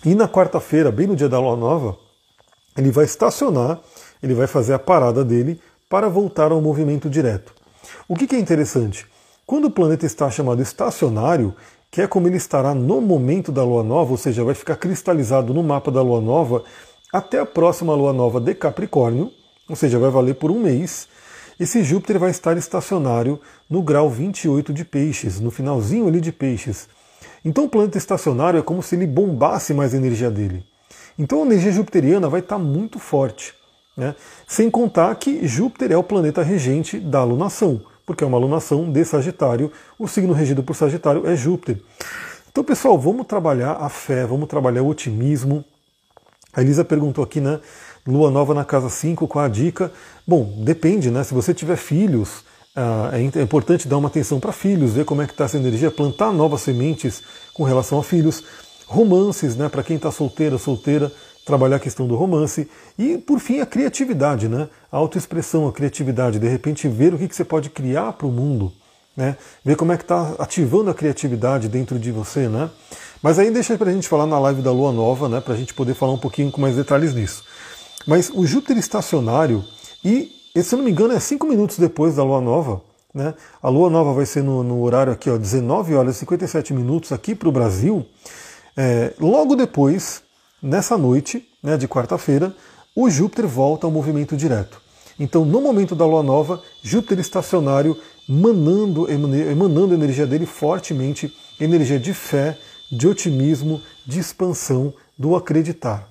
E 0.06 0.14
na 0.14 0.28
quarta-feira, 0.28 0.92
bem 0.92 1.08
no 1.08 1.16
dia 1.16 1.28
da 1.28 1.40
Lua 1.40 1.56
Nova, 1.56 1.98
ele 2.78 2.92
vai 2.92 3.06
estacionar, 3.06 3.80
ele 4.22 4.36
vai 4.36 4.46
fazer 4.46 4.74
a 4.74 4.80
parada 4.80 5.26
dele 5.26 5.60
para 5.90 6.08
voltar 6.08 6.52
ao 6.52 6.62
movimento 6.62 7.10
direto. 7.10 7.56
O 8.08 8.16
que, 8.16 8.36
é 8.36 8.40
interessante? 8.40 9.08
Quando 9.48 9.66
o 9.66 9.72
planeta 9.72 10.06
está 10.06 10.30
chamado 10.30 10.62
estacionário, 10.62 11.56
que 11.90 12.04
é 12.04 12.08
como 12.08 12.28
ele 12.28 12.38
estará 12.38 12.76
no 12.76 13.02
momento 13.02 13.52
da 13.52 13.64
Lua 13.64 13.84
Nova, 13.84 14.12
ou 14.12 14.18
seja, 14.18 14.44
vai 14.44 14.54
ficar 14.54 14.76
cristalizado 14.76 15.56
no 15.56 15.64
mapa 15.64 15.90
da 15.90 16.04
Lua 16.04 16.22
Nova 16.22 16.64
até 17.12 17.40
a 17.40 17.46
próxima 17.46 17.96
lua 17.96 18.14
nova 18.14 18.40
de 18.40 18.54
Capricórnio, 18.54 19.32
ou 19.68 19.76
seja, 19.76 19.98
vai 19.98 20.12
valer 20.12 20.36
por 20.36 20.52
um 20.52 20.60
mês. 20.60 21.08
Esse 21.60 21.82
Júpiter 21.82 22.20
vai 22.20 22.30
estar 22.30 22.58
estacionário 22.58 23.40
no 23.68 23.82
grau 23.82 24.08
28 24.08 24.72
de 24.72 24.86
Peixes, 24.86 25.40
no 25.40 25.50
finalzinho 25.50 26.08
ali 26.08 26.22
de 26.22 26.32
Peixes. 26.32 26.90
Então 27.46 27.66
o 27.66 27.70
planeta 27.70 27.98
estacionário 27.98 28.60
é 28.60 28.64
como 28.64 28.82
se 28.82 28.96
ele 28.96 29.06
bombasse 29.06 29.72
mais 29.74 29.94
a 29.94 29.98
energia 29.98 30.32
dele. 30.32 30.66
Então 31.18 31.44
a 31.44 31.46
energia 31.46 31.72
jupiteriana 31.72 32.28
vai 32.28 32.40
estar 32.40 32.58
muito 32.58 32.98
forte. 32.98 33.54
Né? 33.96 34.16
Sem 34.48 34.70
contar 34.70 35.16
que 35.16 35.48
Júpiter 35.48 35.92
é 35.92 35.98
o 35.98 36.04
planeta 36.04 36.42
regente 36.42 37.00
da 37.00 37.20
alunação, 37.20 37.82
porque 38.06 38.24
é 38.24 38.28
uma 38.28 38.38
alunação 38.38 38.92
de 38.92 39.06
Sagitário, 39.06 39.72
o 39.98 40.08
signo 40.08 40.34
regido 40.34 40.64
por 40.64 40.76
Sagitário 40.76 41.28
é 41.28 41.36
Júpiter. 41.36 41.80
Então, 42.52 42.64
pessoal, 42.64 42.98
vamos 42.98 43.28
trabalhar 43.28 43.74
a 43.74 43.90
fé, 43.90 44.26
vamos 44.26 44.48
trabalhar 44.48 44.82
o 44.82 44.88
otimismo, 44.88 45.64
a 46.56 46.62
Elisa 46.62 46.86
perguntou 46.86 47.22
aqui, 47.22 47.42
né? 47.42 47.60
Lua 48.08 48.32
nova 48.32 48.54
na 48.54 48.64
casa 48.64 48.90
5, 48.90 49.28
qual 49.28 49.44
a 49.44 49.50
dica? 49.50 49.92
Bom, 50.26 50.64
depende, 50.64 51.12
né? 51.12 51.22
Se 51.24 51.34
você 51.34 51.54
tiver 51.54 51.76
filhos, 51.76 52.46
é, 52.76 53.40
é 53.40 53.42
importante 53.42 53.88
dar 53.88 53.98
uma 53.98 54.08
atenção 54.08 54.40
para 54.40 54.52
filhos, 54.52 54.94
ver 54.94 55.06
como 55.06 55.22
é 55.22 55.26
que 55.26 55.32
está 55.32 55.46
essa 55.46 55.58
energia, 55.58 55.90
plantar 55.90 56.32
novas 56.34 56.62
sementes 56.62 57.22
com 57.54 57.64
relação 57.64 58.00
a 58.00 58.04
filhos, 58.04 58.44
romances, 58.86 59.56
né? 59.56 59.70
Para 59.70 59.84
quem 59.84 59.96
está 59.96 60.12
solteira, 60.12 60.58
solteira, 60.58 61.12
trabalhar 61.46 61.78
a 61.78 61.80
questão 61.80 62.08
do 62.08 62.16
romance 62.16 62.70
e, 62.98 63.18
por 63.18 63.40
fim, 63.40 63.60
a 63.62 63.66
criatividade, 63.66 64.48
né? 64.48 64.68
A 64.92 64.98
autoexpressão, 64.98 65.68
a 65.68 65.72
criatividade, 65.72 66.40
de 66.40 66.48
repente 66.48 66.88
ver 66.88 67.14
o 67.14 67.18
que, 67.18 67.28
que 67.28 67.36
você 67.36 67.46
pode 67.46 67.70
criar 67.70 68.14
para 68.14 68.28
o 68.28 68.32
mundo, 68.32 68.72
né? 69.16 69.38
Ver 69.64 69.76
como 69.76 69.92
é 69.92 69.98
que 69.98 70.04
está 70.04 70.36
ativando 70.38 70.90
a 70.90 70.94
criatividade 70.94 71.70
dentro 71.70 71.98
de 71.98 72.12
você, 72.12 72.50
né? 72.50 72.70
Mas 73.22 73.40
aí 73.40 73.50
deixa 73.50 73.78
para 73.78 73.90
a 73.90 73.94
gente 73.94 74.08
falar 74.08 74.28
na 74.28 74.38
live 74.38 74.62
da 74.62 74.72
Lua 74.72 74.92
Nova, 74.92 75.28
né, 75.28 75.42
para 75.42 75.56
a 75.56 75.58
gente 75.58 75.74
poder 75.74 75.96
falar 75.96 76.12
um 76.12 76.18
pouquinho 76.18 76.52
com 76.52 76.62
mais 76.62 76.76
detalhes 76.76 77.14
nisso. 77.14 77.44
Mas 78.06 78.30
o 78.30 78.46
Júpiter 78.46 78.78
estacionário, 78.78 79.64
e 80.04 80.32
se 80.64 80.74
eu 80.74 80.78
não 80.78 80.86
me 80.86 80.92
engano 80.92 81.14
é 81.14 81.20
cinco 81.20 81.48
minutos 81.48 81.78
depois 81.78 82.16
da 82.16 82.24
Lua 82.24 82.42
Nova, 82.42 82.82
né, 83.14 83.34
a 83.62 83.70
Lua 83.70 83.90
Nova 83.90 84.14
vai 84.14 84.26
ser 84.26 84.44
no, 84.44 84.64
no 84.64 84.82
horário 84.82 85.14
aqui, 85.14 85.30
ó, 85.30 85.38
19 85.38 85.96
horas 85.96 86.16
e 86.16 86.20
57 86.20 86.74
minutos 86.74 87.12
aqui 87.12 87.34
para 87.34 87.48
o 87.48 87.52
Brasil. 87.52 88.06
É, 88.76 89.14
logo 89.20 89.56
depois, 89.56 90.22
nessa 90.62 90.98
noite 90.98 91.48
né, 91.64 91.78
de 91.78 91.88
quarta-feira, 91.88 92.54
o 92.96 93.10
Júpiter 93.10 93.48
volta 93.48 93.88
ao 93.88 93.92
movimento 93.92 94.36
direto. 94.36 94.82
Então, 95.18 95.46
no 95.46 95.62
momento 95.62 95.96
da 95.96 96.06
Lua 96.06 96.22
Nova, 96.22 96.62
Júpiter 96.84 97.20
estacionário 97.20 97.98
emanando, 98.28 99.10
emanando 99.10 99.94
energia 99.94 100.28
dele 100.28 100.46
fortemente, 100.46 101.34
energia 101.60 102.00
de 102.00 102.14
fé, 102.14 102.58
de 102.92 103.08
otimismo, 103.08 103.82
de 104.06 104.20
expansão, 104.20 104.94
do 105.18 105.36
acreditar. 105.36 106.08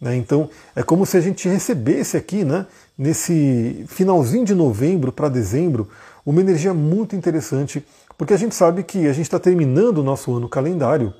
Né? 0.00 0.16
Então 0.16 0.48
é 0.76 0.82
como 0.82 1.04
se 1.04 1.16
a 1.16 1.20
gente 1.20 1.48
recebesse 1.48 2.16
aqui, 2.16 2.44
né, 2.44 2.66
nesse 2.98 3.84
finalzinho 3.86 4.44
de 4.44 4.54
novembro 4.54 5.12
para 5.12 5.28
dezembro, 5.28 5.88
uma 6.26 6.40
energia 6.40 6.74
muito 6.74 7.14
interessante, 7.14 7.84
porque 8.18 8.34
a 8.34 8.36
gente 8.36 8.54
sabe 8.54 8.82
que 8.82 9.06
a 9.06 9.12
gente 9.12 9.26
está 9.26 9.38
terminando 9.38 9.98
o 9.98 10.02
nosso 10.02 10.34
ano 10.34 10.48
calendário. 10.48 11.14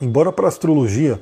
Embora 0.00 0.30
para 0.32 0.46
a 0.46 0.48
astrologia 0.48 1.20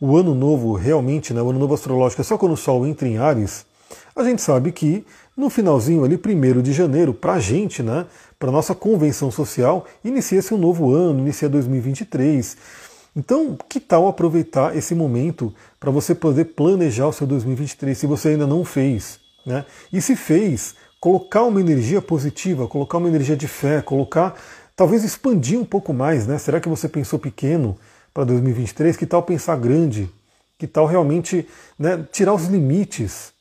o 0.00 0.16
ano 0.16 0.34
novo 0.34 0.74
realmente, 0.74 1.34
né, 1.34 1.42
o 1.42 1.50
ano 1.50 1.58
novo 1.58 1.74
astrológico 1.74 2.20
é 2.20 2.24
só 2.24 2.38
quando 2.38 2.52
o 2.52 2.56
Sol 2.56 2.86
entra 2.86 3.08
em 3.08 3.18
Ares, 3.18 3.66
a 4.14 4.22
gente 4.22 4.40
sabe 4.40 4.72
que 4.72 5.04
no 5.36 5.50
finalzinho 5.50 6.04
ali, 6.04 6.16
primeiro 6.16 6.62
de 6.62 6.72
janeiro, 6.72 7.12
para 7.12 7.34
a 7.34 7.38
gente, 7.38 7.82
né, 7.82 8.06
para 8.38 8.50
nossa 8.50 8.74
convenção 8.74 9.30
social, 9.30 9.84
inicia-se 10.04 10.54
um 10.54 10.58
novo 10.58 10.92
ano, 10.94 11.20
inicia 11.20 11.48
2023. 11.48 12.56
Então, 13.16 13.56
que 13.66 13.80
tal 13.80 14.06
aproveitar 14.06 14.76
esse 14.76 14.94
momento 14.94 15.52
para 15.80 15.90
você 15.90 16.14
poder 16.14 16.44
planejar 16.44 17.06
o 17.06 17.12
seu 17.12 17.26
2023 17.26 17.96
se 17.96 18.06
você 18.06 18.28
ainda 18.28 18.46
não 18.46 18.62
fez? 18.62 19.18
Né? 19.46 19.64
E 19.90 20.02
se 20.02 20.14
fez, 20.14 20.74
colocar 21.00 21.44
uma 21.44 21.58
energia 21.58 22.02
positiva, 22.02 22.68
colocar 22.68 22.98
uma 22.98 23.08
energia 23.08 23.34
de 23.34 23.48
fé, 23.48 23.80
colocar, 23.80 24.34
talvez 24.76 25.02
expandir 25.02 25.58
um 25.58 25.64
pouco 25.64 25.94
mais, 25.94 26.26
né? 26.26 26.36
Será 26.36 26.60
que 26.60 26.68
você 26.68 26.88
pensou 26.88 27.18
pequeno 27.18 27.78
para 28.12 28.24
2023? 28.24 28.96
Que 28.96 29.06
tal 29.06 29.22
pensar 29.22 29.56
grande? 29.56 30.10
Que 30.58 30.66
tal 30.66 30.84
realmente 30.84 31.48
né, 31.78 32.04
tirar 32.12 32.34
os 32.34 32.46
limites 32.46 33.32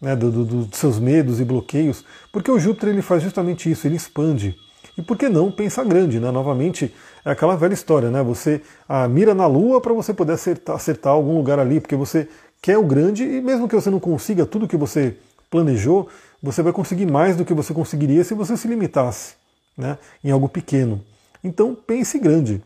né, 0.00 0.16
do, 0.16 0.30
do, 0.30 0.44
dos 0.64 0.78
seus 0.78 0.98
medos 0.98 1.40
e 1.40 1.44
bloqueios, 1.44 2.04
porque 2.32 2.50
o 2.50 2.58
Júpiter 2.58 2.88
ele 2.88 3.02
faz 3.02 3.22
justamente 3.22 3.70
isso, 3.70 3.86
ele 3.86 3.96
expande. 3.96 4.56
E 4.96 5.02
por 5.02 5.16
que 5.16 5.28
não 5.28 5.50
pensar 5.50 5.84
grande? 5.84 6.18
Né? 6.18 6.30
Novamente, 6.30 6.94
é 7.24 7.30
aquela 7.30 7.56
velha 7.56 7.74
história, 7.74 8.10
né? 8.10 8.22
Você 8.22 8.60
ah, 8.88 9.06
mira 9.08 9.34
na 9.34 9.46
Lua 9.46 9.80
para 9.80 9.92
você 9.92 10.12
poder 10.12 10.32
acertar, 10.32 10.76
acertar 10.76 11.12
algum 11.12 11.36
lugar 11.36 11.58
ali, 11.58 11.80
porque 11.80 11.96
você 11.96 12.28
quer 12.60 12.78
o 12.78 12.84
grande 12.84 13.24
e 13.24 13.40
mesmo 13.40 13.68
que 13.68 13.74
você 13.74 13.90
não 13.90 14.00
consiga 14.00 14.44
tudo 14.44 14.68
que 14.68 14.76
você 14.76 15.16
planejou, 15.50 16.08
você 16.42 16.62
vai 16.62 16.72
conseguir 16.72 17.06
mais 17.06 17.36
do 17.36 17.44
que 17.44 17.54
você 17.54 17.74
conseguiria 17.74 18.24
se 18.24 18.34
você 18.34 18.56
se 18.56 18.68
limitasse 18.68 19.34
né, 19.76 19.98
em 20.22 20.30
algo 20.30 20.48
pequeno. 20.48 21.02
Então 21.42 21.74
pense 21.74 22.18
grande. 22.18 22.62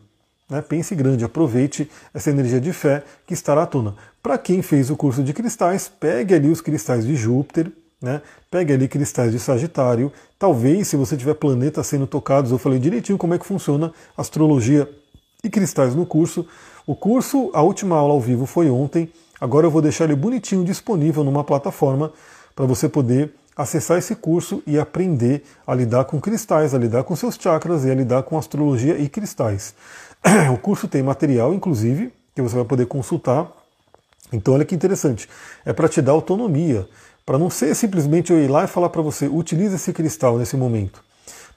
Né? 0.49 0.61
Pense 0.61 0.93
grande, 0.93 1.25
aproveite 1.25 1.89
essa 2.13 2.29
energia 2.29 2.61
de 2.61 2.71
fé 2.71 3.03
que 3.25 3.33
estará 3.33 3.63
à 3.63 3.65
tona. 3.65 3.95
Para 4.21 4.37
quem 4.37 4.61
fez 4.61 4.89
o 4.89 4.95
curso 4.95 5.23
de 5.23 5.33
cristais, 5.33 5.87
pegue 5.87 6.33
ali 6.33 6.49
os 6.49 6.61
cristais 6.61 7.05
de 7.05 7.15
Júpiter, 7.15 7.71
né? 8.01 8.21
pegue 8.49 8.73
ali 8.73 8.87
cristais 8.87 9.31
de 9.31 9.39
Sagitário. 9.39 10.11
Talvez, 10.37 10.87
se 10.87 10.95
você 10.95 11.15
tiver 11.17 11.33
planetas 11.35 11.87
sendo 11.87 12.07
tocados, 12.07 12.51
eu 12.51 12.57
falei 12.57 12.79
direitinho 12.79 13.17
como 13.17 13.33
é 13.33 13.39
que 13.39 13.45
funciona 13.45 13.91
astrologia 14.17 14.89
e 15.43 15.49
cristais 15.49 15.95
no 15.95 16.05
curso. 16.05 16.47
O 16.85 16.95
curso, 16.95 17.49
a 17.53 17.61
última 17.61 17.95
aula 17.95 18.13
ao 18.13 18.21
vivo 18.21 18.45
foi 18.45 18.69
ontem. 18.69 19.11
Agora 19.39 19.65
eu 19.65 19.71
vou 19.71 19.81
deixar 19.81 20.05
ele 20.05 20.15
bonitinho 20.15 20.63
disponível 20.63 21.23
numa 21.23 21.43
plataforma 21.43 22.11
para 22.55 22.65
você 22.65 22.87
poder 22.87 23.33
acessar 23.55 23.97
esse 23.97 24.15
curso 24.15 24.61
e 24.67 24.77
aprender 24.77 25.43
a 25.65 25.73
lidar 25.73 26.05
com 26.05 26.19
cristais, 26.19 26.73
a 26.73 26.77
lidar 26.77 27.03
com 27.03 27.15
seus 27.15 27.35
chakras 27.35 27.85
e 27.85 27.91
a 27.91 27.95
lidar 27.95 28.23
com 28.23 28.37
astrologia 28.37 28.97
e 28.97 29.07
cristais. 29.07 29.73
O 30.53 30.57
curso 30.57 30.87
tem 30.87 31.03
material, 31.03 31.53
inclusive, 31.53 32.11
que 32.35 32.41
você 32.41 32.55
vai 32.55 32.65
poder 32.65 32.85
consultar. 32.87 33.49
Então, 34.33 34.55
olha 34.55 34.65
que 34.65 34.75
interessante. 34.75 35.29
É 35.63 35.71
para 35.71 35.87
te 35.87 36.01
dar 36.01 36.13
autonomia, 36.13 36.87
para 37.25 37.39
não 37.39 37.49
ser 37.49 37.73
simplesmente 37.75 38.31
eu 38.31 38.39
ir 38.39 38.47
lá 38.47 38.63
e 38.63 38.67
falar 38.67 38.89
para 38.89 39.01
você, 39.01 39.27
utilize 39.27 39.75
esse 39.75 39.91
cristal 39.91 40.37
nesse 40.37 40.55
momento. 40.55 41.03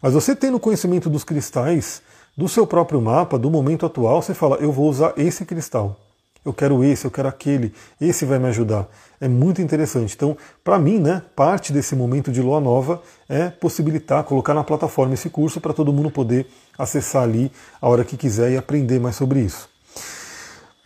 Mas 0.00 0.14
você 0.14 0.34
tendo 0.34 0.58
conhecimento 0.58 1.10
dos 1.10 1.24
cristais, 1.24 2.00
do 2.36 2.48
seu 2.48 2.66
próprio 2.66 3.02
mapa, 3.02 3.38
do 3.38 3.50
momento 3.50 3.84
atual, 3.84 4.22
você 4.22 4.32
fala, 4.32 4.56
eu 4.56 4.70
vou 4.70 4.88
usar 4.88 5.12
esse 5.16 5.44
cristal. 5.44 5.98
Eu 6.44 6.54
quero 6.54 6.82
esse, 6.84 7.04
eu 7.04 7.10
quero 7.10 7.28
aquele, 7.28 7.74
esse 8.00 8.24
vai 8.24 8.38
me 8.38 8.46
ajudar. 8.46 8.88
É 9.20 9.28
muito 9.28 9.60
interessante. 9.60 10.14
Então, 10.14 10.36
para 10.62 10.78
mim, 10.78 10.98
né, 10.98 11.20
parte 11.34 11.72
desse 11.72 11.96
momento 11.96 12.30
de 12.30 12.40
lua 12.40 12.60
nova 12.60 13.02
é 13.28 13.50
possibilitar, 13.50 14.22
colocar 14.24 14.54
na 14.54 14.64
plataforma 14.64 15.14
esse 15.14 15.28
curso 15.28 15.60
para 15.60 15.74
todo 15.74 15.92
mundo 15.92 16.10
poder 16.10 16.46
acessar 16.78 17.24
ali 17.24 17.52
a 17.82 17.88
hora 17.88 18.04
que 18.04 18.16
quiser 18.16 18.52
e 18.52 18.56
aprender 18.56 19.00
mais 19.00 19.16
sobre 19.16 19.40
isso. 19.40 19.68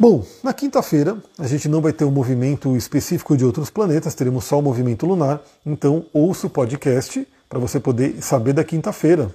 Bom, 0.03 0.27
na 0.43 0.53
quinta-feira 0.53 1.17
a 1.39 1.47
gente 1.47 1.69
não 1.69 1.81
vai 1.81 1.93
ter 1.93 2.05
um 2.05 2.11
movimento 2.11 2.77
específico 2.77 3.37
de 3.37 3.45
outros 3.45 3.71
planetas, 3.71 4.17
teremos 4.17 4.43
só 4.43 4.59
o 4.59 4.63
movimento 4.63 5.07
lunar, 5.07 5.41
então 5.65 6.05
ouça 6.13 6.49
o 6.49 6.51
podcast 6.51 7.25
para 7.49 7.61
você 7.61 7.79
poder 7.79 8.21
saber 8.21 8.53
da 8.53 8.65
quinta-feira. 8.65 9.33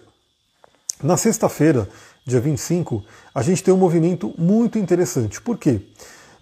Na 1.01 1.15
sexta-feira, 1.15 1.87
dia 2.25 2.41
25, 2.41 3.01
a 3.33 3.41
gente 3.41 3.63
tem 3.63 3.73
um 3.73 3.77
movimento 3.77 4.33
muito 4.37 4.77
interessante. 4.77 5.39
Por 5.39 5.57
quê? 5.57 5.79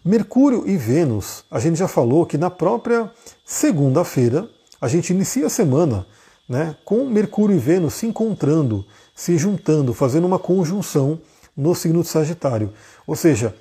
Mercúrio 0.04 0.68
e 0.68 0.76
Vênus, 0.76 1.46
a 1.52 1.60
gente 1.60 1.78
já 1.78 1.88
falou 1.88 2.26
que 2.26 2.36
na 2.36 2.50
própria 2.50 3.12
segunda-feira 3.46 4.50
a 4.82 4.88
gente 4.88 5.14
inicia 5.14 5.46
a 5.46 5.52
semana 5.52 6.04
né, 6.50 6.76
com 6.84 7.06
Mercúrio 7.06 7.56
e 7.56 7.60
Vênus 7.60 7.94
se 7.94 8.08
encontrando, 8.08 8.88
se 9.14 9.38
juntando, 9.38 9.94
fazendo 9.94 10.26
uma 10.26 10.40
conjunção 10.40 11.22
no 11.56 11.76
signo 11.76 12.02
de 12.02 12.08
Sagitário. 12.08 12.74
Ou 13.06 13.16
seja, 13.16 13.54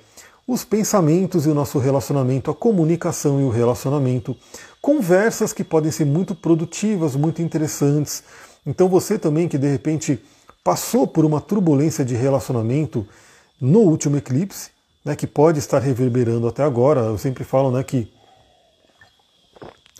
os 0.47 0.63
pensamentos 0.63 1.45
e 1.45 1.49
o 1.49 1.55
nosso 1.55 1.79
relacionamento, 1.79 2.51
a 2.51 2.55
comunicação 2.55 3.41
e 3.41 3.43
o 3.43 3.49
relacionamento, 3.49 4.35
conversas 4.81 5.51
que 5.51 5.63
podem 5.63 5.91
ser 5.91 6.05
muito 6.05 6.35
produtivas, 6.35 7.15
muito 7.15 7.41
interessantes. 7.41 8.23
Então 8.65 8.87
você 8.87 9.17
também 9.17 9.47
que 9.47 9.57
de 9.57 9.67
repente 9.67 10.23
passou 10.63 11.07
por 11.07 11.25
uma 11.25 11.41
turbulência 11.41 12.05
de 12.05 12.15
relacionamento 12.15 13.07
no 13.59 13.79
último 13.79 14.17
eclipse, 14.17 14.69
né, 15.03 15.15
que 15.15 15.25
pode 15.25 15.59
estar 15.59 15.79
reverberando 15.79 16.47
até 16.47 16.63
agora. 16.63 17.01
Eu 17.01 17.17
sempre 17.17 17.43
falo 17.43 17.71
né, 17.71 17.83
que 17.83 18.11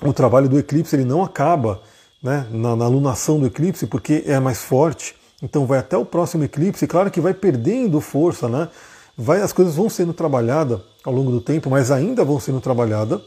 o 0.02 0.14
trabalho 0.14 0.50
do 0.50 0.60
eclipse 0.60 0.96
ele 0.96 1.06
não 1.06 1.24
acaba 1.24 1.82
né, 2.22 2.48
na, 2.52 2.76
na 2.76 2.90
do 2.90 3.46
eclipse, 3.46 3.88
porque 3.88 4.24
é 4.26 4.40
mais 4.40 4.60
forte. 4.60 5.16
Então 5.42 5.66
vai 5.66 5.80
até 5.80 5.98
o 5.98 6.06
próximo 6.06 6.44
eclipse, 6.44 6.88
claro 6.88 7.12
que 7.12 7.22
vai 7.22 7.34
perdendo 7.34 8.00
força, 8.02 8.48
né? 8.48 8.70
Vai, 9.18 9.42
as 9.42 9.54
coisas 9.54 9.76
vão 9.76 9.90
sendo 9.90 10.14
trabalhadas 10.14 10.80
ao 11.04 11.14
longo 11.14 11.32
do 11.32 11.40
tempo, 11.40 11.70
mas 11.70 11.90
ainda 11.90 12.26
vão 12.26 12.40
sendo 12.40 12.60
trabalhadas. 12.60 13.22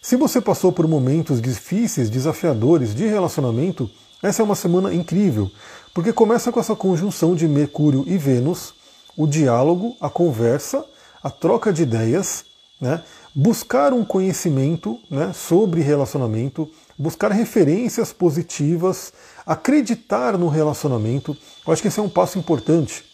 Se 0.00 0.16
você 0.16 0.40
passou 0.40 0.72
por 0.72 0.86
momentos 0.86 1.40
difíceis, 1.40 2.10
desafiadores 2.10 2.94
de 2.94 3.06
relacionamento, 3.06 3.88
essa 4.22 4.42
é 4.42 4.44
uma 4.44 4.54
semana 4.54 4.92
incrível, 4.92 5.50
porque 5.94 6.12
começa 6.12 6.52
com 6.52 6.60
essa 6.60 6.76
conjunção 6.76 7.34
de 7.34 7.48
Mercúrio 7.48 8.04
e 8.06 8.18
Vênus, 8.18 8.74
o 9.16 9.26
diálogo, 9.26 9.96
a 10.00 10.10
conversa, 10.10 10.84
a 11.22 11.30
troca 11.30 11.72
de 11.72 11.82
ideias, 11.82 12.44
né? 12.80 13.02
buscar 13.34 13.92
um 13.92 14.04
conhecimento 14.04 14.98
né, 15.10 15.32
sobre 15.32 15.80
relacionamento, 15.80 16.68
buscar 16.98 17.30
referências 17.30 18.12
positivas, 18.12 19.12
acreditar 19.46 20.36
no 20.36 20.48
relacionamento. 20.48 21.36
Eu 21.66 21.72
acho 21.72 21.80
que 21.80 21.88
esse 21.88 22.00
é 22.00 22.02
um 22.02 22.08
passo 22.08 22.38
importante, 22.38 23.04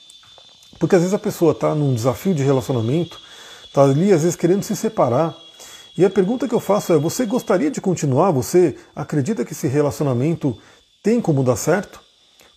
porque 0.79 0.95
às 0.95 1.03
vezes 1.03 1.14
a 1.14 1.18
pessoa 1.18 1.53
está 1.53 1.74
num 1.74 1.95
desafio 1.95 2.35
de 2.35 2.43
relacionamento, 2.43 3.20
está 3.64 3.83
ali 3.83 4.12
às 4.12 4.22
vezes 4.22 4.37
querendo 4.37 4.62
se 4.62 4.76
separar. 4.76 5.37
E 5.97 6.05
a 6.05 6.11
pergunta 6.11 6.47
que 6.47 6.55
eu 6.55 6.61
faço 6.61 6.93
é: 6.93 6.99
você 6.99 7.26
gostaria 7.26 7.70
de 7.70 7.81
continuar? 7.81 8.31
Você 8.31 8.76
acredita 8.95 9.45
que 9.45 9.53
esse 9.53 9.66
relacionamento 9.66 10.57
tem 11.03 11.20
como 11.20 11.43
dar 11.43 11.57
certo? 11.57 12.01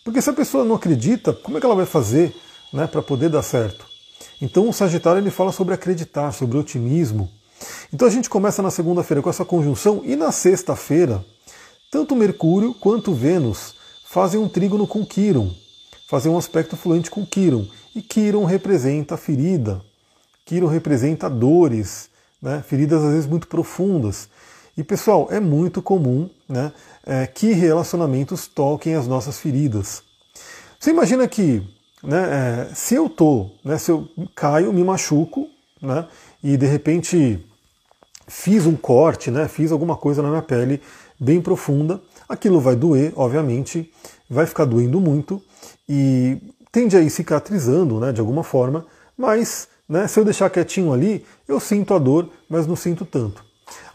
Porque 0.04 0.22
se 0.22 0.30
a 0.30 0.34
pessoa 0.34 0.64
não 0.64 0.76
acredita, 0.76 1.34
como 1.34 1.58
é 1.58 1.60
que 1.60 1.66
ela 1.66 1.76
vai 1.76 1.86
fazer 1.86 2.36
né, 2.74 2.88
para 2.88 3.02
poder 3.02 3.30
dar 3.30 3.44
certo? 3.44 3.86
Então 4.42 4.68
o 4.68 4.74
Sagitário 4.74 5.20
ele 5.20 5.30
fala 5.30 5.52
sobre 5.52 5.74
acreditar, 5.74 6.32
sobre 6.32 6.58
otimismo. 6.58 7.30
Então 7.94 8.08
a 8.08 8.12
gente 8.12 8.30
começa 8.30 8.62
na 8.62 8.72
segunda-feira 8.72 9.22
com 9.22 9.30
essa 9.30 9.46
conjunção 9.46 10.02
e 10.04 10.16
na 10.16 10.32
sexta-feira, 10.32 11.24
tanto 11.92 12.16
Mercúrio 12.16 12.74
quanto 12.74 13.14
Vênus 13.14 13.76
fazem 14.06 14.40
um 14.40 14.50
trígono 14.50 14.88
com 14.88 15.06
Quiron, 15.06 15.52
fazem 16.08 16.32
um 16.32 16.38
aspecto 16.38 16.76
fluente 16.76 17.12
com 17.12 17.26
Quiron. 17.26 17.68
E 17.94 18.02
Quiron 18.02 18.46
representa 18.46 19.16
a 19.16 19.18
ferida, 19.18 19.82
Quiron 20.46 20.68
representa 20.68 21.30
dores, 21.30 22.10
né, 22.42 22.64
feridas 22.66 23.04
às 23.04 23.12
vezes 23.12 23.28
muito 23.28 23.48
profundas. 23.48 24.30
E 24.78 24.84
pessoal, 24.84 25.28
é 25.30 25.40
muito 25.40 25.82
comum 25.82 26.30
né, 26.48 26.72
é, 27.06 27.28
que 27.28 27.52
relacionamentos 27.52 28.48
toquem 28.48 28.96
as 28.96 29.08
nossas 29.08 29.40
feridas. 29.40 30.02
Você 30.80 30.92
imagina 30.92 31.28
que 31.28 31.62
né, 32.02 32.70
é, 32.72 32.74
se 32.74 32.96
eu 32.96 33.10
tô, 33.10 33.52
né, 33.64 33.78
se 33.78 33.92
eu 33.92 34.08
caio, 34.36 34.72
me 34.72 34.84
machuco, 34.84 35.48
né, 35.82 36.08
e 36.42 36.56
de 36.56 36.66
repente 36.66 37.46
fiz 38.28 38.66
um 38.66 38.76
corte, 38.76 39.30
né, 39.30 39.48
fiz 39.48 39.72
alguma 39.72 39.98
coisa 39.98 40.22
na 40.22 40.30
minha 40.30 40.42
pele 40.42 40.82
bem 41.20 41.42
profunda, 41.42 42.02
aquilo 42.28 42.60
vai 42.60 42.76
doer, 42.76 43.12
obviamente, 43.16 43.92
vai 44.30 44.46
ficar 44.46 44.66
doendo 44.66 45.00
muito 45.00 45.42
e 45.88 46.38
tende 46.72 46.96
a 46.96 47.02
ir 47.02 47.10
cicatrizando, 47.10 48.00
né, 48.00 48.12
de 48.12 48.20
alguma 48.20 48.44
forma, 48.44 48.86
mas 49.18 49.68
né, 49.88 50.08
se 50.08 50.20
eu 50.20 50.26
deixar 50.26 50.50
quietinho 50.50 50.94
ali, 50.94 51.26
eu 51.48 51.60
sinto 51.60 51.94
a 51.94 52.00
dor, 52.00 52.30
mas 52.50 52.66
não 52.66 52.76
sinto 52.76 53.06
tanto. 53.06 53.44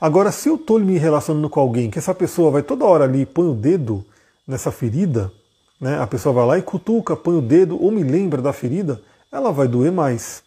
Agora, 0.00 0.30
se 0.30 0.48
eu 0.48 0.56
estou 0.56 0.78
me 0.78 0.98
relacionando 0.98 1.48
com 1.48 1.60
alguém 1.60 1.90
que 1.90 1.98
essa 1.98 2.14
pessoa 2.14 2.50
vai 2.50 2.62
toda 2.62 2.84
hora 2.84 3.04
ali 3.04 3.22
e 3.22 3.26
põe 3.26 3.48
o 3.48 3.54
dedo 3.54 4.04
nessa 4.46 4.70
ferida, 4.70 5.32
né, 5.80 6.00
a 6.00 6.06
pessoa 6.06 6.34
vai 6.34 6.46
lá 6.46 6.58
e 6.58 6.62
cutuca, 6.62 7.16
põe 7.16 7.36
o 7.36 7.42
dedo 7.42 7.82
ou 7.82 7.90
me 7.90 8.02
lembra 8.02 8.40
da 8.42 8.52
ferida, 8.52 9.00
ela 9.32 9.50
vai 9.52 9.68
doer 9.68 9.92
mais. 9.92 10.42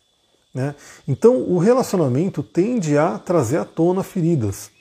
Né? 0.53 0.73
Então, 1.07 1.37
o 1.37 1.57
relacionamento 1.57 2.41
tende 2.41 2.97
a 2.97 3.19
trazer 3.19 3.57
à 3.57 3.65
tona 3.65 4.03
feridas, 4.03 4.71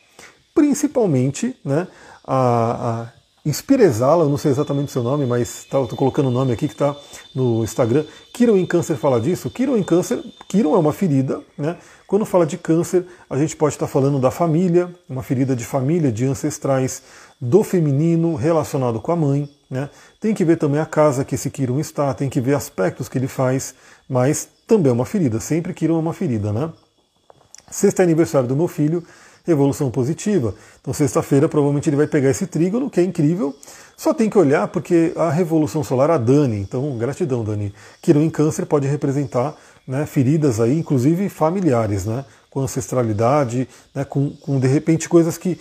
principalmente 0.54 1.54
né, 1.64 1.86
a, 2.24 3.02
a 3.02 3.17
Inspirezala, 3.48 4.28
não 4.28 4.36
sei 4.36 4.50
exatamente 4.50 4.88
o 4.88 4.92
seu 4.92 5.02
nome, 5.02 5.24
mas 5.24 5.64
tá, 5.64 5.80
estou 5.80 5.96
colocando 5.96 6.28
o 6.28 6.30
nome 6.30 6.52
aqui 6.52 6.68
que 6.68 6.74
está 6.74 6.94
no 7.34 7.64
Instagram. 7.64 8.04
Kiron 8.30 8.58
em 8.58 8.66
Câncer 8.66 8.96
fala 8.96 9.18
disso. 9.18 9.48
Kiron 9.48 9.78
em 9.78 9.82
Câncer, 9.82 10.22
Kiron 10.46 10.74
é 10.74 10.78
uma 10.78 10.92
ferida, 10.92 11.40
né? 11.56 11.78
Quando 12.06 12.26
fala 12.26 12.44
de 12.44 12.58
câncer, 12.58 13.06
a 13.28 13.38
gente 13.38 13.56
pode 13.56 13.74
estar 13.74 13.86
falando 13.86 14.20
da 14.20 14.30
família, 14.30 14.94
uma 15.08 15.22
ferida 15.22 15.56
de 15.56 15.64
família, 15.64 16.12
de 16.12 16.26
ancestrais, 16.26 17.02
do 17.40 17.64
feminino 17.64 18.34
relacionado 18.34 19.00
com 19.00 19.12
a 19.12 19.16
mãe. 19.16 19.48
Né? 19.70 19.88
Tem 20.20 20.34
que 20.34 20.44
ver 20.44 20.56
também 20.56 20.80
a 20.80 20.86
casa 20.86 21.24
que 21.24 21.34
esse 21.34 21.50
Kiron 21.50 21.80
está, 21.80 22.12
tem 22.12 22.28
que 22.28 22.42
ver 22.42 22.54
aspectos 22.54 23.08
que 23.08 23.16
ele 23.16 23.28
faz, 23.28 23.74
mas 24.06 24.46
também 24.66 24.90
é 24.90 24.92
uma 24.92 25.06
ferida. 25.06 25.40
Sempre 25.40 25.72
Kiron 25.72 25.96
é 25.96 26.00
uma 26.00 26.12
ferida, 26.12 26.52
né? 26.52 26.70
Sexta 27.70 28.02
aniversário 28.02 28.48
do 28.48 28.56
meu 28.56 28.68
filho, 28.68 29.02
evolução 29.52 29.90
positiva. 29.90 30.54
Então, 30.80 30.92
sexta-feira, 30.92 31.48
provavelmente 31.48 31.88
ele 31.88 31.96
vai 31.96 32.06
pegar 32.06 32.30
esse 32.30 32.46
trígono, 32.46 32.90
que 32.90 33.00
é 33.00 33.02
incrível. 33.02 33.54
Só 33.96 34.14
tem 34.14 34.30
que 34.30 34.38
olhar 34.38 34.68
porque 34.68 35.12
a 35.16 35.30
revolução 35.30 35.82
solar, 35.82 36.10
a 36.10 36.18
Dani, 36.18 36.60
então 36.60 36.96
gratidão, 36.96 37.42
Dani. 37.42 37.74
Quirão 38.00 38.22
em 38.22 38.30
câncer 38.30 38.64
pode 38.64 38.86
representar 38.86 39.56
né, 39.86 40.06
feridas 40.06 40.60
aí, 40.60 40.78
inclusive 40.78 41.28
familiares, 41.28 42.04
né, 42.04 42.24
com 42.50 42.60
ancestralidade, 42.60 43.68
né, 43.94 44.04
com, 44.04 44.30
com 44.30 44.60
de 44.60 44.68
repente 44.68 45.08
coisas 45.08 45.36
que 45.36 45.58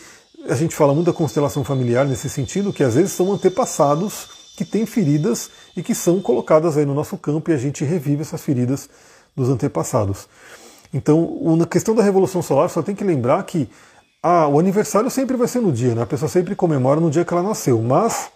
a 0.47 0.55
gente 0.55 0.75
fala 0.75 0.93
muito 0.93 1.07
da 1.07 1.13
constelação 1.13 1.63
familiar 1.63 2.05
nesse 2.05 2.29
sentido, 2.29 2.71
que 2.71 2.83
às 2.83 2.95
vezes 2.95 3.11
são 3.11 3.31
antepassados 3.31 4.29
que 4.55 4.63
têm 4.63 4.85
feridas 4.85 5.49
e 5.75 5.83
que 5.83 5.93
são 5.93 6.21
colocadas 6.21 6.77
aí 6.77 6.85
no 6.85 6.93
nosso 6.93 7.17
campo 7.17 7.51
e 7.51 7.53
a 7.53 7.57
gente 7.57 7.83
revive 7.83 8.21
essas 8.21 8.41
feridas 8.41 8.89
dos 9.35 9.49
antepassados. 9.49 10.27
Então, 10.93 11.55
na 11.57 11.65
questão 11.65 11.93
da 11.93 12.03
Revolução 12.03 12.41
Solar, 12.41 12.69
só 12.69 12.81
tem 12.81 12.95
que 12.95 13.03
lembrar 13.03 13.43
que 13.43 13.69
ah, 14.21 14.47
o 14.47 14.59
aniversário 14.59 15.09
sempre 15.09 15.37
vai 15.37 15.47
ser 15.47 15.61
no 15.61 15.71
dia, 15.71 15.93
né? 15.93 16.01
a 16.01 16.05
pessoa 16.05 16.29
sempre 16.29 16.55
comemora 16.55 16.99
no 16.99 17.09
dia 17.09 17.23
que 17.23 17.33
ela 17.33 17.43
nasceu, 17.43 17.81
mas 17.81 18.29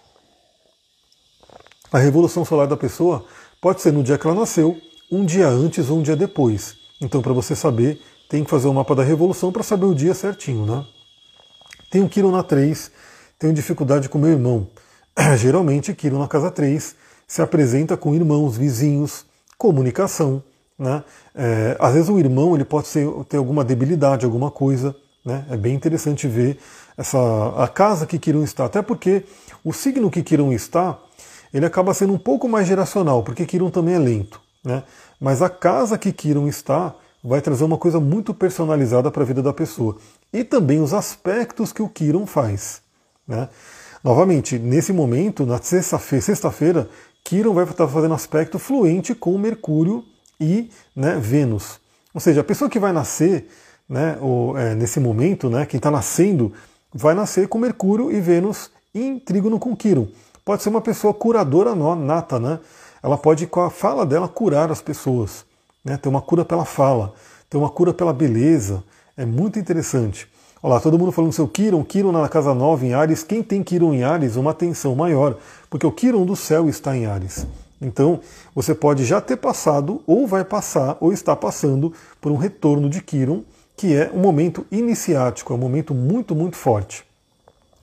a 1.92 1.98
Revolução 1.98 2.44
Solar 2.44 2.66
da 2.66 2.76
pessoa 2.76 3.24
pode 3.60 3.80
ser 3.80 3.92
no 3.92 4.02
dia 4.02 4.16
que 4.16 4.26
ela 4.26 4.38
nasceu, 4.38 4.76
um 5.10 5.24
dia 5.24 5.48
antes 5.48 5.90
ou 5.90 5.98
um 5.98 6.02
dia 6.02 6.16
depois. 6.16 6.76
Então, 7.00 7.20
para 7.20 7.32
você 7.32 7.54
saber, 7.54 8.00
tem 8.28 8.44
que 8.44 8.50
fazer 8.50 8.68
o 8.68 8.74
mapa 8.74 8.94
da 8.94 9.02
Revolução 9.02 9.52
para 9.52 9.62
saber 9.62 9.86
o 9.86 9.94
dia 9.94 10.14
certinho. 10.14 10.64
Né? 10.64 10.86
Tenho 11.90 12.08
Quiro 12.08 12.30
na 12.30 12.42
3, 12.42 12.90
tenho 13.38 13.52
dificuldade 13.52 14.08
com 14.08 14.18
meu 14.18 14.30
irmão. 14.30 14.68
Geralmente, 15.36 15.92
Quiro 15.94 16.18
na 16.18 16.26
casa 16.26 16.50
3 16.50 16.94
se 17.26 17.42
apresenta 17.42 17.96
com 17.96 18.14
irmãos, 18.14 18.56
vizinhos, 18.56 19.26
comunicação. 19.58 20.42
Né? 20.82 21.04
É, 21.32 21.76
às 21.78 21.94
vezes 21.94 22.08
o 22.08 22.18
irmão 22.18 22.56
ele 22.56 22.64
pode 22.64 22.88
ser, 22.88 23.08
ter 23.28 23.36
alguma 23.36 23.64
debilidade, 23.64 24.24
alguma 24.24 24.50
coisa. 24.50 24.96
Né? 25.24 25.46
É 25.48 25.56
bem 25.56 25.76
interessante 25.76 26.26
ver 26.26 26.58
essa, 26.98 27.18
a 27.56 27.68
casa 27.68 28.04
que 28.04 28.18
Quirón 28.18 28.42
está, 28.42 28.64
até 28.64 28.82
porque 28.82 29.24
o 29.62 29.72
signo 29.72 30.10
que 30.10 30.24
Quirón 30.24 30.52
está, 30.52 30.98
ele 31.54 31.64
acaba 31.64 31.94
sendo 31.94 32.12
um 32.12 32.18
pouco 32.18 32.48
mais 32.48 32.66
geracional, 32.66 33.22
porque 33.22 33.46
Quirón 33.46 33.70
também 33.70 33.94
é 33.94 33.98
lento. 33.98 34.40
Né? 34.64 34.82
Mas 35.20 35.40
a 35.40 35.48
casa 35.48 35.96
que 35.96 36.12
Quirón 36.12 36.48
está 36.48 36.92
vai 37.22 37.40
trazer 37.40 37.62
uma 37.62 37.78
coisa 37.78 38.00
muito 38.00 38.34
personalizada 38.34 39.08
para 39.08 39.22
a 39.22 39.26
vida 39.26 39.40
da 39.40 39.52
pessoa. 39.52 39.96
E 40.32 40.42
também 40.42 40.80
os 40.80 40.92
aspectos 40.92 41.72
que 41.72 41.80
o 41.80 41.88
Quirón 41.88 42.26
faz. 42.26 42.82
Né? 43.28 43.48
Novamente, 44.02 44.58
nesse 44.58 44.92
momento, 44.92 45.46
na 45.46 45.62
sexta-feira, 45.62 46.24
sexta-feira, 46.24 46.88
vai 47.54 47.62
estar 47.62 47.86
fazendo 47.86 48.14
aspecto 48.14 48.58
fluente 48.58 49.14
com 49.14 49.38
Mercúrio 49.38 50.02
e 50.42 50.70
né, 50.94 51.18
Vênus. 51.20 51.80
Ou 52.12 52.20
seja, 52.20 52.40
a 52.40 52.44
pessoa 52.44 52.68
que 52.68 52.78
vai 52.78 52.92
nascer 52.92 53.48
né, 53.88 54.18
ou, 54.20 54.56
é, 54.56 54.74
nesse 54.74 54.98
momento, 54.98 55.48
né, 55.48 55.66
quem 55.66 55.78
está 55.78 55.90
nascendo, 55.90 56.52
vai 56.92 57.14
nascer 57.14 57.48
com 57.48 57.58
Mercúrio 57.58 58.10
e 58.10 58.20
Vênus 58.20 58.70
em 58.94 59.18
trígono 59.18 59.58
com 59.58 59.76
Quirón. 59.76 60.06
Pode 60.44 60.62
ser 60.62 60.70
uma 60.70 60.80
pessoa 60.80 61.14
curadora 61.14 61.74
nata, 61.94 62.40
né? 62.40 62.58
Ela 63.02 63.16
pode, 63.16 63.46
com 63.46 63.60
a 63.60 63.70
fala 63.70 64.04
dela, 64.04 64.28
curar 64.28 64.70
as 64.70 64.82
pessoas. 64.82 65.44
Né? 65.84 65.96
Ter 65.96 66.08
uma 66.08 66.20
cura 66.20 66.44
pela 66.44 66.64
fala, 66.64 67.14
ter 67.48 67.56
uma 67.56 67.70
cura 67.70 67.92
pela 67.92 68.12
beleza. 68.12 68.82
É 69.16 69.24
muito 69.24 69.58
interessante. 69.58 70.26
Olha 70.62 70.74
lá, 70.74 70.80
todo 70.80 70.98
mundo 70.98 71.12
falando 71.12 71.32
seu 71.32 71.46
Kiron, 71.46 71.82
Kiron 71.84 72.12
na 72.12 72.28
casa 72.28 72.54
9 72.54 72.86
em 72.86 72.94
Ares. 72.94 73.22
Quem 73.22 73.42
tem 73.42 73.62
Kiron 73.62 73.92
em 73.92 74.04
Ares, 74.04 74.36
uma 74.36 74.52
atenção 74.52 74.94
maior, 74.94 75.36
porque 75.68 75.86
o 75.86 75.92
Kiron 75.92 76.24
do 76.24 76.36
céu 76.36 76.68
está 76.68 76.96
em 76.96 77.06
Ares. 77.06 77.46
Então, 77.82 78.20
você 78.54 78.74
pode 78.74 79.04
já 79.04 79.20
ter 79.20 79.36
passado, 79.36 80.00
ou 80.06 80.26
vai 80.26 80.44
passar, 80.44 80.96
ou 81.00 81.12
está 81.12 81.34
passando 81.34 81.92
por 82.20 82.30
um 82.30 82.36
retorno 82.36 82.88
de 82.88 83.02
Kiron, 83.02 83.42
que 83.76 83.94
é 83.94 84.10
um 84.14 84.20
momento 84.20 84.64
iniciático, 84.70 85.52
é 85.52 85.56
um 85.56 85.58
momento 85.58 85.92
muito, 85.92 86.34
muito 86.34 86.56
forte. 86.56 87.04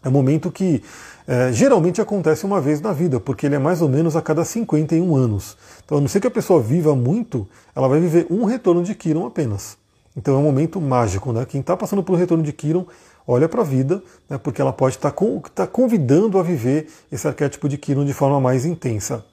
É 0.01 0.07
um 0.07 0.11
momento 0.11 0.49
que 0.49 0.81
é, 1.27 1.51
geralmente 1.51 2.01
acontece 2.01 2.45
uma 2.45 2.61
vez 2.61 2.79
na 2.79 2.93
vida, 2.93 3.19
porque 3.19 3.45
ele 3.45 3.55
é 3.55 3.59
mais 3.59 3.81
ou 3.81 3.89
menos 3.89 4.15
a 4.15 4.21
cada 4.21 4.45
51 4.45 5.15
anos. 5.15 5.57
Então, 5.83 5.97
a 5.97 6.01
não 6.01 6.07
ser 6.07 6.21
que 6.21 6.27
a 6.27 6.31
pessoa 6.31 6.61
viva 6.61 6.95
muito, 6.95 7.45
ela 7.75 7.87
vai 7.87 7.99
viver 7.99 8.25
um 8.29 8.45
retorno 8.45 8.81
de 8.81 8.95
Kiron 8.95 9.27
apenas. 9.27 9.77
Então 10.15 10.35
é 10.35 10.37
um 10.37 10.43
momento 10.43 10.81
mágico, 10.81 11.31
né? 11.31 11.45
Quem 11.45 11.61
está 11.61 11.77
passando 11.77 12.03
pelo 12.03 12.17
retorno 12.17 12.43
de 12.43 12.51
Kiron, 12.51 12.85
olha 13.27 13.47
para 13.47 13.61
a 13.61 13.63
vida, 13.63 14.01
né? 14.29 14.37
porque 14.37 14.61
ela 14.61 14.73
pode 14.73 14.95
estar 14.95 15.11
tá 15.11 15.25
tá 15.55 15.67
convidando 15.67 16.37
a 16.37 16.43
viver 16.43 16.87
esse 17.11 17.27
arquétipo 17.27 17.69
de 17.69 17.77
Kiron 17.77 18.03
de 18.03 18.13
forma 18.13 18.39
mais 18.39 18.65
intensa. 18.65 19.23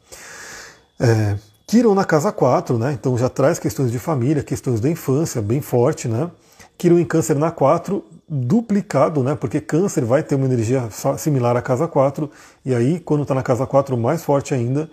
É, 0.99 1.36
Kiron 1.66 1.94
na 1.94 2.05
casa 2.05 2.30
4, 2.30 2.78
né? 2.78 2.92
Então 2.92 3.16
já 3.18 3.28
traz 3.28 3.59
questões 3.59 3.90
de 3.90 3.99
família, 3.99 4.42
questões 4.42 4.80
da 4.80 4.88
infância, 4.88 5.42
bem 5.42 5.61
forte, 5.61 6.09
né? 6.09 6.30
Kiron 6.78 6.99
em 6.99 7.05
câncer 7.05 7.36
na 7.36 7.51
4, 7.51 8.05
duplicado, 8.28 9.22
né? 9.22 9.34
Porque 9.34 9.61
câncer 9.61 10.05
vai 10.05 10.22
ter 10.22 10.34
uma 10.34 10.47
energia 10.47 10.88
similar 11.18 11.57
à 11.57 11.62
casa 11.62 11.88
4, 11.88 12.30
e 12.64 12.74
aí, 12.74 13.01
quando 13.01 13.22
está 13.22 13.34
na 13.34 13.42
casa 13.42 13.66
4, 13.66 13.97
mais 13.97 14.22
forte 14.24 14.55
ainda. 14.55 14.88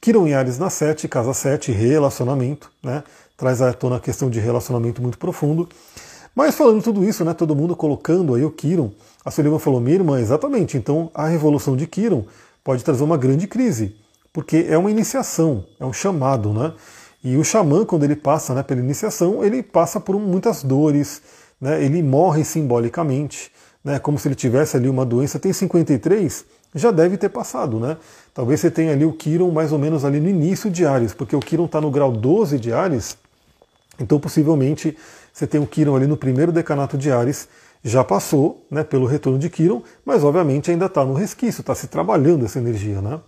Kiron 0.00 0.26
em 0.26 0.34
Ares 0.34 0.58
na 0.58 0.68
7, 0.68 1.08
casa 1.08 1.32
7, 1.32 1.72
relacionamento, 1.72 2.70
né? 2.82 3.02
traz 3.36 3.60
à 3.60 3.72
tona 3.72 3.96
a 3.96 4.00
questão 4.00 4.30
de 4.30 4.38
relacionamento 4.38 5.02
muito 5.02 5.18
profundo. 5.18 5.68
Mas 6.34 6.54
falando 6.54 6.82
tudo 6.82 7.04
isso, 7.04 7.24
né, 7.24 7.32
todo 7.32 7.54
mundo 7.54 7.76
colocando 7.76 8.34
aí 8.34 8.44
o 8.44 8.50
Kiron, 8.50 8.90
a 9.24 9.30
Sullivan 9.30 9.58
falou, 9.58 9.80
minha 9.80 9.96
irmã, 9.96 10.20
exatamente, 10.20 10.76
então 10.76 11.10
a 11.14 11.26
revolução 11.26 11.76
de 11.76 11.86
Kiron 11.86 12.24
pode 12.62 12.82
trazer 12.82 13.04
uma 13.04 13.16
grande 13.16 13.46
crise, 13.46 13.96
porque 14.34 14.66
é 14.68 14.76
uma 14.76 14.90
iniciação, 14.90 15.64
é 15.78 15.86
um 15.86 15.92
chamado, 15.92 16.52
né? 16.52 16.74
E 17.22 17.36
o 17.36 17.44
xamã, 17.44 17.86
quando 17.86 18.02
ele 18.02 18.16
passa 18.16 18.52
né, 18.52 18.62
pela 18.62 18.80
iniciação, 18.80 19.42
ele 19.42 19.62
passa 19.62 19.98
por 19.98 20.18
muitas 20.20 20.62
dores, 20.62 21.22
né, 21.58 21.82
ele 21.82 22.02
morre 22.02 22.44
simbolicamente, 22.44 23.50
né, 23.82 23.98
como 23.98 24.18
se 24.18 24.28
ele 24.28 24.34
tivesse 24.34 24.76
ali 24.76 24.90
uma 24.90 25.06
doença. 25.06 25.38
Tem 25.38 25.52
53, 25.52 26.44
já 26.74 26.90
deve 26.90 27.16
ter 27.16 27.30
passado, 27.30 27.78
né? 27.78 27.96
Talvez 28.34 28.60
você 28.60 28.70
tenha 28.70 28.92
ali 28.92 29.04
o 29.06 29.12
Kiron 29.12 29.50
mais 29.52 29.72
ou 29.72 29.78
menos 29.78 30.04
ali 30.04 30.20
no 30.20 30.28
início 30.28 30.68
de 30.68 30.84
Ares, 30.84 31.14
porque 31.14 31.36
o 31.36 31.40
Kiron 31.40 31.66
está 31.66 31.80
no 31.80 31.90
grau 31.90 32.12
12 32.12 32.58
de 32.58 32.72
Ares, 32.72 33.16
então, 34.00 34.18
possivelmente, 34.18 34.96
você 35.32 35.46
tem 35.46 35.60
o 35.60 35.66
Kiron 35.66 35.96
ali 35.96 36.06
no 36.06 36.16
primeiro 36.16 36.50
decanato 36.50 36.98
de 36.98 37.10
Ares, 37.10 37.48
já 37.82 38.02
passou 38.02 38.66
né, 38.70 38.82
pelo 38.82 39.06
retorno 39.06 39.38
de 39.38 39.48
Kiron, 39.50 39.82
mas 40.04 40.24
obviamente 40.24 40.70
ainda 40.70 40.86
está 40.86 41.04
no 41.04 41.14
resquício, 41.14 41.60
está 41.60 41.74
se 41.74 41.86
trabalhando 41.86 42.44
essa 42.44 42.58
energia. 42.58 43.00
Né? 43.00 43.20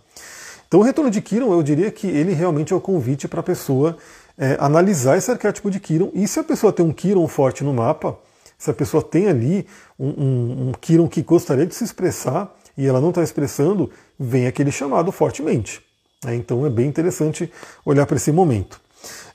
Então, 0.67 0.81
o 0.81 0.83
retorno 0.83 1.09
de 1.09 1.21
Kiron, 1.21 1.51
eu 1.51 1.63
diria 1.63 1.89
que 1.89 2.07
ele 2.07 2.33
realmente 2.33 2.73
é 2.73 2.75
o 2.75 2.81
convite 2.81 3.27
para 3.27 3.39
a 3.39 3.43
pessoa 3.43 3.97
é, 4.37 4.57
analisar 4.59 5.17
esse 5.17 5.31
arquétipo 5.31 5.71
de 5.71 5.79
Kiron. 5.79 6.11
E 6.13 6.27
se 6.27 6.39
a 6.39 6.43
pessoa 6.43 6.73
tem 6.73 6.85
um 6.85 6.91
Kiron 6.91 7.27
forte 7.27 7.63
no 7.63 7.73
mapa, 7.73 8.17
se 8.57 8.69
a 8.69 8.73
pessoa 8.73 9.01
tem 9.01 9.27
ali 9.27 9.65
um, 9.97 10.07
um, 10.07 10.69
um 10.69 10.71
Kiron 10.73 11.07
que 11.07 11.21
gostaria 11.21 11.65
de 11.65 11.73
se 11.73 11.83
expressar 11.83 12.53
e 12.77 12.85
ela 12.85 12.99
não 12.99 13.09
está 13.09 13.23
expressando, 13.23 13.89
vem 14.19 14.45
aquele 14.45 14.71
chamado 14.71 15.11
fortemente. 15.11 15.81
Né? 16.23 16.35
Então, 16.35 16.65
é 16.65 16.69
bem 16.69 16.87
interessante 16.87 17.51
olhar 17.85 18.05
para 18.05 18.17
esse 18.17 18.31
momento. 18.31 18.79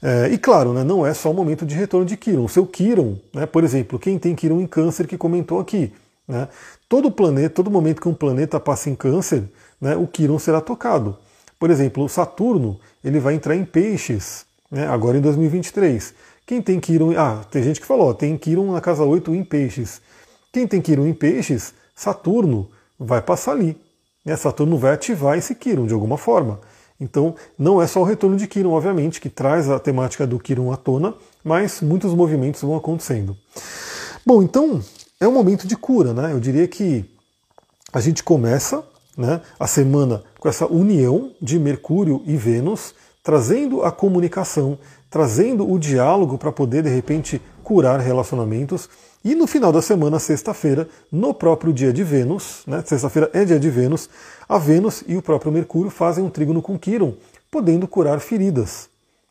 É, 0.03 0.29
e 0.29 0.39
claro, 0.39 0.73
né, 0.73 0.83
não 0.83 1.07
é 1.07 1.15
só 1.15 1.31
o 1.31 1.35
momento 1.35 1.65
de 1.65 1.75
retorno 1.75 2.05
de 2.05 2.17
Quiron. 2.17 2.45
O 2.45 2.49
seu 2.49 2.67
Quiron, 2.67 3.17
né, 3.33 3.47
por 3.47 3.65
exemplo, 3.65 3.99
quem 3.99 4.19
tem 4.19 4.35
Quiron 4.35 4.61
em 4.61 4.67
câncer 4.67 5.07
que 5.07 5.17
comentou 5.17 5.61
aqui, 5.61 5.93
né, 6.27 6.49
todo 6.89 7.11
planeta, 7.11 7.55
todo 7.55 7.71
momento 7.71 8.01
que 8.01 8.09
um 8.09 8.15
planeta 8.15 8.59
passa 8.59 8.91
em 8.91 8.95
câncer, 8.95 9.45
né, 9.81 9.97
o 9.97 10.07
Quiron 10.07 10.39
será 10.39 10.61
tocado. 10.61 11.17
Por 11.63 11.71
exemplo, 11.71 12.03
o 12.03 12.09
Saturno 12.09 12.81
ele 13.05 13.21
vai 13.21 13.35
entrar 13.35 13.55
em 13.55 13.65
peixes 13.65 14.45
né, 14.69 14.85
agora 14.89 15.17
em 15.17 15.21
2023. 15.21 16.13
Quem 16.45 16.61
tem 16.61 16.81
Quiron. 16.81 17.17
Ah, 17.17 17.45
tem 17.49 17.63
gente 17.63 17.81
que 17.81 17.87
falou, 17.87 18.09
ó, 18.09 18.13
tem 18.13 18.37
Quiron 18.37 18.73
na 18.73 18.81
casa 18.81 19.05
8 19.05 19.33
em 19.33 19.45
peixes. 19.45 20.03
Quem 20.53 20.67
tem 20.67 20.81
Quiron 20.81 21.07
em 21.07 21.15
peixes, 21.15 21.73
Saturno 21.95 22.69
vai 22.99 23.23
passar 23.23 23.53
ali. 23.53 23.81
Né, 24.25 24.35
Saturno 24.35 24.77
vai 24.77 24.95
ativar 24.95 25.39
esse 25.39 25.55
Quiron 25.55 25.87
de 25.87 25.95
alguma 25.95 26.19
forma. 26.19 26.59
Então, 27.01 27.37
não 27.57 27.81
é 27.81 27.87
só 27.87 28.01
o 28.01 28.05
retorno 28.05 28.37
de 28.37 28.49
Kiron, 28.49 28.73
obviamente, 28.73 29.21
que 29.21 29.31
traz 29.31 29.71
a 29.71 29.79
temática 29.79 30.27
do 30.27 30.41
Kiron 30.41 30.73
à 30.73 30.77
tona, 30.77 31.15
mas 31.45 31.81
muitos 31.81 32.13
movimentos 32.13 32.61
vão 32.63 32.75
acontecendo. 32.75 33.37
Bom, 34.27 34.43
então 34.43 34.83
é 35.21 35.29
um 35.29 35.33
momento 35.33 35.69
de 35.69 35.77
cura, 35.77 36.13
né? 36.13 36.33
Eu 36.33 36.41
diria 36.41 36.67
que 36.67 37.09
a 37.93 38.01
gente 38.01 38.25
começa 38.25 38.83
né, 39.17 39.41
a 39.59 39.67
semana 39.67 40.23
com 40.39 40.49
essa 40.49 40.67
união 40.67 41.33
de 41.41 41.59
Mercúrio 41.59 42.23
e 42.27 42.37
Vênus, 42.37 42.95
trazendo 43.23 43.83
a 43.83 43.93
comunicação, 43.93 44.79
trazendo 45.11 45.71
o 45.71 45.79
diálogo 45.79 46.39
para 46.39 46.51
poder, 46.51 46.83
de 46.83 46.89
repente, 46.89 47.41
curar 47.63 48.01
relacionamentos. 48.01 48.89
E 49.25 49.35
no 49.35 49.47
final 49.47 49.71
da 49.71 49.81
semana, 49.81 50.19
sexta-feira, 50.19 50.89
no 51.11 51.33
próprio 51.33 51.73
dia 51.73 51.93
de 51.93 52.03
Vênus, 52.03 52.63
né, 52.67 52.83
sexta-feira 52.85 53.31
é 53.33 53.45
dia 53.45 53.61
de 53.61 53.71
Vênus, 53.71 54.11
a 54.49 54.59
Vênus 54.59 55.05
e 55.07 55.17
o 55.17 55.23
próprio 55.23 55.53
Mercúrio 55.53 55.91
fazem 55.91 56.25
um 56.25 56.31
trígono 56.31 56.61
com 56.61 56.79
Quiron, 56.79 57.15
podendo 57.51 57.87
curar 57.87 58.19
feridas, 58.19 58.89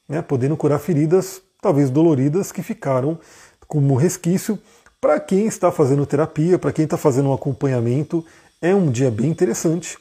né, 0.08 0.22
podendo 0.22 0.56
curar 0.56 0.80
feridas 0.80 1.42
talvez 1.62 1.90
doloridas 1.90 2.52
que 2.52 2.64
ficaram 2.64 3.20
como 3.68 3.96
resquício. 3.96 4.58
Para 5.00 5.20
quem 5.20 5.46
está 5.46 5.72
fazendo 5.72 6.06
terapia, 6.06 6.60
para 6.60 6.72
quem 6.72 6.86
está 6.86 6.96
fazendo 6.96 7.30
um 7.30 7.34
acompanhamento, 7.34 8.24
é 8.62 8.76
um 8.76 8.92
dia 8.92 9.10
bem 9.10 9.28
interessante, 9.28 9.98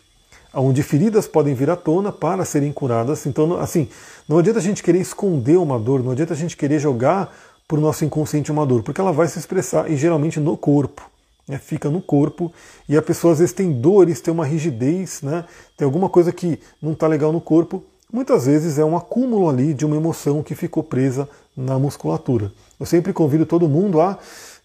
onde 0.52 0.82
feridas 0.82 1.26
podem 1.26 1.54
vir 1.54 1.70
à 1.70 1.76
tona 1.76 2.12
para 2.12 2.44
serem 2.44 2.70
curadas. 2.70 3.24
Então, 3.24 3.58
assim, 3.58 3.88
não 4.28 4.36
adianta 4.36 4.58
a 4.58 4.62
gente 4.62 4.82
querer 4.82 5.00
esconder 5.00 5.56
uma 5.56 5.78
dor, 5.78 6.02
não 6.02 6.12
adianta 6.12 6.34
a 6.34 6.36
gente 6.36 6.56
querer 6.56 6.78
jogar 6.78 7.34
para 7.66 7.78
o 7.78 7.80
nosso 7.80 8.04
inconsciente 8.04 8.52
uma 8.52 8.66
dor, 8.66 8.82
porque 8.82 9.00
ela 9.00 9.12
vai 9.12 9.28
se 9.28 9.38
expressar 9.38 9.90
e 9.90 9.96
geralmente 9.96 10.38
no 10.38 10.56
corpo. 10.56 11.08
Né, 11.48 11.58
fica 11.58 11.88
no 11.88 12.00
corpo 12.02 12.52
e 12.88 12.96
a 12.96 13.02
pessoa 13.02 13.32
às 13.32 13.38
vezes 13.40 13.52
tem 13.54 13.72
dores, 13.72 14.20
tem 14.20 14.32
uma 14.32 14.44
rigidez, 14.44 15.20
né, 15.22 15.44
tem 15.76 15.84
alguma 15.84 16.08
coisa 16.08 16.30
que 16.30 16.61
não 16.80 16.92
está 16.92 17.06
legal 17.08 17.32
no 17.32 17.40
corpo. 17.40 17.82
Muitas 18.12 18.46
vezes 18.46 18.78
é 18.78 18.84
um 18.84 18.96
acúmulo 18.96 19.48
ali 19.48 19.72
de 19.72 19.86
uma 19.86 19.96
emoção 19.96 20.42
que 20.42 20.54
ficou 20.54 20.82
presa 20.82 21.28
na 21.56 21.78
musculatura. 21.78 22.52
Eu 22.78 22.86
sempre 22.86 23.12
convido 23.12 23.46
todo 23.46 23.68
mundo 23.68 24.00
a 24.00 24.18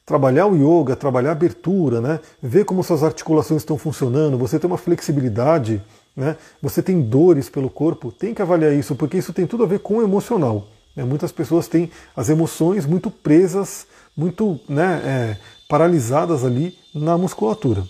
trabalhar 0.06 0.46
o 0.46 0.56
yoga, 0.56 0.96
trabalhar 0.96 1.30
a 1.30 1.32
abertura, 1.32 2.00
né, 2.00 2.20
ver 2.42 2.64
como 2.64 2.84
suas 2.84 3.04
articulações 3.04 3.62
estão 3.62 3.78
funcionando, 3.78 4.38
você 4.38 4.60
tem 4.60 4.70
uma 4.70 4.78
flexibilidade, 4.78 5.82
né, 6.16 6.38
você 6.62 6.82
tem 6.82 7.02
dores 7.02 7.50
pelo 7.50 7.70
corpo, 7.70 8.12
tem 8.12 8.34
que 8.34 8.42
avaliar 8.42 8.74
isso, 8.74 8.96
porque 8.96 9.18
isso 9.18 9.34
tem 9.34 9.48
tudo 9.48 9.64
a 9.64 9.68
ver 9.68 9.80
com 9.80 9.98
o 9.98 10.04
emocional. 10.04 10.68
Né? 10.96 11.04
Muitas 11.04 11.32
pessoas 11.32 11.68
têm 11.68 11.90
as 12.16 12.30
emoções 12.30 12.86
muito 12.86 13.10
presas, 13.10 13.88
muito 14.16 14.60
né, 14.70 15.02
é, 15.04 15.38
paralisadas 15.68 16.46
ali 16.46 16.78
na 16.94 17.18
musculatura. 17.18 17.84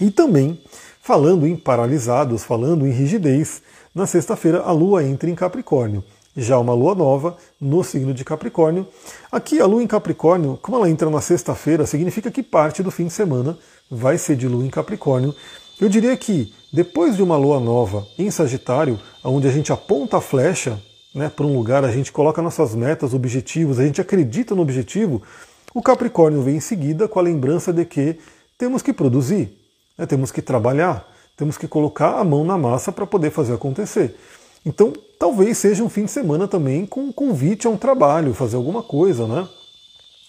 E 0.00 0.10
também, 0.10 0.60
falando 1.00 1.46
em 1.46 1.56
paralisados, 1.56 2.42
falando 2.42 2.86
em 2.86 2.90
rigidez, 2.90 3.62
na 3.94 4.06
sexta-feira 4.06 4.62
a 4.62 4.72
Lua 4.72 5.04
entra 5.04 5.28
em 5.28 5.34
Capricórnio. 5.34 6.02
Já 6.36 6.58
uma 6.58 6.74
lua 6.74 6.94
nova 6.94 7.36
no 7.60 7.82
signo 7.82 8.14
de 8.14 8.24
Capricórnio. 8.24 8.86
Aqui 9.30 9.60
a 9.60 9.66
lua 9.66 9.82
em 9.82 9.86
Capricórnio, 9.86 10.58
como 10.62 10.76
ela 10.76 10.88
entra 10.88 11.10
na 11.10 11.20
sexta-feira, 11.20 11.86
significa 11.86 12.30
que 12.30 12.42
parte 12.42 12.82
do 12.82 12.90
fim 12.90 13.06
de 13.06 13.12
semana 13.12 13.58
vai 13.90 14.16
ser 14.18 14.36
de 14.36 14.46
lua 14.46 14.64
em 14.64 14.70
Capricórnio. 14.70 15.34
Eu 15.80 15.88
diria 15.88 16.16
que 16.16 16.52
depois 16.72 17.16
de 17.16 17.22
uma 17.22 17.36
lua 17.36 17.58
nova 17.58 18.06
em 18.18 18.30
Sagitário, 18.30 19.00
onde 19.24 19.48
a 19.48 19.50
gente 19.50 19.72
aponta 19.72 20.18
a 20.18 20.20
flecha 20.20 20.80
né, 21.14 21.28
para 21.28 21.46
um 21.46 21.56
lugar, 21.56 21.84
a 21.84 21.90
gente 21.90 22.12
coloca 22.12 22.42
nossas 22.42 22.74
metas, 22.74 23.14
objetivos, 23.14 23.78
a 23.78 23.84
gente 23.84 24.00
acredita 24.00 24.54
no 24.54 24.62
objetivo, 24.62 25.22
O 25.74 25.82
Capricórnio 25.82 26.42
vem 26.42 26.56
em 26.56 26.60
seguida 26.60 27.06
com 27.06 27.18
a 27.18 27.22
lembrança 27.22 27.72
de 27.72 27.84
que 27.84 28.18
temos 28.56 28.82
que 28.82 28.92
produzir, 28.92 29.56
né, 29.96 30.06
temos 30.06 30.30
que 30.30 30.40
trabalhar, 30.40 31.06
temos 31.36 31.58
que 31.58 31.68
colocar 31.68 32.18
a 32.18 32.24
mão 32.24 32.44
na 32.44 32.56
massa 32.56 32.90
para 32.90 33.06
poder 33.06 33.30
fazer 33.30 33.54
acontecer. 33.54 34.16
Então, 34.64 34.92
talvez 35.18 35.58
seja 35.58 35.82
um 35.82 35.88
fim 35.88 36.04
de 36.04 36.10
semana 36.10 36.46
também 36.46 36.86
com 36.86 37.00
um 37.00 37.12
convite 37.12 37.66
a 37.66 37.70
um 37.70 37.76
trabalho, 37.76 38.32
fazer 38.32 38.56
alguma 38.56 38.82
coisa, 38.82 39.26
né? 39.26 39.48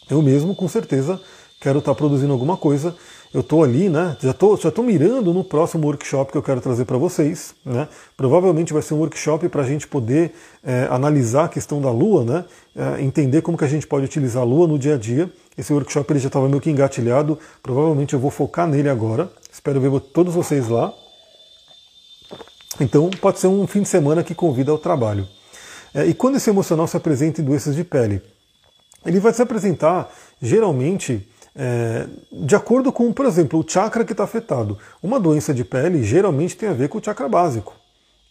Eu 0.10 0.22
mesmo, 0.22 0.56
com 0.56 0.68
certeza, 0.68 1.22
quero 1.62 1.80
estar 1.80 1.92
tá 1.92 1.96
produzindo 1.96 2.34
alguma 2.34 2.58
coisa. 2.58 2.96
Eu 3.32 3.42
estou 3.42 3.64
ali, 3.64 3.90
né? 3.90 4.18
Já 4.20 4.32
estou 4.32 4.58
já 4.58 4.72
tô 4.72 4.82
mirando 4.82 5.32
no 5.32 5.44
próximo 5.44 5.86
workshop 5.86 6.32
que 6.32 6.38
eu 6.38 6.42
quero 6.42 6.60
trazer 6.60 6.86
para 6.86 6.98
vocês. 6.98 7.54
Né? 7.64 7.88
Provavelmente 8.18 8.74
vai 8.74 8.82
ser 8.82 8.96
um 8.96 8.98
workshop 8.98 9.48
para 9.50 9.62
a 9.62 9.66
gente 9.66 9.88
poder 9.88 10.34
é, 10.64 10.88
analisar 10.90 11.46
a 11.46 11.48
questão 11.48 11.80
da 11.80 11.92
Lua, 11.92 12.24
né? 12.24 12.46
É, 12.76 13.04
entender 13.04 13.44
como 13.44 13.56
que 13.56 13.64
a 13.64 13.68
gente 13.68 13.86
pode 13.86 14.06
utilizar 14.06 14.42
a 14.42 14.46
Lua 14.46 14.68
no 14.68 14.80
dia 14.80 14.96
a 14.96 14.98
dia. 14.98 15.32
Esse 15.56 15.72
workshop 15.72 16.12
ele 16.12 16.20
já 16.20 16.28
estava 16.28 16.50
meio 16.50 16.60
que 16.60 16.72
engatilhado. 16.72 17.38
Provavelmente 17.62 18.16
eu 18.16 18.20
vou 18.20 18.32
focar 18.32 18.68
nele 18.68 18.90
agora. 18.90 19.30
Espero 19.52 19.80
ver 19.80 20.00
todos 20.00 20.34
vocês 20.34 20.68
lá. 20.68 20.92
Então 22.80 23.10
pode 23.10 23.40
ser 23.40 23.48
um 23.48 23.66
fim 23.66 23.82
de 23.82 23.88
semana 23.88 24.24
que 24.24 24.36
convida 24.36 24.72
ao 24.72 24.78
trabalho. 24.78 25.28
É, 25.94 26.06
e 26.06 26.14
quando 26.14 26.36
esse 26.36 26.50
emocional 26.50 26.88
se 26.88 26.98
apresenta 26.98 27.42
em 27.42 27.44
doenças 27.44 27.76
de 27.76 27.84
pele? 27.84 28.22
Ele 29.06 29.20
vai 29.20 29.34
se 29.34 29.42
apresentar 29.42 30.12
geralmente 30.42 31.28
é, 31.56 32.08
de 32.32 32.56
acordo 32.56 32.92
com, 32.92 33.12
por 33.12 33.26
exemplo, 33.26 33.60
o 33.60 33.70
chakra 33.70 34.06
que 34.06 34.12
está 34.12 34.24
afetado. 34.24 34.78
Uma 35.02 35.20
doença 35.20 35.54
de 35.54 35.64
pele 35.64 36.04
geralmente 36.04 36.56
tem 36.56 36.70
a 36.70 36.74
ver 36.74 36.90
com 36.90 36.98
o 36.98 37.04
chakra 37.04 37.28
básico. 37.28 37.74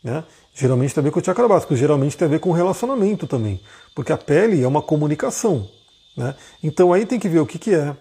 Né? 0.02 0.22
Geralmente 0.54 0.94
tem 0.94 1.00
a 1.00 1.04
ver 1.04 1.10
com 1.10 1.20
o 1.20 1.24
chakra 1.24 1.48
básico, 1.48 1.74
geralmente 1.76 2.16
tem 2.16 2.26
a 2.26 2.30
ver 2.30 2.40
com 2.40 2.52
relacionamento 2.52 3.26
também. 3.26 3.60
Porque 3.94 4.12
a 4.12 4.18
pele 4.18 4.62
é 4.62 4.68
uma 4.68 4.82
comunicação. 4.82 5.68
Né? 6.16 6.34
Então 6.62 6.92
aí 6.92 7.04
tem 7.04 7.18
que 7.18 7.28
ver 7.28 7.40
o 7.40 7.46
que, 7.46 7.58
que 7.58 7.74
é. 7.74 7.94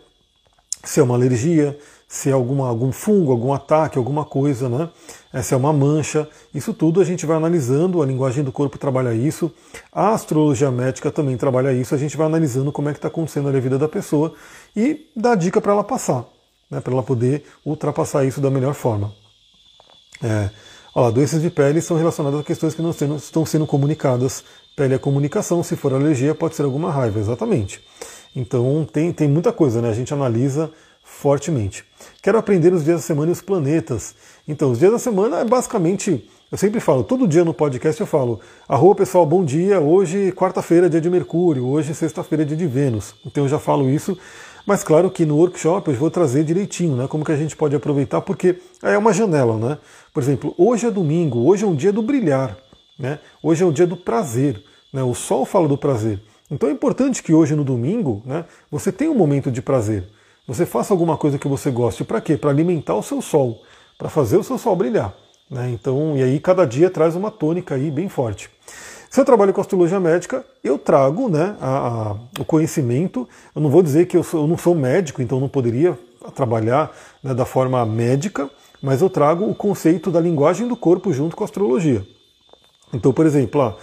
Se 0.83 0.99
é 0.99 1.03
uma 1.03 1.15
alergia, 1.15 1.77
se 2.07 2.29
é 2.29 2.31
alguma, 2.31 2.67
algum 2.67 2.91
fungo, 2.91 3.31
algum 3.31 3.51
ataque, 3.53 3.97
alguma 3.97 4.23
coisa, 4.23 4.69
né? 4.69 4.89
Se 5.43 5.53
é 5.53 5.57
uma 5.57 5.73
mancha. 5.73 6.27
Isso 6.55 6.73
tudo 6.73 7.01
a 7.01 7.03
gente 7.03 7.25
vai 7.25 7.35
analisando, 7.35 8.01
a 8.01 8.05
linguagem 8.05 8.43
do 8.43 8.51
corpo 8.51 8.77
trabalha 8.77 9.13
isso, 9.13 9.51
a 9.91 10.13
astrologia 10.13 10.71
médica 10.71 11.11
também 11.11 11.35
trabalha 11.35 11.73
isso, 11.73 11.93
a 11.93 11.97
gente 11.97 12.15
vai 12.15 12.25
analisando 12.25 12.71
como 12.71 12.87
é 12.87 12.93
que 12.93 12.97
está 12.97 13.09
acontecendo 13.09 13.51
na 13.51 13.59
vida 13.59 13.77
da 13.77 13.89
pessoa 13.89 14.33
e 14.75 15.09
dá 15.15 15.35
dica 15.35 15.59
para 15.59 15.73
ela 15.73 15.83
passar, 15.83 16.25
né? 16.71 16.79
para 16.79 16.93
ela 16.93 17.03
poder 17.03 17.43
ultrapassar 17.65 18.23
isso 18.23 18.39
da 18.39 18.49
melhor 18.49 18.73
forma. 18.73 19.13
É, 20.23 20.49
ó, 20.95 21.11
doenças 21.11 21.41
de 21.41 21.49
pele 21.49 21.81
são 21.81 21.97
relacionadas 21.97 22.39
a 22.39 22.43
questões 22.43 22.73
que 22.73 22.81
não 22.81 22.91
estão 22.91 23.45
sendo 23.45 23.67
comunicadas. 23.67 24.45
Pele 24.77 24.95
é 24.95 24.97
comunicação, 24.97 25.61
se 25.61 25.75
for 25.75 25.93
alergia, 25.93 26.33
pode 26.33 26.55
ser 26.55 26.63
alguma 26.63 26.89
raiva, 26.89 27.19
exatamente. 27.19 27.81
Então 28.35 28.87
tem, 28.91 29.11
tem 29.11 29.27
muita 29.27 29.51
coisa, 29.51 29.81
né? 29.81 29.89
A 29.89 29.93
gente 29.93 30.13
analisa 30.13 30.71
fortemente. 31.07 31.85
Quero 32.21 32.37
aprender 32.37 32.73
os 32.73 32.83
dias 32.83 32.97
da 32.97 33.01
semana 33.01 33.29
e 33.29 33.31
os 33.31 33.41
planetas. 33.41 34.13
Então, 34.47 34.71
os 34.71 34.79
dias 34.79 34.91
da 34.91 34.99
semana 34.99 35.39
é 35.39 35.45
basicamente, 35.45 36.29
eu 36.51 36.57
sempre 36.57 36.79
falo, 36.81 37.03
todo 37.03 37.27
dia 37.27 37.45
no 37.45 37.53
podcast 37.53 37.99
eu 37.99 38.05
falo, 38.05 38.41
arroba 38.67 38.95
pessoal, 38.95 39.25
bom 39.25 39.43
dia, 39.43 39.79
hoje 39.79 40.31
quarta-feira 40.33 40.89
dia 40.89 40.99
de 40.99 41.09
Mercúrio, 41.09 41.65
hoje 41.65 41.95
sexta-feira 41.95 42.45
dia 42.45 42.57
de 42.57 42.67
Vênus. 42.67 43.15
Então 43.25 43.45
eu 43.45 43.49
já 43.49 43.57
falo 43.57 43.89
isso, 43.89 44.17
mas 44.65 44.83
claro 44.83 45.09
que 45.09 45.25
no 45.25 45.37
workshop 45.37 45.89
eu 45.89 45.97
vou 45.97 46.11
trazer 46.11 46.43
direitinho, 46.43 46.95
né? 46.97 47.07
Como 47.07 47.23
que 47.23 47.31
a 47.31 47.37
gente 47.37 47.55
pode 47.55 47.75
aproveitar, 47.75 48.21
porque 48.21 48.59
é 48.83 48.97
uma 48.97 49.13
janela, 49.13 49.57
né? 49.57 49.77
Por 50.13 50.21
exemplo, 50.21 50.53
hoje 50.57 50.85
é 50.85 50.91
domingo, 50.91 51.39
hoje 51.47 51.63
é 51.63 51.67
um 51.67 51.75
dia 51.75 51.93
do 51.93 52.01
brilhar, 52.01 52.57
né? 52.99 53.19
Hoje 53.41 53.63
é 53.63 53.65
um 53.65 53.71
dia 53.71 53.87
do 53.87 53.95
prazer, 53.95 54.61
né? 54.93 55.01
O 55.01 55.15
sol 55.15 55.45
fala 55.45 55.67
do 55.67 55.77
prazer. 55.77 56.19
Então 56.51 56.69
é 56.69 56.71
importante 56.71 57.23
que 57.23 57.33
hoje 57.33 57.55
no 57.55 57.63
domingo, 57.63 58.21
né, 58.25 58.45
você 58.69 58.91
tenha 58.91 59.11
um 59.11 59.15
momento 59.15 59.49
de 59.49 59.61
prazer. 59.61 60.16
Você 60.47 60.65
faça 60.65 60.93
alguma 60.93 61.17
coisa 61.17 61.37
que 61.37 61.47
você 61.47 61.69
goste. 61.69 62.05
Para 62.05 62.21
quê? 62.21 62.37
Para 62.37 62.49
alimentar 62.49 62.95
o 62.95 63.03
seu 63.03 63.21
sol, 63.21 63.61
para 63.97 64.07
fazer 64.07 64.37
o 64.37 64.43
seu 64.43 64.57
sol 64.57 64.77
brilhar. 64.77 65.13
Né? 65.51 65.71
Então, 65.71 66.15
e 66.15 66.23
aí 66.23 66.39
cada 66.39 66.65
dia 66.65 66.89
traz 66.89 67.15
uma 67.15 67.29
tônica 67.29 67.75
aí 67.75 67.91
bem 67.91 68.07
forte. 68.07 68.49
Se 69.09 69.19
eu 69.19 69.25
trabalho 69.25 69.53
com 69.53 69.59
astrologia 69.59 69.99
médica, 69.99 70.45
eu 70.63 70.77
trago 70.77 71.27
né, 71.27 71.55
a, 71.59 71.87
a, 71.87 72.11
o 72.39 72.45
conhecimento. 72.45 73.27
Eu 73.53 73.61
não 73.61 73.69
vou 73.69 73.83
dizer 73.83 74.05
que 74.05 74.15
eu, 74.15 74.23
sou, 74.23 74.41
eu 74.41 74.47
não 74.47 74.57
sou 74.57 74.73
médico, 74.73 75.21
então 75.21 75.39
não 75.39 75.49
poderia 75.49 75.97
trabalhar 76.33 76.95
né, 77.21 77.33
da 77.33 77.45
forma 77.45 77.85
médica, 77.85 78.49
mas 78.81 79.01
eu 79.01 79.09
trago 79.09 79.49
o 79.49 79.55
conceito 79.55 80.11
da 80.11 80.19
linguagem 80.19 80.67
do 80.67 80.77
corpo 80.77 81.11
junto 81.11 81.35
com 81.35 81.43
a 81.43 81.45
astrologia. 81.45 82.05
Então, 82.93 83.11
por 83.11 83.25
exemplo, 83.25 83.59
ó, 83.61 83.73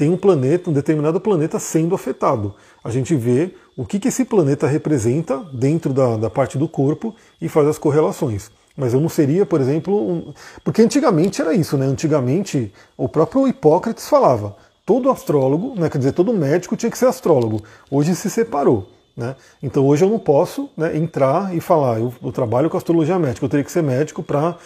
tem 0.00 0.08
um 0.08 0.16
planeta, 0.16 0.70
um 0.70 0.72
determinado 0.72 1.20
planeta 1.20 1.58
sendo 1.58 1.94
afetado. 1.94 2.54
A 2.82 2.90
gente 2.90 3.14
vê 3.14 3.54
o 3.76 3.84
que, 3.84 3.98
que 3.98 4.08
esse 4.08 4.24
planeta 4.24 4.66
representa 4.66 5.36
dentro 5.52 5.92
da, 5.92 6.16
da 6.16 6.30
parte 6.30 6.56
do 6.56 6.66
corpo 6.66 7.14
e 7.38 7.50
faz 7.50 7.68
as 7.68 7.76
correlações. 7.76 8.50
Mas 8.74 8.94
eu 8.94 9.00
não 9.02 9.10
seria, 9.10 9.44
por 9.44 9.60
exemplo, 9.60 9.94
um... 9.94 10.32
porque 10.64 10.80
antigamente 10.80 11.42
era 11.42 11.52
isso, 11.52 11.76
né? 11.76 11.84
Antigamente 11.84 12.72
o 12.96 13.10
próprio 13.10 13.46
Hipócrates 13.46 14.08
falava, 14.08 14.56
todo 14.86 15.10
astrólogo, 15.10 15.78
né, 15.78 15.90
quer 15.90 15.98
dizer, 15.98 16.12
todo 16.12 16.32
médico 16.32 16.76
tinha 16.76 16.90
que 16.90 16.96
ser 16.96 17.04
astrólogo. 17.04 17.62
Hoje 17.90 18.16
se 18.16 18.30
separou. 18.30 18.88
Né? 19.14 19.36
Então 19.62 19.86
hoje 19.86 20.02
eu 20.02 20.08
não 20.08 20.18
posso 20.18 20.70
né, 20.74 20.96
entrar 20.96 21.54
e 21.54 21.60
falar, 21.60 22.00
eu, 22.00 22.10
eu, 22.24 22.32
trabalho 22.32 22.70
com 22.70 22.78
astrologia 22.78 23.18
médica, 23.18 23.44
eu 23.44 23.50
teria 23.50 23.64
que 23.64 23.72
ser 23.72 23.82
médico 23.82 24.22
para 24.22 24.56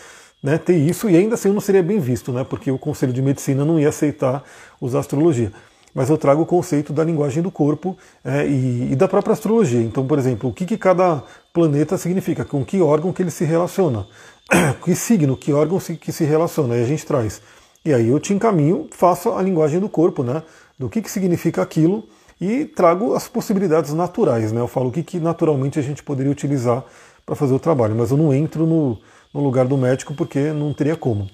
né, 0.45 0.59
ter 0.59 0.77
isso, 0.77 1.09
e 1.09 1.17
ainda 1.17 1.35
assim 1.35 1.49
eu 1.49 1.55
não 1.55 1.61
seria 1.61 1.83
bem 1.83 1.99
visto, 1.99 2.31
né, 2.31 2.45
porque 2.45 2.71
o 2.71 2.79
Conselho 2.79 3.15
de 3.15 3.23
Medicina 3.23 3.65
não 3.65 3.81
ia 3.81 3.89
aceitar 3.89 4.45
usar 4.79 5.01
astrologia 5.01 5.51
mas 5.95 6.11
eu 6.11 6.19
trago 6.19 6.43
o 6.43 6.47
conceito 6.47 6.93
da 6.93 7.05
linguagem 7.05 7.41
do 7.41 7.53
corpo 7.53 7.97
é, 8.25 8.45
e, 8.45 8.93
e, 8.93 8.97
da 8.97 9.07
própria 9.07 9.33
astrologia. 9.33 9.81
Então, 9.81 10.05
por 10.05 10.19
exemplo, 10.19 10.51
o 10.51 10.53
que, 10.53 10.67
que 10.67 10.77
cada 10.77 11.23
planeta 11.53 11.97
significa, 11.97 12.45
com 12.45 12.65
que 12.65 12.81
órgão 12.81 13.13
que 13.13 13.23
ele 13.23 13.31
se 13.31 13.45
relaciona, 13.45 14.05
que 14.85 14.95
signo, 14.97 15.37
que 15.37 15.53
órgão 15.53 15.79
que 15.79 16.11
se 16.11 16.25
relaciona, 16.25 16.75
aí 16.75 16.83
a 16.83 16.87
gente 16.87 17.07
traz. 17.07 17.41
E 17.85 17.95
aí 17.95 18.09
eu 18.09 18.19
te 18.19 18.35
encaminho, 18.35 18.89
faço 18.91 19.31
a 19.33 19.41
linguagem 19.41 19.79
do 19.79 19.89
corpo, 19.89 20.25
né? 20.25 20.43
Do 20.77 20.89
que, 20.89 21.01
que 21.01 21.11
significa 21.11 21.63
aquilo 21.63 22.03
e 22.41 22.65
trago 22.65 23.15
as 23.15 23.29
possibilidades 23.29 23.93
naturais, 23.93 24.51
né? 24.51 24.61
Eu 24.61 24.67
falo 24.67 24.89
o 24.89 24.93
que, 24.93 25.03
que 25.03 25.21
naturalmente 25.21 25.79
a 25.79 25.83
gente 25.83 26.03
poderia 26.03 26.33
utilizar 26.33 26.83
para 27.25 27.37
fazer 27.37 27.55
o 27.55 27.59
trabalho, 27.59 27.95
mas 27.95 28.11
eu 28.11 28.17
não 28.17 28.35
entro 28.35 28.67
no, 28.67 28.99
no 29.35 29.41
lugar 29.41 29.67
do 29.67 29.77
médico 29.77 30.15
porque 30.15 30.53
não 30.53 30.73
teria 30.73 30.97
como. 30.97 31.29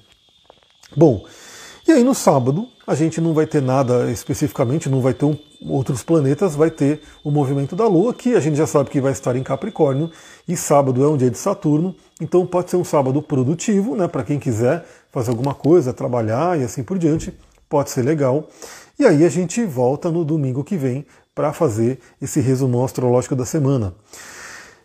Bom, 0.97 1.25
e 1.87 1.93
aí 1.93 2.03
no 2.03 2.15
sábado 2.15 2.67
a 2.87 2.95
gente 2.95 3.21
não 3.21 3.35
vai 3.35 3.47
ter 3.47 3.63
nada 3.63 4.11
especificamente, 4.11 4.89
não 4.89 5.01
vai 5.01 5.15
ter 5.15 5.25
um, 5.25 5.37
outros 5.69 6.03
planetas, 6.03 6.57
vai 6.57 6.71
ter 6.71 7.03
o 7.23 7.31
movimento 7.31 7.77
da 7.77 7.87
Lua, 7.87 8.13
que 8.13 8.35
a 8.35 8.41
gente 8.41 8.57
já 8.57 8.67
sabe 8.67 8.91
que 8.91 9.01
vai 9.01 9.13
estar 9.13 9.37
em 9.37 9.43
Capricórnio, 9.43 10.11
e 10.49 10.57
sábado 10.57 11.05
é 11.05 11.09
um 11.09 11.17
dia 11.17 11.31
de 11.31 11.39
Saturno, 11.39 11.95
então 12.21 12.45
pode 12.47 12.71
ser 12.71 12.77
um 12.77 12.85
sábado 12.85 13.23
produtivo, 13.23 13.95
né, 13.95 14.09
para 14.09 14.25
quem 14.25 14.39
quiser 14.39 14.85
fazer 15.13 15.31
alguma 15.31 15.55
coisa, 15.55 15.93
trabalhar 15.93 16.59
e 16.59 16.65
assim 16.65 16.83
por 16.83 16.99
diante, 16.99 17.33
pode 17.69 17.91
ser 17.91 18.03
legal. 18.03 18.49
E 18.99 19.05
aí 19.05 19.25
a 19.25 19.29
gente 19.29 19.65
volta 19.65 20.11
no 20.11 20.25
domingo 20.25 20.65
que 20.65 20.77
vem 20.77 21.07
para 21.35 21.53
fazer 21.53 22.01
esse 22.21 22.41
resumo 22.41 22.85
astrológico 22.85 23.37
da 23.37 23.45
semana. 23.45 23.95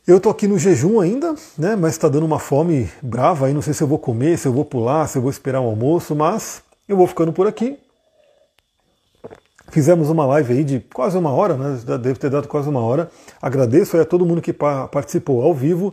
Eu 0.08 0.20
tô 0.20 0.30
aqui 0.30 0.48
no 0.48 0.60
jejum 0.60 1.00
ainda, 1.00 1.34
né? 1.58 1.76
Mas 1.76 1.94
está 1.94 2.08
dando 2.08 2.28
uma 2.28 2.38
fome 2.38 2.88
brava 3.02 3.48
aí. 3.48 3.54
Não 3.56 3.62
sei 3.64 3.74
se 3.74 3.82
eu 3.82 3.88
vou 3.88 3.98
comer, 3.98 4.38
se 4.38 4.48
eu 4.48 4.54
vou 4.54 4.64
pular, 4.64 5.08
se 5.08 5.18
eu 5.18 5.22
vou 5.24 5.32
esperar 5.32 5.62
o 5.62 5.66
almoço, 5.66 6.16
mas 6.16 6.62
eu 6.88 6.96
vou 6.96 7.08
ficando 7.08 7.34
por 7.34 7.48
aqui. 7.48 7.76
Fizemos 9.70 10.08
uma 10.12 10.24
live 10.28 10.54
aí 10.54 10.64
de 10.64 10.80
quase 10.94 11.18
uma 11.18 11.32
hora, 11.32 11.58
né? 11.58 11.80
Deve 11.98 12.20
ter 12.20 12.30
dado 12.30 12.48
quase 12.48 12.70
uma 12.70 12.82
hora. 12.82 13.10
Agradeço 13.42 13.98
a 13.98 14.06
todo 14.06 14.24
mundo 14.28 14.44
que 14.44 14.54
participou 14.54 15.42
ao 15.42 15.56
vivo. 15.56 15.92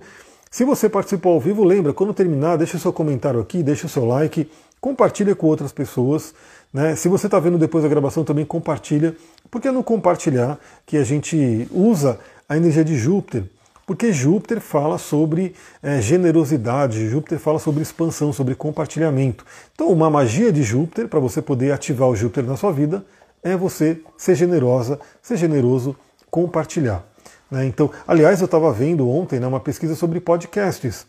Se 0.50 0.62
você 0.62 0.90
participou 0.90 1.32
ao 1.32 1.40
vivo, 1.40 1.64
lembra, 1.64 1.94
quando 1.94 2.12
terminar, 2.12 2.58
deixa 2.58 2.76
o 2.76 2.80
seu 2.80 2.92
comentário 2.92 3.40
aqui, 3.40 3.62
deixa 3.62 3.86
o 3.86 3.88
seu 3.88 4.04
like, 4.04 4.46
compartilha 4.78 5.34
com 5.34 5.46
outras 5.46 5.72
pessoas. 5.72 6.34
Né? 6.70 6.94
Se 6.96 7.08
você 7.08 7.28
está 7.28 7.40
vendo 7.40 7.56
depois 7.56 7.82
da 7.82 7.88
gravação, 7.88 8.24
também 8.24 8.44
compartilha. 8.44 9.16
Por 9.50 9.58
que 9.58 9.70
não 9.70 9.82
compartilhar 9.82 10.58
que 10.84 10.98
a 10.98 11.04
gente 11.04 11.66
usa 11.72 12.20
a 12.46 12.58
energia 12.58 12.84
de 12.84 12.94
Júpiter? 12.94 13.44
Porque 13.86 14.12
Júpiter 14.12 14.60
fala 14.60 14.96
sobre 14.96 15.54
é, 15.82 16.00
generosidade, 16.00 17.08
Júpiter 17.08 17.38
fala 17.38 17.58
sobre 17.58 17.82
expansão, 17.82 18.32
sobre 18.32 18.54
compartilhamento. 18.54 19.44
Então, 19.74 19.88
uma 19.88 20.08
magia 20.08 20.52
de 20.52 20.62
Júpiter, 20.62 21.08
para 21.08 21.18
você 21.18 21.42
poder 21.42 21.72
ativar 21.72 22.08
o 22.08 22.16
Júpiter 22.16 22.44
na 22.44 22.56
sua 22.56 22.72
vida, 22.72 23.04
é 23.42 23.56
você 23.56 24.00
ser 24.16 24.36
generosa, 24.36 25.00
ser 25.20 25.36
generoso, 25.36 25.96
compartilhar. 26.30 27.04
Né? 27.50 27.66
Então, 27.66 27.90
aliás, 28.06 28.40
eu 28.40 28.46
estava 28.46 28.72
vendo 28.72 29.08
ontem 29.08 29.40
né, 29.40 29.46
uma 29.46 29.60
pesquisa 29.60 29.96
sobre 29.96 30.20
podcasts. 30.20 31.06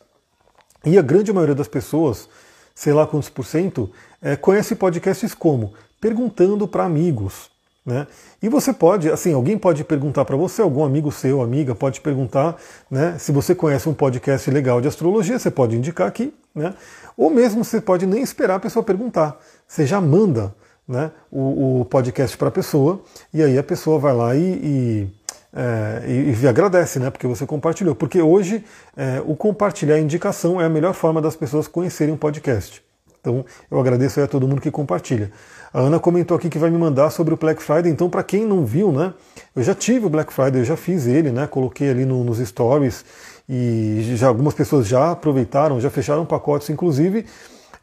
E 0.83 0.97
a 0.97 1.01
grande 1.01 1.31
maioria 1.31 1.55
das 1.55 1.67
pessoas, 1.67 2.27
sei 2.73 2.91
lá 2.91 3.05
quantos 3.05 3.29
por 3.29 3.45
cento, 3.45 3.89
é, 4.21 4.35
conhece 4.35 4.75
podcasts 4.75 5.33
como? 5.33 5.73
Perguntando 6.01 6.67
para 6.67 6.83
amigos. 6.83 7.52
Né? 7.85 8.07
E 8.41 8.47
você 8.47 8.71
pode, 8.71 9.09
assim, 9.09 9.33
alguém 9.33 9.57
pode 9.57 9.83
perguntar 9.83 10.23
para 10.23 10.37
você, 10.37 10.61
algum 10.61 10.85
amigo 10.85 11.11
seu, 11.11 11.41
amiga, 11.41 11.75
pode 11.75 11.99
perguntar, 11.99 12.55
né? 12.89 13.17
Se 13.19 13.31
você 13.33 13.53
conhece 13.53 13.89
um 13.89 13.93
podcast 13.93 14.49
legal 14.49 14.79
de 14.79 14.87
astrologia, 14.87 15.37
você 15.37 15.51
pode 15.51 15.75
indicar 15.75 16.07
aqui, 16.07 16.33
né? 16.55 16.73
Ou 17.17 17.29
mesmo 17.29 17.63
você 17.63 17.81
pode 17.81 18.05
nem 18.05 18.23
esperar 18.23 18.55
a 18.55 18.59
pessoa 18.59 18.83
perguntar. 18.83 19.37
Você 19.67 19.85
já 19.85 19.99
manda 19.99 20.55
né, 20.87 21.11
o, 21.29 21.81
o 21.81 21.85
podcast 21.85 22.37
para 22.37 22.47
a 22.47 22.51
pessoa, 22.51 23.01
e 23.33 23.43
aí 23.43 23.57
a 23.57 23.63
pessoa 23.63 23.99
vai 23.99 24.13
lá 24.13 24.33
e, 24.33 24.41
e 24.41 25.07
é, 25.55 26.03
e, 26.07 26.43
e, 26.43 26.47
agradece, 26.47 26.99
né? 26.99 27.11
Porque 27.11 27.27
você 27.27 27.45
compartilhou. 27.45 27.93
Porque 27.93 28.19
hoje 28.21 28.63
é, 28.97 29.21
o 29.25 29.35
compartilhar 29.35 29.95
a 29.95 29.99
indicação 29.99 30.59
é 30.59 30.65
a 30.65 30.69
melhor 30.69 30.93
forma 30.93 31.21
das 31.21 31.35
pessoas 31.35 31.67
conhecerem 31.67 32.13
o 32.13 32.17
podcast. 32.17 32.81
Então 33.21 33.45
eu 33.69 33.79
agradeço 33.79 34.19
a 34.19 34.27
todo 34.27 34.47
mundo 34.47 34.59
que 34.59 34.71
compartilha. 34.71 35.31
A 35.73 35.79
Ana 35.79 35.99
comentou 35.99 36.37
aqui 36.37 36.49
que 36.49 36.59
vai 36.59 36.69
me 36.69 36.77
mandar 36.77 37.09
sobre 37.09 37.33
o 37.33 37.37
Black 37.37 37.61
Friday. 37.63 37.91
Então, 37.91 38.07
para 38.07 38.21
quem 38.21 38.45
não 38.45 38.63
viu, 38.63 38.91
né? 38.91 39.11
Eu 39.55 39.63
já 39.63 39.73
tive 39.73 40.05
o 40.05 40.09
Black 40.09 40.31
Friday, 40.31 40.61
eu 40.61 40.65
já 40.65 40.77
fiz 40.77 41.07
ele, 41.07 41.31
né? 41.31 41.47
Coloquei 41.47 41.89
ali 41.89 42.05
no, 42.05 42.23
nos 42.23 42.37
stories 42.37 43.03
e 43.49 44.13
já 44.15 44.27
algumas 44.27 44.53
pessoas 44.53 44.87
já 44.87 45.11
aproveitaram, 45.11 45.81
já 45.81 45.89
fecharam 45.89 46.27
pacotes, 46.27 46.69
inclusive. 46.69 47.25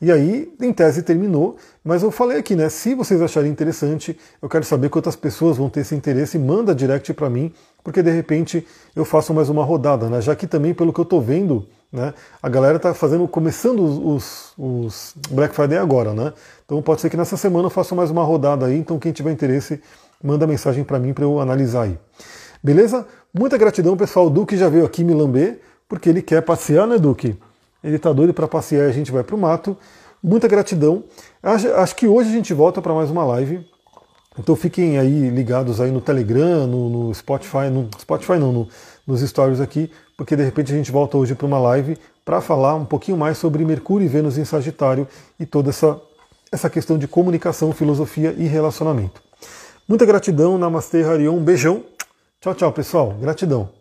E 0.00 0.10
aí, 0.12 0.50
em 0.60 0.72
tese, 0.72 1.02
terminou. 1.02 1.56
Mas 1.84 2.04
eu 2.04 2.12
falei 2.12 2.38
aqui, 2.38 2.54
né? 2.54 2.68
Se 2.68 2.94
vocês 2.94 3.20
acharem 3.20 3.50
interessante, 3.50 4.16
eu 4.40 4.48
quero 4.48 4.64
saber 4.64 4.88
quantas 4.88 5.16
pessoas 5.16 5.56
vão 5.56 5.68
ter 5.68 5.80
esse 5.80 5.94
interesse. 5.96 6.38
Manda 6.38 6.72
direct 6.72 7.12
para 7.12 7.28
mim, 7.28 7.52
porque 7.82 8.04
de 8.04 8.10
repente 8.12 8.64
eu 8.94 9.04
faço 9.04 9.34
mais 9.34 9.48
uma 9.48 9.64
rodada, 9.64 10.08
né? 10.08 10.20
Já 10.20 10.36
que 10.36 10.46
também, 10.46 10.72
pelo 10.72 10.92
que 10.92 11.00
eu 11.00 11.02
estou 11.02 11.20
vendo, 11.20 11.66
né? 11.92 12.14
A 12.42 12.48
galera 12.48 12.76
está 12.76 12.94
fazendo, 12.94 13.26
começando 13.26 13.80
os, 13.82 14.52
os, 14.56 15.14
Black 15.30 15.54
Friday 15.54 15.78
agora, 15.78 16.14
né? 16.14 16.32
Então 16.64 16.80
pode 16.80 17.00
ser 17.00 17.10
que 17.10 17.16
nessa 17.16 17.36
semana 17.36 17.66
eu 17.66 17.70
faça 17.70 17.94
mais 17.94 18.10
uma 18.10 18.22
rodada 18.22 18.66
aí. 18.66 18.76
Então 18.76 18.98
quem 18.98 19.12
tiver 19.12 19.32
interesse, 19.32 19.80
manda 20.22 20.46
mensagem 20.46 20.84
para 20.84 20.98
mim 20.98 21.12
para 21.12 21.24
eu 21.24 21.40
analisar 21.40 21.82
aí. 21.82 21.98
Beleza? 22.62 23.06
Muita 23.32 23.58
gratidão, 23.58 23.96
pessoal. 23.96 24.30
Duque 24.30 24.56
já 24.56 24.68
veio 24.68 24.84
aqui 24.84 25.02
me 25.02 25.14
lamber, 25.14 25.60
porque 25.88 26.08
ele 26.08 26.22
quer 26.22 26.42
passear, 26.42 26.86
né, 26.86 26.98
Duque? 26.98 27.36
Ele 27.82 27.96
está 27.96 28.12
doido 28.12 28.34
para 28.34 28.46
passear 28.46 28.86
e 28.86 28.90
a 28.90 28.92
gente 28.92 29.10
vai 29.10 29.24
para 29.24 29.34
o 29.34 29.38
mato. 29.38 29.76
Muita 30.22 30.46
gratidão. 30.46 31.04
Acho, 31.42 31.72
acho 31.74 31.96
que 31.96 32.06
hoje 32.06 32.28
a 32.28 32.32
gente 32.32 32.52
volta 32.52 32.82
para 32.82 32.94
mais 32.94 33.10
uma 33.10 33.24
live. 33.24 33.66
Então 34.38 34.54
fiquem 34.54 34.98
aí 34.98 35.28
ligados 35.28 35.80
aí 35.80 35.90
no 35.90 36.00
Telegram, 36.00 36.66
no, 36.66 36.88
no 36.88 37.14
Spotify, 37.14 37.68
no 37.70 37.88
Spotify 37.98 38.38
não, 38.38 38.52
no, 38.52 38.68
nos 39.06 39.20
stories 39.20 39.60
aqui, 39.60 39.90
porque 40.20 40.36
de 40.36 40.42
repente 40.42 40.70
a 40.70 40.76
gente 40.76 40.92
volta 40.92 41.16
hoje 41.16 41.34
para 41.34 41.46
uma 41.46 41.58
live 41.58 41.96
para 42.26 42.42
falar 42.42 42.74
um 42.74 42.84
pouquinho 42.84 43.16
mais 43.16 43.38
sobre 43.38 43.64
Mercúrio 43.64 44.04
e 44.04 44.08
Vênus 44.08 44.36
em 44.36 44.44
Sagitário 44.44 45.08
e 45.38 45.46
toda 45.46 45.70
essa, 45.70 45.98
essa 46.52 46.68
questão 46.68 46.98
de 46.98 47.08
comunicação, 47.08 47.72
filosofia 47.72 48.34
e 48.36 48.46
relacionamento. 48.46 49.22
Muita 49.88 50.04
gratidão, 50.04 50.58
Namastê, 50.58 51.02
Harion, 51.02 51.36
um 51.36 51.42
beijão. 51.42 51.82
Tchau, 52.38 52.54
tchau, 52.54 52.70
pessoal. 52.70 53.16
Gratidão. 53.18 53.79